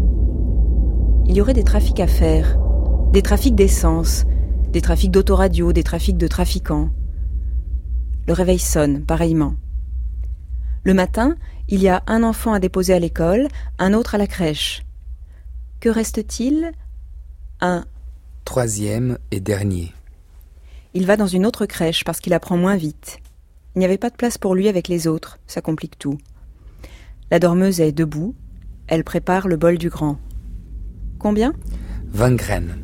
Il 1.25 1.35
y 1.35 1.41
aurait 1.41 1.55
des 1.55 1.63
trafics 1.63 2.01
à 2.01 2.07
faire, 2.07 2.59
des 3.11 3.23
trafics 3.23 3.55
d'essence, 3.55 4.25
des 4.71 4.81
trafics 4.81 5.09
d'autoradio, 5.09 5.73
des 5.73 5.81
trafics 5.81 6.19
de 6.19 6.27
trafiquants. 6.27 6.91
Le 8.25 8.33
réveil 8.33 8.59
sonne, 8.59 9.03
pareillement. 9.03 9.55
Le 10.83 10.93
matin, 10.93 11.35
il 11.67 11.81
y 11.81 11.89
a 11.89 12.03
un 12.07 12.23
enfant 12.23 12.53
à 12.53 12.59
déposer 12.59 12.93
à 12.93 12.99
l'école, 12.99 13.47
un 13.79 13.93
autre 13.93 14.15
à 14.15 14.17
la 14.17 14.27
crèche. 14.27 14.83
Que 15.79 15.89
reste-t-il? 15.89 16.71
Un 17.59 17.85
troisième 18.45 19.17
et 19.31 19.39
dernier. 19.39 19.93
Il 20.93 21.05
va 21.05 21.17
dans 21.17 21.27
une 21.27 21.45
autre 21.45 21.65
crèche 21.65 22.03
parce 22.03 22.19
qu'il 22.19 22.33
apprend 22.33 22.57
moins 22.57 22.75
vite. 22.75 23.19
Il 23.75 23.79
n'y 23.79 23.85
avait 23.85 23.97
pas 23.97 24.09
de 24.09 24.15
place 24.15 24.37
pour 24.37 24.55
lui 24.55 24.67
avec 24.67 24.87
les 24.87 25.07
autres, 25.07 25.39
ça 25.47 25.61
complique 25.61 25.97
tout. 25.97 26.17
La 27.31 27.39
dormeuse 27.39 27.81
est 27.81 27.91
debout, 27.91 28.35
elle 28.87 29.03
prépare 29.03 29.47
le 29.47 29.57
bol 29.57 29.77
du 29.77 29.89
grand. 29.89 30.17
Combien? 31.19 31.53
Vingt 32.07 32.35
graines. 32.35 32.77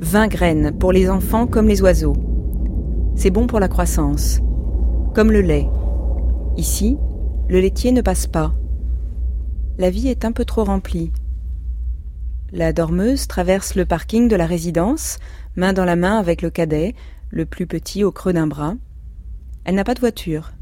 Vingt 0.00 0.28
graines 0.28 0.76
pour 0.78 0.92
les 0.92 1.10
enfants 1.10 1.46
comme 1.46 1.68
les 1.68 1.82
oiseaux. 1.82 2.16
C'est 3.14 3.30
bon 3.30 3.46
pour 3.46 3.60
la 3.60 3.68
croissance 3.68 4.40
comme 5.14 5.32
le 5.32 5.40
lait. 5.40 5.68
Ici, 6.56 6.96
le 7.48 7.60
laitier 7.60 7.92
ne 7.92 8.02
passe 8.02 8.26
pas. 8.26 8.54
La 9.78 9.90
vie 9.90 10.08
est 10.08 10.24
un 10.24 10.32
peu 10.32 10.44
trop 10.44 10.64
remplie. 10.64 11.12
La 12.52 12.72
dormeuse 12.72 13.26
traverse 13.28 13.74
le 13.74 13.86
parking 13.86 14.28
de 14.28 14.36
la 14.36 14.46
résidence, 14.46 15.18
main 15.56 15.72
dans 15.72 15.84
la 15.84 15.96
main 15.96 16.18
avec 16.18 16.42
le 16.42 16.50
cadet, 16.50 16.94
le 17.30 17.46
plus 17.46 17.66
petit 17.66 18.04
au 18.04 18.12
creux 18.12 18.32
d'un 18.32 18.46
bras. 18.46 18.74
Elle 19.64 19.76
n'a 19.76 19.84
pas 19.84 19.94
de 19.94 20.00
voiture. 20.00 20.52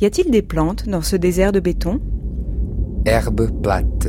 Y 0.00 0.06
a-t-il 0.06 0.30
des 0.30 0.42
plantes 0.42 0.88
dans 0.88 1.02
ce 1.02 1.16
désert 1.16 1.52
de 1.52 1.60
béton? 1.60 2.00
Herbe 3.04 3.50
plate. 3.62 4.08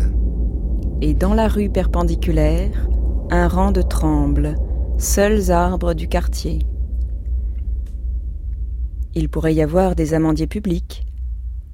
Et 1.01 1.13
dans 1.13 1.33
la 1.33 1.47
rue 1.47 1.69
perpendiculaire, 1.69 2.89
un 3.31 3.47
rang 3.47 3.71
de 3.71 3.81
trembles, 3.81 4.55
seuls 4.97 5.51
arbres 5.51 5.93
du 5.93 6.07
quartier. 6.07 6.59
Il 9.15 9.29
pourrait 9.29 9.53
y 9.53 9.61
avoir 9.61 9.95
des 9.95 10.13
amandiers 10.13 10.47
publics, 10.47 11.05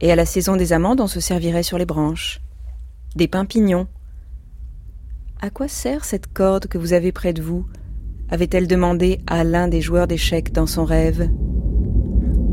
et 0.01 0.11
à 0.11 0.15
la 0.15 0.25
saison 0.25 0.55
des 0.55 0.73
amandes 0.73 1.01
on 1.01 1.07
se 1.07 1.19
servirait 1.19 1.63
sur 1.63 1.77
les 1.77 1.85
branches. 1.85 2.41
Des 3.15 3.27
pins 3.27 3.45
pignons. 3.45 3.87
À 5.41 5.49
quoi 5.49 5.67
sert 5.67 6.05
cette 6.05 6.31
corde 6.31 6.67
que 6.67 6.77
vous 6.77 6.93
avez 6.93 7.11
près 7.11 7.33
de 7.33 7.41
vous 7.41 7.65
avait-elle 8.29 8.67
demandé 8.67 9.21
à 9.27 9.43
l'un 9.43 9.67
des 9.67 9.81
joueurs 9.81 10.07
d'échecs 10.07 10.51
dans 10.51 10.65
son 10.65 10.85
rêve. 10.85 11.29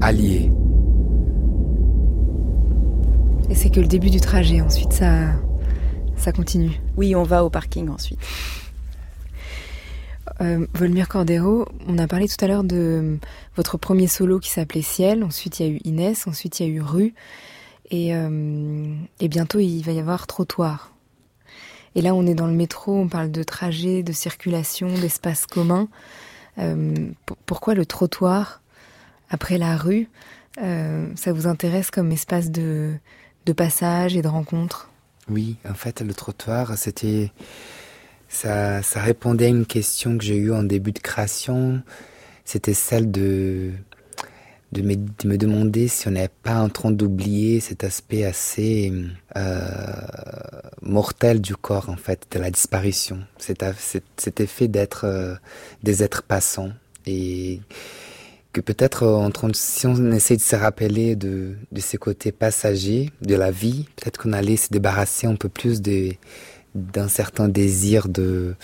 Allié. 0.01 0.51
Et 3.49 3.55
c'est 3.55 3.71
que 3.71 3.81
le 3.81 3.87
début 3.87 4.11
du 4.11 4.21
trajet, 4.21 4.61
ensuite 4.61 4.93
ça, 4.93 5.33
ça 6.17 6.33
continue. 6.33 6.81
Oui, 6.97 7.15
on 7.15 7.23
va 7.23 7.45
au 7.45 7.51
parking 7.51 7.89
ensuite. 7.89 8.19
Euh, 10.43 10.67
Volmir 10.75 11.09
Cordero, 11.09 11.67
on 11.87 11.99
a 11.99 12.09
parlé 12.09 12.27
tout 12.27 12.43
à 12.45 12.49
l'heure 12.49 12.65
de 12.65 13.19
votre 13.55 13.79
premier 13.79 14.09
solo 14.09 14.41
qui 14.41 14.51
s'appelait 14.51 14.83
Ciel, 14.83 15.23
ensuite 15.23 15.61
il 15.61 15.67
y 15.67 15.69
a 15.69 15.73
eu 15.73 15.81
Inès, 15.85 16.27
ensuite 16.27 16.59
il 16.59 16.67
y 16.67 16.71
a 16.71 16.73
eu 16.73 16.81
Rue, 16.81 17.15
et, 17.91 18.15
euh, 18.15 18.95
et 19.21 19.29
bientôt 19.29 19.61
il 19.61 19.83
va 19.83 19.93
y 19.93 20.01
avoir 20.01 20.27
Trottoir. 20.27 20.93
Et 21.95 22.01
là, 22.01 22.15
on 22.15 22.27
est 22.27 22.35
dans 22.35 22.47
le 22.47 22.55
métro, 22.55 22.99
on 22.99 23.09
parle 23.09 23.31
de 23.31 23.43
trajet, 23.43 24.03
de 24.03 24.13
circulation, 24.13 24.89
d'espace 24.89 25.47
commun. 25.47 25.89
Euh, 26.59 26.95
pourquoi 27.47 27.75
le 27.75 27.85
trottoir 27.85 28.63
après 29.31 29.59
la 29.59 29.77
rue 29.77 30.09
euh, 30.63 31.07
Ça 31.17 31.33
vous 31.33 31.47
intéresse 31.47 31.91
comme 31.91 32.11
espace 32.11 32.51
de, 32.51 32.95
de 33.45 33.53
passage 33.53 34.17
et 34.17 34.23
de 34.23 34.29
rencontre? 34.29 34.91
Oui, 35.29 35.57
en 35.69 35.75
fait, 35.75 36.01
le 36.01 36.15
trottoir, 36.15 36.77
c'était. 36.79 37.31
Ça, 38.33 38.83
ça 38.83 39.01
répondait 39.01 39.45
à 39.45 39.49
une 39.49 39.67
question 39.67 40.17
que 40.17 40.25
j'ai 40.25 40.37
eue 40.37 40.53
en 40.53 40.63
début 40.63 40.93
de 40.93 40.99
création. 40.99 41.83
C'était 42.45 42.75
celle 42.75 43.11
de 43.11 43.73
de 44.73 44.81
me, 44.81 44.97
de 44.97 45.29
me, 45.29 45.37
demander 45.37 45.87
si 45.87 46.09
on 46.09 46.13
n'est 46.13 46.31
pas 46.43 46.61
en 46.61 46.71
train 46.71 46.91
d'oublier 46.91 47.61
cet 47.61 47.85
aspect 47.85 48.25
assez 48.25 48.91
euh, 49.37 49.61
mortel 50.81 51.43
du 51.43 51.55
corps, 51.55 51.91
en 51.91 51.97
fait, 51.97 52.27
de 52.31 52.39
la 52.39 52.51
disparition. 52.51 53.19
Cet, 53.37 53.63
cet 54.17 54.41
effet 54.41 54.69
d'être 54.69 55.05
euh, 55.05 55.35
des 55.83 56.03
êtres 56.03 56.23
passants. 56.23 56.73
Et 57.05 57.61
que 58.55 58.63
peut-être, 58.63 59.03
euh, 59.03 59.51
si 59.53 59.87
on 59.87 60.11
essaie 60.11 60.37
de 60.37 60.43
se 60.43 60.57
rappeler 60.57 61.17
de, 61.17 61.55
de 61.71 61.81
ces 61.81 61.99
côtés 61.99 62.33
passagers 62.33 63.11
de 63.21 63.35
la 63.35 63.51
vie, 63.51 63.85
peut-être 63.97 64.19
qu'on 64.19 64.33
allait 64.33 64.57
se 64.57 64.69
débarrasser 64.71 65.27
un 65.27 65.37
peu 65.37 65.51
plus 65.51 65.83
d'un 66.75 67.09
certain 67.09 67.49
désir 67.49 68.09
de, 68.09 68.55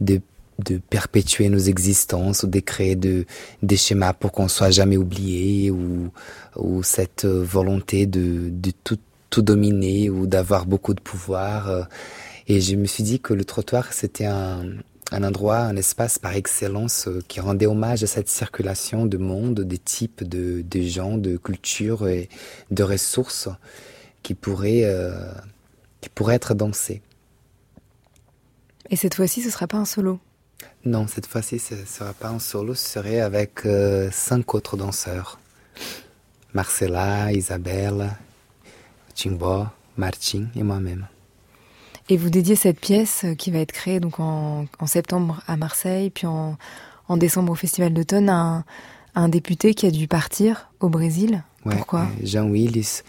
de 0.00 0.20
de 0.60 0.78
perpétuer 0.78 1.48
nos 1.48 1.58
existences 1.58 2.44
ou 2.44 2.46
de 2.46 2.60
créer 2.60 2.94
de, 2.94 3.26
des 3.62 3.76
schémas 3.76 4.12
pour 4.12 4.30
qu'on 4.30 4.46
soit 4.46 4.70
jamais 4.70 4.96
oublié 4.96 5.72
ou, 5.72 6.12
cette 6.84 7.26
volonté 7.26 8.06
de, 8.06 8.50
de 8.50 8.70
tout, 8.70 8.98
dominer 9.42 10.10
ou 10.10 10.28
d'avoir 10.28 10.64
beaucoup 10.64 10.94
de 10.94 11.00
pouvoir. 11.00 11.88
Et 12.46 12.60
je 12.60 12.76
me 12.76 12.84
suis 12.84 13.02
dit 13.02 13.18
que 13.18 13.34
le 13.34 13.44
trottoir, 13.44 13.92
c'était 13.92 14.26
un, 14.26 14.64
un 15.10 15.24
endroit, 15.24 15.58
un 15.58 15.76
espace 15.76 16.18
par 16.18 16.34
excellence 16.34 17.08
qui 17.28 17.40
rendait 17.40 17.66
hommage 17.66 18.02
à 18.02 18.06
cette 18.06 18.28
circulation 18.28 19.06
de 19.06 19.16
monde, 19.16 19.60
des 19.60 19.78
types 19.78 20.22
de, 20.22 20.62
de 20.62 20.80
gens, 20.82 21.18
de 21.18 21.36
cultures 21.36 22.08
et 22.08 22.28
de 22.70 22.82
ressources 22.82 23.48
qui 24.22 24.34
pourraient, 24.34 24.84
euh, 24.84 25.32
qui 26.00 26.08
pourraient 26.08 26.36
être 26.36 26.54
dansées. 26.54 27.02
Et 28.90 28.96
cette 28.96 29.14
fois-ci, 29.14 29.42
ce 29.42 29.50
sera 29.50 29.66
pas 29.66 29.78
un 29.78 29.84
solo 29.84 30.18
non, 30.84 31.06
cette 31.06 31.26
fois-ci, 31.26 31.58
ce 31.58 31.74
ne 31.74 31.84
sera 31.84 32.12
pas 32.12 32.30
en 32.30 32.38
solo, 32.38 32.74
ce 32.74 32.86
serait 32.86 33.20
avec 33.20 33.64
euh, 33.64 34.10
cinq 34.12 34.54
autres 34.54 34.76
danseurs. 34.76 35.38
Marcella, 36.52 37.32
Isabelle, 37.32 38.10
Timbo, 39.14 39.64
Martin 39.96 40.46
et 40.54 40.62
moi-même. 40.62 41.06
Et 42.10 42.16
vous 42.18 42.28
dédiez 42.28 42.54
cette 42.54 42.78
pièce 42.78 43.24
qui 43.38 43.50
va 43.50 43.60
être 43.60 43.72
créée 43.72 43.98
donc 43.98 44.20
en, 44.20 44.66
en 44.78 44.86
septembre 44.86 45.40
à 45.46 45.56
Marseille, 45.56 46.10
puis 46.10 46.26
en, 46.26 46.58
en 47.08 47.16
décembre 47.16 47.52
au 47.52 47.56
Festival 47.56 47.94
d'automne 47.94 48.28
à 48.28 48.36
un, 48.36 48.64
un, 49.14 49.28
député 49.30 49.74
qui 49.74 49.86
a 49.86 49.90
dû 49.90 50.06
partir 50.06 50.68
au 50.80 50.90
Brésil. 50.90 51.42
Ouais, 51.64 51.76
Pourquoi? 51.76 52.06
Jean 52.22 52.50
Willis, 52.50 53.00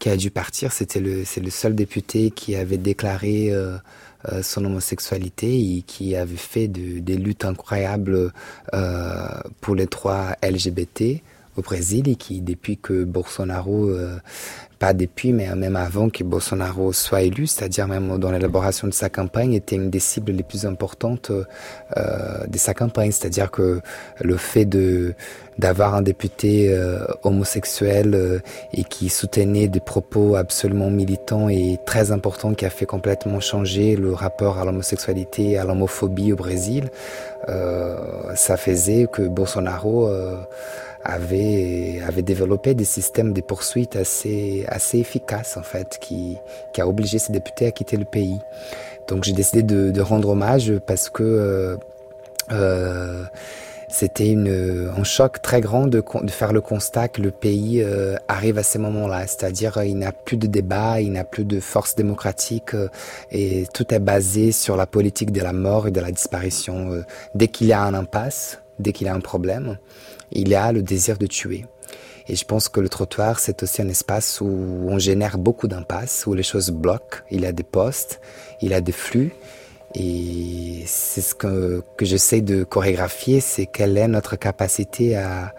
qui 0.00 0.08
a 0.08 0.16
dû 0.16 0.32
partir, 0.32 0.72
c'était 0.72 1.00
le, 1.00 1.24
c'est 1.24 1.40
le 1.40 1.50
seul 1.50 1.76
député 1.76 2.32
qui 2.32 2.56
avait 2.56 2.76
déclaré 2.76 3.52
euh, 3.52 3.78
euh, 4.32 4.42
son 4.42 4.64
homosexualité 4.64 5.76
et 5.76 5.82
qui 5.82 6.16
avait 6.16 6.36
fait 6.36 6.68
de, 6.68 6.98
des 6.98 7.16
luttes 7.16 7.44
incroyables 7.44 8.32
euh, 8.72 9.28
pour 9.60 9.74
les 9.74 9.86
droits 9.86 10.36
LGBT 10.42 11.22
au 11.56 11.62
Brésil 11.62 12.08
et 12.08 12.16
qui, 12.16 12.40
depuis 12.40 12.76
que 12.76 13.04
Bolsonaro, 13.04 13.88
euh, 13.88 14.18
pas 14.78 14.92
depuis, 14.92 15.32
mais 15.32 15.54
même 15.54 15.76
avant 15.76 16.10
que 16.10 16.24
Bolsonaro 16.24 16.92
soit 16.92 17.22
élu, 17.22 17.46
c'est-à-dire 17.46 17.88
même 17.88 18.18
dans 18.18 18.30
l'élaboration 18.30 18.88
de 18.88 18.92
sa 18.92 19.08
campagne, 19.08 19.54
était 19.54 19.76
une 19.76 19.90
des 19.90 20.00
cibles 20.00 20.32
les 20.32 20.42
plus 20.42 20.66
importantes 20.66 21.30
euh, 21.30 22.46
de 22.46 22.58
sa 22.58 22.74
campagne. 22.74 23.12
C'est-à-dire 23.12 23.50
que 23.50 23.80
le 24.20 24.36
fait 24.36 24.64
de 24.64 25.14
d'avoir 25.56 25.94
un 25.94 26.02
député 26.02 26.74
euh, 26.74 27.06
homosexuel 27.22 28.14
euh, 28.14 28.40
et 28.72 28.82
qui 28.82 29.08
soutenait 29.08 29.68
des 29.68 29.78
propos 29.78 30.34
absolument 30.34 30.90
militants 30.90 31.48
et 31.48 31.78
très 31.86 32.10
importants 32.10 32.54
qui 32.54 32.66
a 32.66 32.70
fait 32.70 32.86
complètement 32.86 33.38
changer 33.38 33.94
le 33.94 34.12
rapport 34.12 34.58
à 34.58 34.64
l'homosexualité 34.64 35.52
et 35.52 35.58
à 35.58 35.64
l'homophobie 35.64 36.32
au 36.32 36.36
Brésil, 36.36 36.90
ça 38.34 38.56
faisait 38.56 39.06
que 39.12 39.22
Bolsonaro 39.22 40.08
avait, 41.04 42.00
avait 42.06 42.22
développé 42.22 42.74
des 42.74 42.84
systèmes 42.84 43.32
de 43.32 43.40
poursuites 43.40 43.96
assez, 43.96 44.64
assez 44.68 44.98
efficaces, 44.98 45.56
en 45.56 45.62
fait, 45.62 45.98
qui, 46.00 46.38
qui 46.72 46.80
a 46.80 46.88
obligé 46.88 47.18
ces 47.18 47.32
députés 47.32 47.66
à 47.66 47.70
quitter 47.70 47.96
le 47.96 48.04
pays. 48.04 48.40
Donc 49.08 49.24
j'ai 49.24 49.32
décidé 49.32 49.62
de, 49.62 49.90
de, 49.90 50.00
rendre 50.00 50.30
hommage 50.30 50.72
parce 50.86 51.10
que 51.10 51.22
euh, 51.22 51.76
euh, 52.52 53.24
c'était 53.94 54.34
un 54.36 55.04
choc 55.04 55.40
très 55.40 55.60
grand 55.60 55.86
de, 55.86 56.02
de, 56.22 56.30
faire 56.30 56.52
le 56.52 56.60
constat 56.60 57.06
que 57.06 57.22
le 57.22 57.30
pays 57.30 57.80
euh, 57.80 58.16
arrive 58.26 58.58
à 58.58 58.64
ces 58.64 58.80
moments-là. 58.80 59.28
C'est-à-dire 59.28 59.80
il 59.84 59.96
n'y 59.96 60.04
a 60.04 60.10
plus 60.10 60.36
de 60.36 60.48
débat, 60.48 61.00
il 61.00 61.12
n'y 61.12 61.18
a 61.18 61.24
plus 61.24 61.44
de 61.44 61.60
force 61.60 61.94
démocratique 61.94 62.74
euh, 62.74 62.88
et 63.30 63.66
tout 63.72 63.94
est 63.94 64.00
basé 64.00 64.50
sur 64.50 64.76
la 64.76 64.86
politique 64.86 65.30
de 65.30 65.40
la 65.40 65.52
mort 65.52 65.86
et 65.86 65.92
de 65.92 66.00
la 66.00 66.10
disparition. 66.10 66.90
Euh, 66.90 67.04
dès 67.36 67.46
qu'il 67.46 67.68
y 67.68 67.72
a 67.72 67.82
un 67.82 67.94
impasse, 67.94 68.60
dès 68.78 68.92
qu'il 68.92 69.08
a 69.08 69.14
un 69.14 69.20
problème, 69.20 69.78
il 70.32 70.54
a 70.54 70.72
le 70.72 70.82
désir 70.82 71.18
de 71.18 71.26
tuer. 71.26 71.64
Et 72.26 72.36
je 72.36 72.44
pense 72.44 72.68
que 72.68 72.80
le 72.80 72.88
trottoir, 72.88 73.38
c'est 73.38 73.62
aussi 73.62 73.82
un 73.82 73.88
espace 73.88 74.40
où 74.40 74.46
on 74.88 74.98
génère 74.98 75.36
beaucoup 75.36 75.68
d'impasses, 75.68 76.26
où 76.26 76.32
les 76.34 76.42
choses 76.42 76.70
bloquent. 76.70 77.18
Il 77.30 77.42
y 77.42 77.46
a 77.46 77.52
des 77.52 77.62
postes, 77.64 78.20
il 78.62 78.70
y 78.70 78.74
a 78.74 78.80
des 78.80 78.92
flux. 78.92 79.34
Et 79.94 80.82
c'est 80.86 81.20
ce 81.20 81.34
que, 81.34 81.82
que 81.96 82.04
j'essaie 82.04 82.40
de 82.40 82.64
chorégraphier, 82.64 83.40
c'est 83.40 83.66
quelle 83.66 83.96
est 83.96 84.08
notre 84.08 84.36
capacité 84.36 85.16
à, 85.16 85.54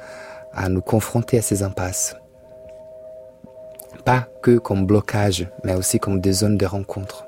à 0.53 0.67
nous 0.69 0.81
confronter 0.81 1.37
à 1.37 1.41
ces 1.41 1.63
impasses. 1.63 2.15
Pas 4.03 4.27
que 4.41 4.57
comme 4.57 4.85
blocage, 4.85 5.47
mais 5.63 5.75
aussi 5.75 5.99
comme 5.99 6.19
des 6.19 6.33
zones 6.33 6.57
de 6.57 6.65
rencontre. 6.65 7.25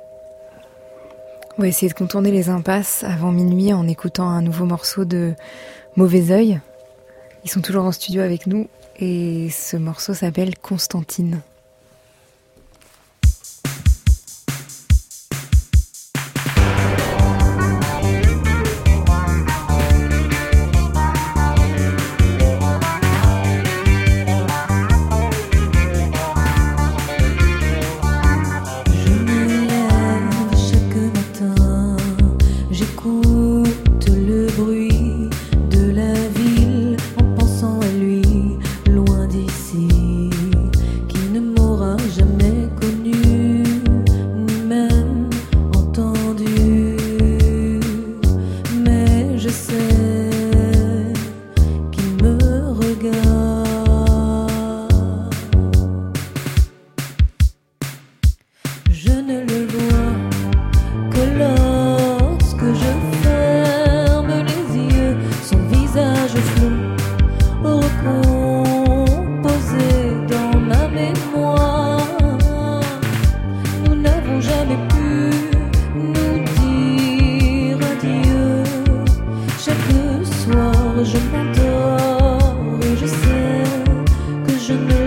On 1.58 1.64
va 1.64 1.68
essayer 1.68 1.90
de 1.90 1.96
contourner 1.96 2.30
les 2.30 2.50
impasses 2.50 3.04
avant 3.04 3.32
minuit 3.32 3.74
en 3.74 3.88
écoutant 3.88 4.30
un 4.30 4.42
nouveau 4.44 4.66
morceau 4.66 5.06
de 5.06 5.34
Mauvais 5.98 6.30
Oeil. 6.32 6.62
Ils 7.44 7.50
sont 7.50 7.62
toujours 7.62 7.86
en 7.86 7.92
studio 7.92 8.22
avec 8.22 8.46
nous 8.46 8.70
et 9.00 9.50
ce 9.50 9.78
morceau 9.78 10.14
s'appelle 10.14 10.56
Constantine. 10.56 11.42
je 81.04 81.18
m'adore 81.32 82.80
et 82.82 82.98
je 82.98 83.06
sais 83.06 83.64
que 84.46 84.54
je 84.58 84.74
ne 84.74 85.07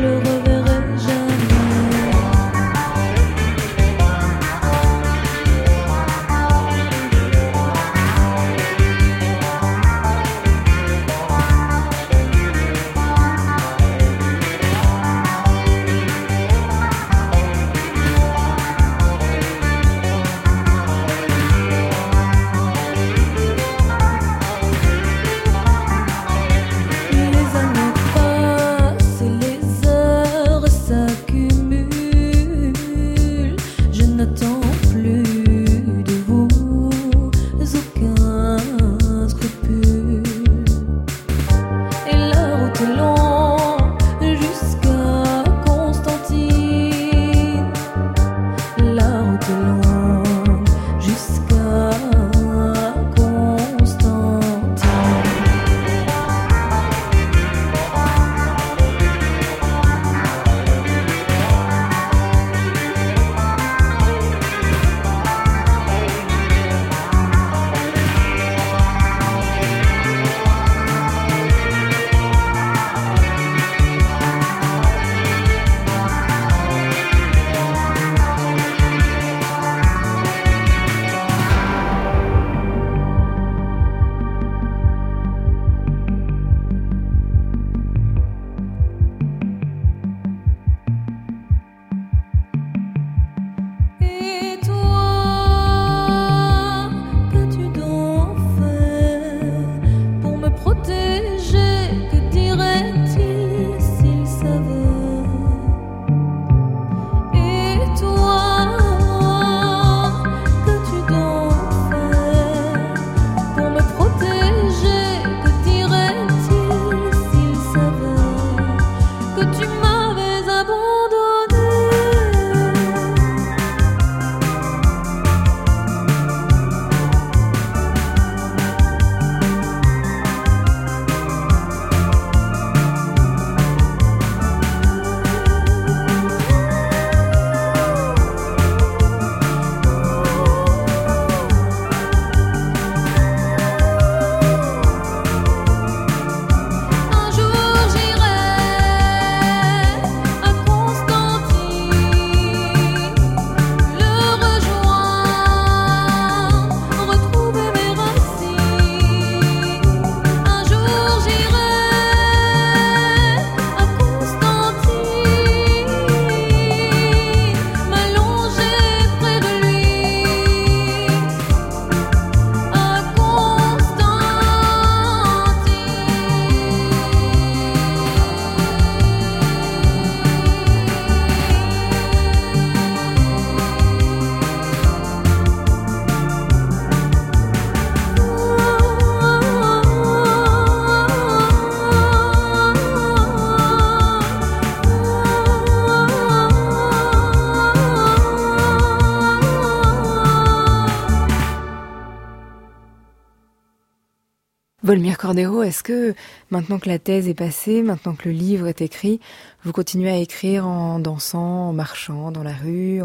Volmir 204.90 205.18
Cordero, 205.18 205.62
est-ce 205.62 205.84
que 205.84 206.16
maintenant 206.50 206.80
que 206.80 206.88
la 206.88 206.98
thèse 206.98 207.28
est 207.28 207.34
passée, 207.34 207.80
maintenant 207.80 208.16
que 208.16 208.28
le 208.28 208.34
livre 208.34 208.66
est 208.66 208.80
écrit, 208.80 209.20
vous 209.62 209.70
continuez 209.70 210.10
à 210.10 210.16
écrire 210.16 210.66
en 210.66 210.98
dansant, 210.98 211.68
en 211.68 211.72
marchant 211.72 212.32
dans 212.32 212.42
la 212.42 212.54
rue 212.54 213.00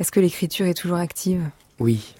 Est-ce 0.00 0.10
que 0.10 0.18
l'écriture 0.18 0.66
est 0.66 0.74
toujours 0.74 0.96
active? 0.96 1.40
Oui, 1.78 2.16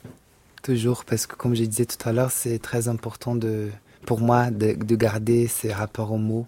toujours, 0.62 1.04
parce 1.04 1.26
que 1.26 1.34
comme 1.34 1.56
je 1.56 1.64
disais 1.64 1.84
tout 1.84 2.08
à 2.08 2.12
l'heure, 2.12 2.30
c'est 2.30 2.60
très 2.60 2.86
important 2.86 3.34
de, 3.34 3.70
pour 4.06 4.20
moi 4.20 4.52
de, 4.52 4.94
garder 4.94 5.48
ces 5.48 5.72
rapports 5.72 6.12
aux 6.12 6.18
mots. 6.18 6.46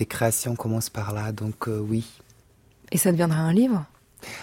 Les 0.00 0.06
créations 0.06 0.56
commencent 0.56 0.90
par 0.90 1.14
là, 1.14 1.30
donc 1.30 1.68
euh, 1.68 1.78
oui. 1.78 2.04
Et 2.90 2.98
ça 2.98 3.12
deviendra 3.12 3.38
un 3.38 3.52
livre? 3.52 3.84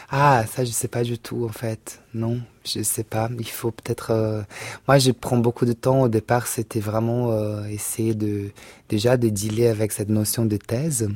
Ah, 0.10 0.46
ça, 0.48 0.66
je 0.66 0.72
sais 0.72 0.88
pas 0.88 1.04
du 1.04 1.18
tout, 1.18 1.46
en 1.46 1.52
fait. 1.52 2.02
Non, 2.14 2.42
je 2.66 2.82
sais 2.84 3.04
pas. 3.04 3.30
Il 3.40 3.50
faut 3.50 3.72
peut-être. 3.72 4.12
Euh, 4.12 4.42
moi, 4.88 4.98
je 4.98 5.12
prends 5.12 5.38
beaucoup 5.38 5.66
de 5.66 5.74
temps. 5.74 6.02
Au 6.02 6.08
départ, 6.10 6.48
c'était 6.48 6.80
vraiment 6.80 7.32
euh, 7.32 7.66
essayer 7.66 8.14
de 8.14 8.52
déjà 8.90 9.18
de 9.18 9.30
dealer 9.30 9.68
avec 9.68 9.92
cette 9.92 10.10
notion 10.10 10.46
de 10.46 10.58
thèse. 10.58 11.10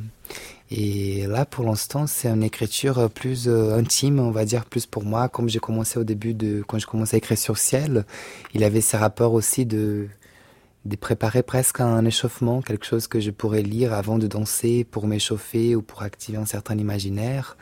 Et 0.71 1.27
là, 1.27 1.45
pour 1.45 1.65
l'instant, 1.65 2.07
c'est 2.07 2.29
une 2.29 2.43
écriture 2.43 3.09
plus 3.09 3.47
euh, 3.47 3.75
intime, 3.75 4.19
on 4.19 4.31
va 4.31 4.45
dire, 4.45 4.65
plus 4.65 4.85
pour 4.85 5.03
moi. 5.03 5.29
Comme 5.29 5.49
j'ai 5.49 5.59
commencé 5.59 5.99
au 5.99 6.03
début 6.03 6.33
de, 6.33 6.63
quand 6.67 6.79
je 6.79 6.87
commençais 6.87 7.15
à 7.15 7.19
écrire 7.19 7.37
sur 7.37 7.57
ciel, 7.57 8.05
il 8.53 8.63
avait 8.63 8.81
ces 8.81 8.97
rapports 8.97 9.33
aussi 9.33 9.65
de 9.65 10.07
de 10.85 10.97
préparer 10.97 11.43
presque 11.43 11.79
un 11.79 12.03
échauffement, 12.03 12.61
quelque 12.61 12.85
chose 12.85 13.07
que 13.07 13.19
je 13.19 13.31
pourrais 13.31 13.61
lire 13.61 13.93
avant 13.93 14.17
de 14.17 14.27
danser 14.27 14.83
pour 14.83 15.07
m'échauffer 15.07 15.75
ou 15.75 15.81
pour 15.81 16.01
activer 16.01 16.37
un 16.37 16.45
certain 16.45 16.77
imaginaire. 16.77 17.55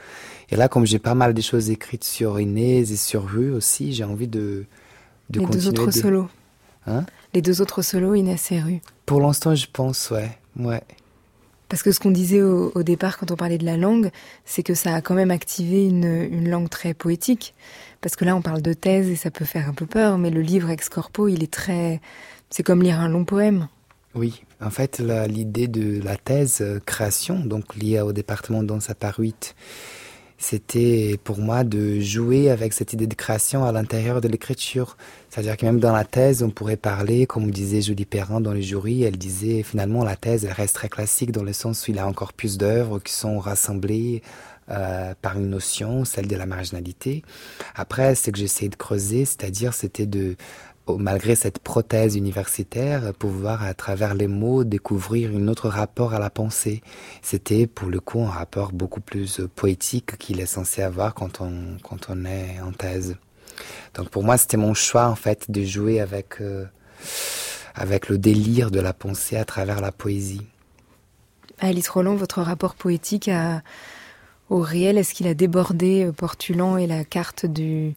Et 0.52 0.56
là, 0.58 0.68
comme 0.68 0.86
j'ai 0.86 1.00
pas 1.00 1.16
mal 1.16 1.34
de 1.34 1.42
choses 1.42 1.70
écrites 1.70 2.04
sur 2.04 2.40
Inès 2.40 2.92
et 2.92 2.98
sur 2.98 3.26
Rue 3.26 3.52
aussi, 3.52 3.94
j'ai 3.94 4.04
envie 4.04 4.28
de, 4.28 4.66
de 5.30 5.40
Les 5.40 5.46
deux 5.46 5.68
autres 5.68 5.92
solos. 5.92 6.28
Hein? 6.88 7.06
Les 7.34 7.42
deux 7.42 7.62
autres 7.62 7.82
solos, 7.82 8.16
Inès 8.16 8.52
et 8.52 8.62
Rue. 8.62 8.82
Pour 9.06 9.22
l'instant, 9.22 9.56
je 9.56 9.68
pense, 9.72 10.12
ouais. 10.12 10.38
ouais. 10.58 10.82
Parce 11.70 11.84
que 11.84 11.94
ce 11.94 12.02
qu'on 12.02 12.12
disait 12.12 12.42
au, 12.42 12.84
départ 12.84 13.18
quand 13.18 13.32
on 13.32 13.38
parlait 13.38 13.58
de 13.58 13.66
la 13.66 13.78
langue, 13.78 14.12
c'est 14.44 14.62
que 14.62 14.74
ça 14.74 14.94
a 14.94 15.02
quand 15.02 15.16
même 15.16 15.32
activé 15.32 15.86
une, 15.86 16.28
une, 16.30 16.50
langue 16.50 16.70
très 16.70 16.94
poétique. 16.94 17.54
Parce 18.02 18.18
que 18.18 18.26
là, 18.26 18.36
on 18.36 18.42
parle 18.42 18.62
de 18.62 18.74
thèse 18.74 19.08
et 19.08 19.16
ça 19.16 19.32
peut 19.32 19.46
faire 19.46 19.70
un 19.70 19.74
peu 19.74 19.86
peur, 19.86 20.18
mais 20.18 20.32
le 20.32 20.42
livre 20.42 20.70
ex 20.70 20.90
corpo, 20.90 21.30
il 21.30 21.44
est 21.44 21.52
très 21.52 22.02
c'est 22.52 22.64
comme 22.64 22.84
lire 22.84 23.00
un 23.00 23.08
long 23.08 23.24
poème. 23.24 23.70
Oui, 24.14 24.44
en 24.62 24.70
fait, 24.70 25.00
l'idée 25.00 25.70
de 25.70 26.04
la 26.04 26.18
thèse 26.18 26.58
euh, 26.60 26.80
création, 26.86 27.40
donc 27.40 27.76
liée 27.76 28.02
au 28.02 28.12
département 28.12 28.62
dans 28.62 28.82
sa 28.82 28.94
paruite, 28.94 29.56
c'était 30.42 31.20
pour 31.24 31.38
moi 31.38 31.64
de 31.64 32.00
jouer 32.00 32.50
avec 32.50 32.74
cette 32.74 32.94
idée 32.94 33.06
de 33.06 33.14
création 33.14 33.64
à 33.64 33.72
l'intérieur 33.72 34.22
de 34.22 34.28
l'écriture. 34.28 34.98
C'est-à-dire 35.30 35.56
que 35.56 35.68
même 35.68 35.80
dans 35.80 35.94
la 35.94 36.04
thèse, 36.04 36.42
on 36.42 36.50
pourrait 36.50 36.78
parler, 36.78 37.28
comme 37.28 37.52
disait 37.52 37.82
Julie 37.82 38.06
Perrin 38.06 38.42
dans 38.42 38.52
les 38.52 38.64
jurys, 38.64 39.04
elle 39.04 39.20
disait 39.20 39.62
finalement 39.62 40.04
la 40.04 40.16
thèse, 40.16 40.44
elle 40.44 40.54
reste 40.54 40.74
très 40.74 40.90
classique 40.90 41.32
dans 41.32 41.44
le 41.44 41.54
sens 41.54 41.88
où 41.88 41.92
il 41.92 41.98
y 41.98 42.00
a 42.00 42.08
encore 42.08 42.34
plus 42.34 42.58
d'œuvres 42.58 42.98
qui 42.98 43.14
sont 43.14 43.38
rassemblées 43.38 44.24
euh, 44.72 45.14
par 45.22 45.38
une 45.38 45.50
notion, 45.50 46.06
celle 46.06 46.28
de 46.28 46.36
la 46.36 46.48
marginalité. 46.48 47.24
Après, 47.76 48.16
ce 48.16 48.32
que 48.32 48.40
j'essayais 48.40 48.70
de 48.70 48.76
creuser, 48.76 49.26
c'est-à-dire 49.26 49.76
c'était 49.76 50.08
de 50.08 50.38
malgré 50.88 51.36
cette 51.36 51.60
prothèse 51.60 52.16
universitaire, 52.16 53.14
pouvoir 53.14 53.64
à 53.64 53.74
travers 53.74 54.14
les 54.14 54.28
mots 54.28 54.64
découvrir 54.64 55.32
un 55.32 55.48
autre 55.48 55.70
rapport 55.70 56.14
à 56.14 56.20
la 56.20 56.30
pensée. 56.30 56.82
C'était 57.22 57.68
pour 57.68 57.90
le 57.90 58.00
coup 58.00 58.22
un 58.22 58.30
rapport 58.30 58.72
beaucoup 58.72 59.02
plus 59.02 59.42
poétique 59.56 60.18
qu'il 60.18 60.40
est 60.40 60.46
censé 60.46 60.82
avoir 60.82 61.14
quand 61.14 61.42
on, 61.42 61.78
quand 61.84 62.08
on 62.10 62.26
est 62.26 62.60
en 62.62 62.72
thèse. 62.72 63.16
Donc 63.94 64.10
pour 64.10 64.24
moi, 64.24 64.38
c'était 64.38 64.58
mon 64.58 64.74
choix 64.74 65.08
en 65.08 65.16
fait 65.16 65.52
de 65.52 65.64
jouer 65.64 66.00
avec, 66.00 66.42
euh, 66.42 66.66
avec 67.76 68.10
le 68.10 68.18
délire 68.18 68.72
de 68.72 68.80
la 68.80 68.94
pensée 68.94 69.38
à 69.38 69.46
travers 69.46 69.82
la 69.82 69.92
poésie. 69.92 70.48
Alice 71.60 71.90
Roland, 71.90 72.16
votre 72.16 72.42
rapport 72.42 72.74
poétique 72.74 73.30
au 74.50 74.60
réel, 74.60 74.98
est-ce 74.98 75.14
qu'il 75.14 75.28
a 75.28 75.34
débordé 75.34 76.06
euh, 76.06 76.12
Portulan 76.12 76.78
et 76.78 76.88
la 76.88 77.06
carte 77.06 77.46
du, 77.46 77.96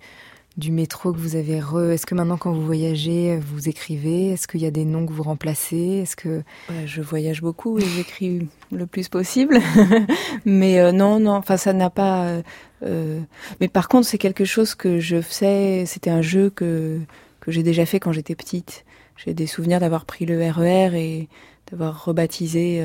du 0.56 0.70
métro 0.70 1.12
que 1.12 1.18
vous 1.18 1.34
avez 1.36 1.60
re 1.60 1.90
Est-ce 1.90 2.06
que 2.06 2.14
maintenant 2.14 2.36
quand 2.36 2.52
vous 2.52 2.64
voyagez, 2.64 3.38
vous 3.38 3.68
écrivez? 3.68 4.30
Est-ce 4.30 4.46
qu'il 4.46 4.60
y 4.60 4.66
a 4.66 4.70
des 4.70 4.84
noms 4.84 5.04
que 5.04 5.12
vous 5.12 5.24
remplacez? 5.24 6.02
Est-ce 6.02 6.16
que 6.16 6.42
je 6.86 7.02
voyage 7.02 7.42
beaucoup 7.42 7.78
et 7.78 7.84
j'écris 7.84 8.46
le 8.70 8.86
plus 8.86 9.08
possible, 9.08 9.58
mais 10.44 10.78
euh, 10.78 10.92
non, 10.92 11.18
non, 11.18 11.32
enfin 11.32 11.56
ça 11.56 11.72
n'a 11.72 11.90
pas. 11.90 12.26
Euh, 12.26 12.42
euh, 12.84 13.20
mais 13.60 13.68
par 13.68 13.88
contre, 13.88 14.06
c'est 14.06 14.18
quelque 14.18 14.44
chose 14.44 14.74
que 14.74 15.00
je 15.00 15.20
faisais. 15.20 15.86
C'était 15.86 16.10
un 16.10 16.22
jeu 16.22 16.50
que 16.50 17.00
que 17.40 17.50
j'ai 17.50 17.62
déjà 17.62 17.84
fait 17.84 17.98
quand 17.98 18.12
j'étais 18.12 18.36
petite. 18.36 18.84
J'ai 19.16 19.34
des 19.34 19.46
souvenirs 19.46 19.80
d'avoir 19.80 20.04
pris 20.06 20.24
le 20.26 20.38
RER 20.38 20.90
e 20.90 20.94
et 20.94 21.28
d'avoir 21.70 22.04
rebaptisé 22.04 22.84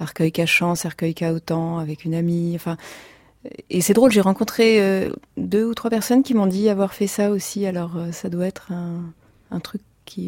Arcueil 0.00 0.32
Cachant, 0.32 0.74
Cercueil 0.74 1.14
Caotan 1.14 1.78
avec 1.78 2.04
une 2.04 2.14
amie. 2.14 2.52
Enfin, 2.54 2.76
et 3.70 3.80
c'est 3.80 3.94
drôle, 3.94 4.12
j'ai 4.12 4.20
rencontré 4.20 4.80
euh, 4.80 5.10
deux 5.36 5.64
ou 5.64 5.74
trois 5.74 5.90
personnes 5.90 6.22
qui 6.22 6.34
m'ont 6.34 6.46
dit 6.46 6.68
avoir 6.68 6.92
fait 6.92 7.06
ça 7.06 7.30
aussi. 7.30 7.66
Alors 7.66 7.96
euh, 7.96 8.12
ça 8.12 8.28
doit 8.28 8.46
être 8.46 8.72
un, 8.72 9.02
un 9.50 9.60
truc 9.60 9.82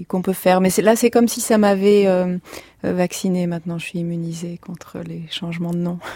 qu'on 0.08 0.22
peut 0.22 0.32
faire. 0.32 0.60
Mais 0.60 0.70
là, 0.78 0.96
c'est 0.96 1.10
comme 1.10 1.28
si 1.28 1.40
ça 1.40 1.58
m'avait 1.58 2.06
euh, 2.06 2.38
vacciné. 2.84 3.46
Maintenant, 3.46 3.78
je 3.78 3.86
suis 3.86 3.98
immunisée 3.98 4.58
contre 4.58 4.98
les 4.98 5.22
changements 5.30 5.72
de 5.72 5.78
nom. 5.78 5.98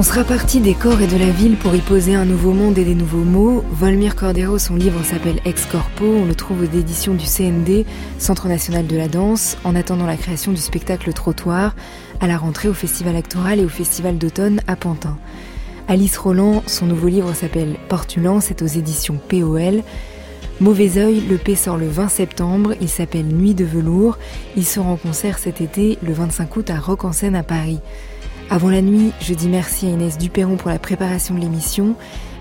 On 0.00 0.02
sera 0.02 0.24
parti 0.24 0.60
des 0.60 0.72
corps 0.72 1.02
et 1.02 1.06
de 1.06 1.18
la 1.18 1.28
ville 1.28 1.58
pour 1.58 1.74
y 1.74 1.80
poser 1.80 2.14
un 2.14 2.24
nouveau 2.24 2.52
monde 2.54 2.78
et 2.78 2.86
des 2.86 2.94
nouveaux 2.94 3.18
mots. 3.22 3.62
Volmir 3.70 4.16
Cordero, 4.16 4.58
son 4.58 4.74
livre 4.74 5.04
s'appelle 5.04 5.40
Ex 5.44 5.66
Corpo. 5.66 6.06
On 6.06 6.24
le 6.24 6.34
trouve 6.34 6.62
aux 6.62 6.78
éditions 6.78 7.12
du 7.12 7.26
CND, 7.26 7.84
Centre 8.16 8.48
national 8.48 8.86
de 8.86 8.96
la 8.96 9.08
danse, 9.08 9.58
en 9.62 9.76
attendant 9.76 10.06
la 10.06 10.16
création 10.16 10.52
du 10.52 10.60
spectacle 10.62 11.12
Trottoir, 11.12 11.74
à 12.18 12.26
la 12.26 12.38
rentrée 12.38 12.68
au 12.68 12.72
Festival 12.72 13.14
Actoral 13.14 13.60
et 13.60 13.64
au 13.66 13.68
Festival 13.68 14.16
d'automne 14.16 14.62
à 14.66 14.74
Pantin. 14.74 15.18
Alice 15.86 16.16
Roland, 16.16 16.62
son 16.66 16.86
nouveau 16.86 17.08
livre 17.08 17.34
s'appelle 17.34 17.76
Portulant, 17.90 18.40
c'est 18.40 18.62
aux 18.62 18.66
éditions 18.66 19.20
POL. 19.28 19.82
Mauvais 20.60 20.96
œil, 20.96 21.20
le 21.28 21.36
P 21.36 21.54
sort 21.54 21.76
le 21.76 21.88
20 21.88 22.08
septembre, 22.08 22.72
il 22.80 22.88
s'appelle 22.88 23.26
Nuit 23.26 23.52
de 23.52 23.66
velours. 23.66 24.16
Il 24.56 24.64
sera 24.64 24.88
en 24.88 24.96
concert 24.96 25.36
cet 25.36 25.60
été, 25.60 25.98
le 26.02 26.14
25 26.14 26.56
août 26.56 26.70
à 26.70 26.80
Rock 26.80 27.04
en 27.04 27.12
Seine 27.12 27.36
à 27.36 27.42
Paris. 27.42 27.80
Avant 28.52 28.68
la 28.68 28.82
nuit, 28.82 29.12
je 29.20 29.32
dis 29.32 29.48
merci 29.48 29.86
à 29.86 29.90
Inès 29.90 30.18
Duperron 30.18 30.56
pour 30.56 30.70
la 30.70 30.80
préparation 30.80 31.36
de 31.36 31.40
l'émission, 31.40 31.94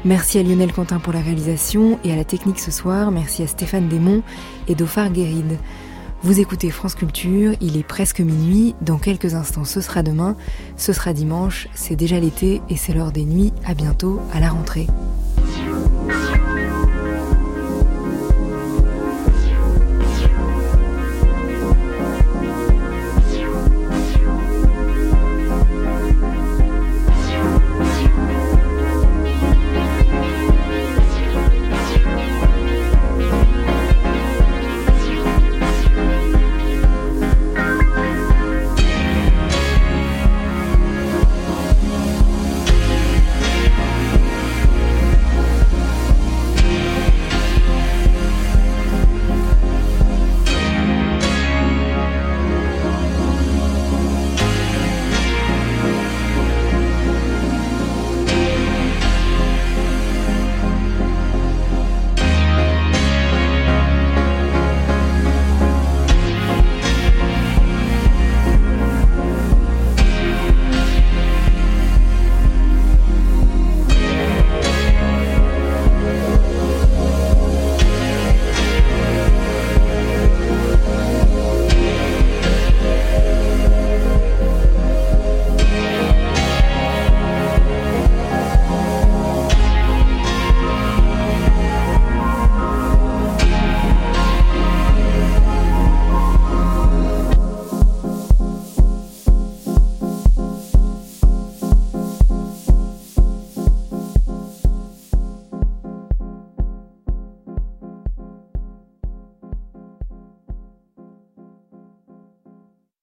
merci 0.04 0.40
à 0.40 0.44
Lionel 0.44 0.74
Quentin 0.74 0.98
pour 0.98 1.14
la 1.14 1.22
réalisation 1.22 2.00
et 2.04 2.12
à 2.12 2.16
la 2.16 2.24
technique 2.24 2.60
ce 2.60 2.72
soir, 2.72 3.12
merci 3.12 3.44
à 3.44 3.48
Stéphane 3.48 3.88
Desmond 3.88 4.24
et 4.68 4.74
Dauphard 4.74 5.12
Guéride. 5.12 5.60
Vous 6.24 6.40
écoutez 6.40 6.72
France 6.72 6.96
Culture, 6.96 7.54
il 7.62 7.78
est 7.78 7.84
presque 7.84 8.22
minuit, 8.22 8.74
dans 8.82 8.98
quelques 8.98 9.36
instants 9.36 9.66
ce 9.66 9.82
sera 9.82 10.02
demain, 10.02 10.36
ce 10.78 10.94
sera 10.94 11.14
dimanche, 11.14 11.68
c'est 11.76 11.96
déjà 11.96 12.20
l'été 12.20 12.60
et 12.72 12.76
c'est 12.76 12.94
l'heure 12.94 13.12
des 13.12 13.26
nuits, 13.26 13.54
à 13.64 13.76
bientôt, 13.76 14.20
à 14.34 14.40
la 14.40 14.50
rentrée. 14.50 14.88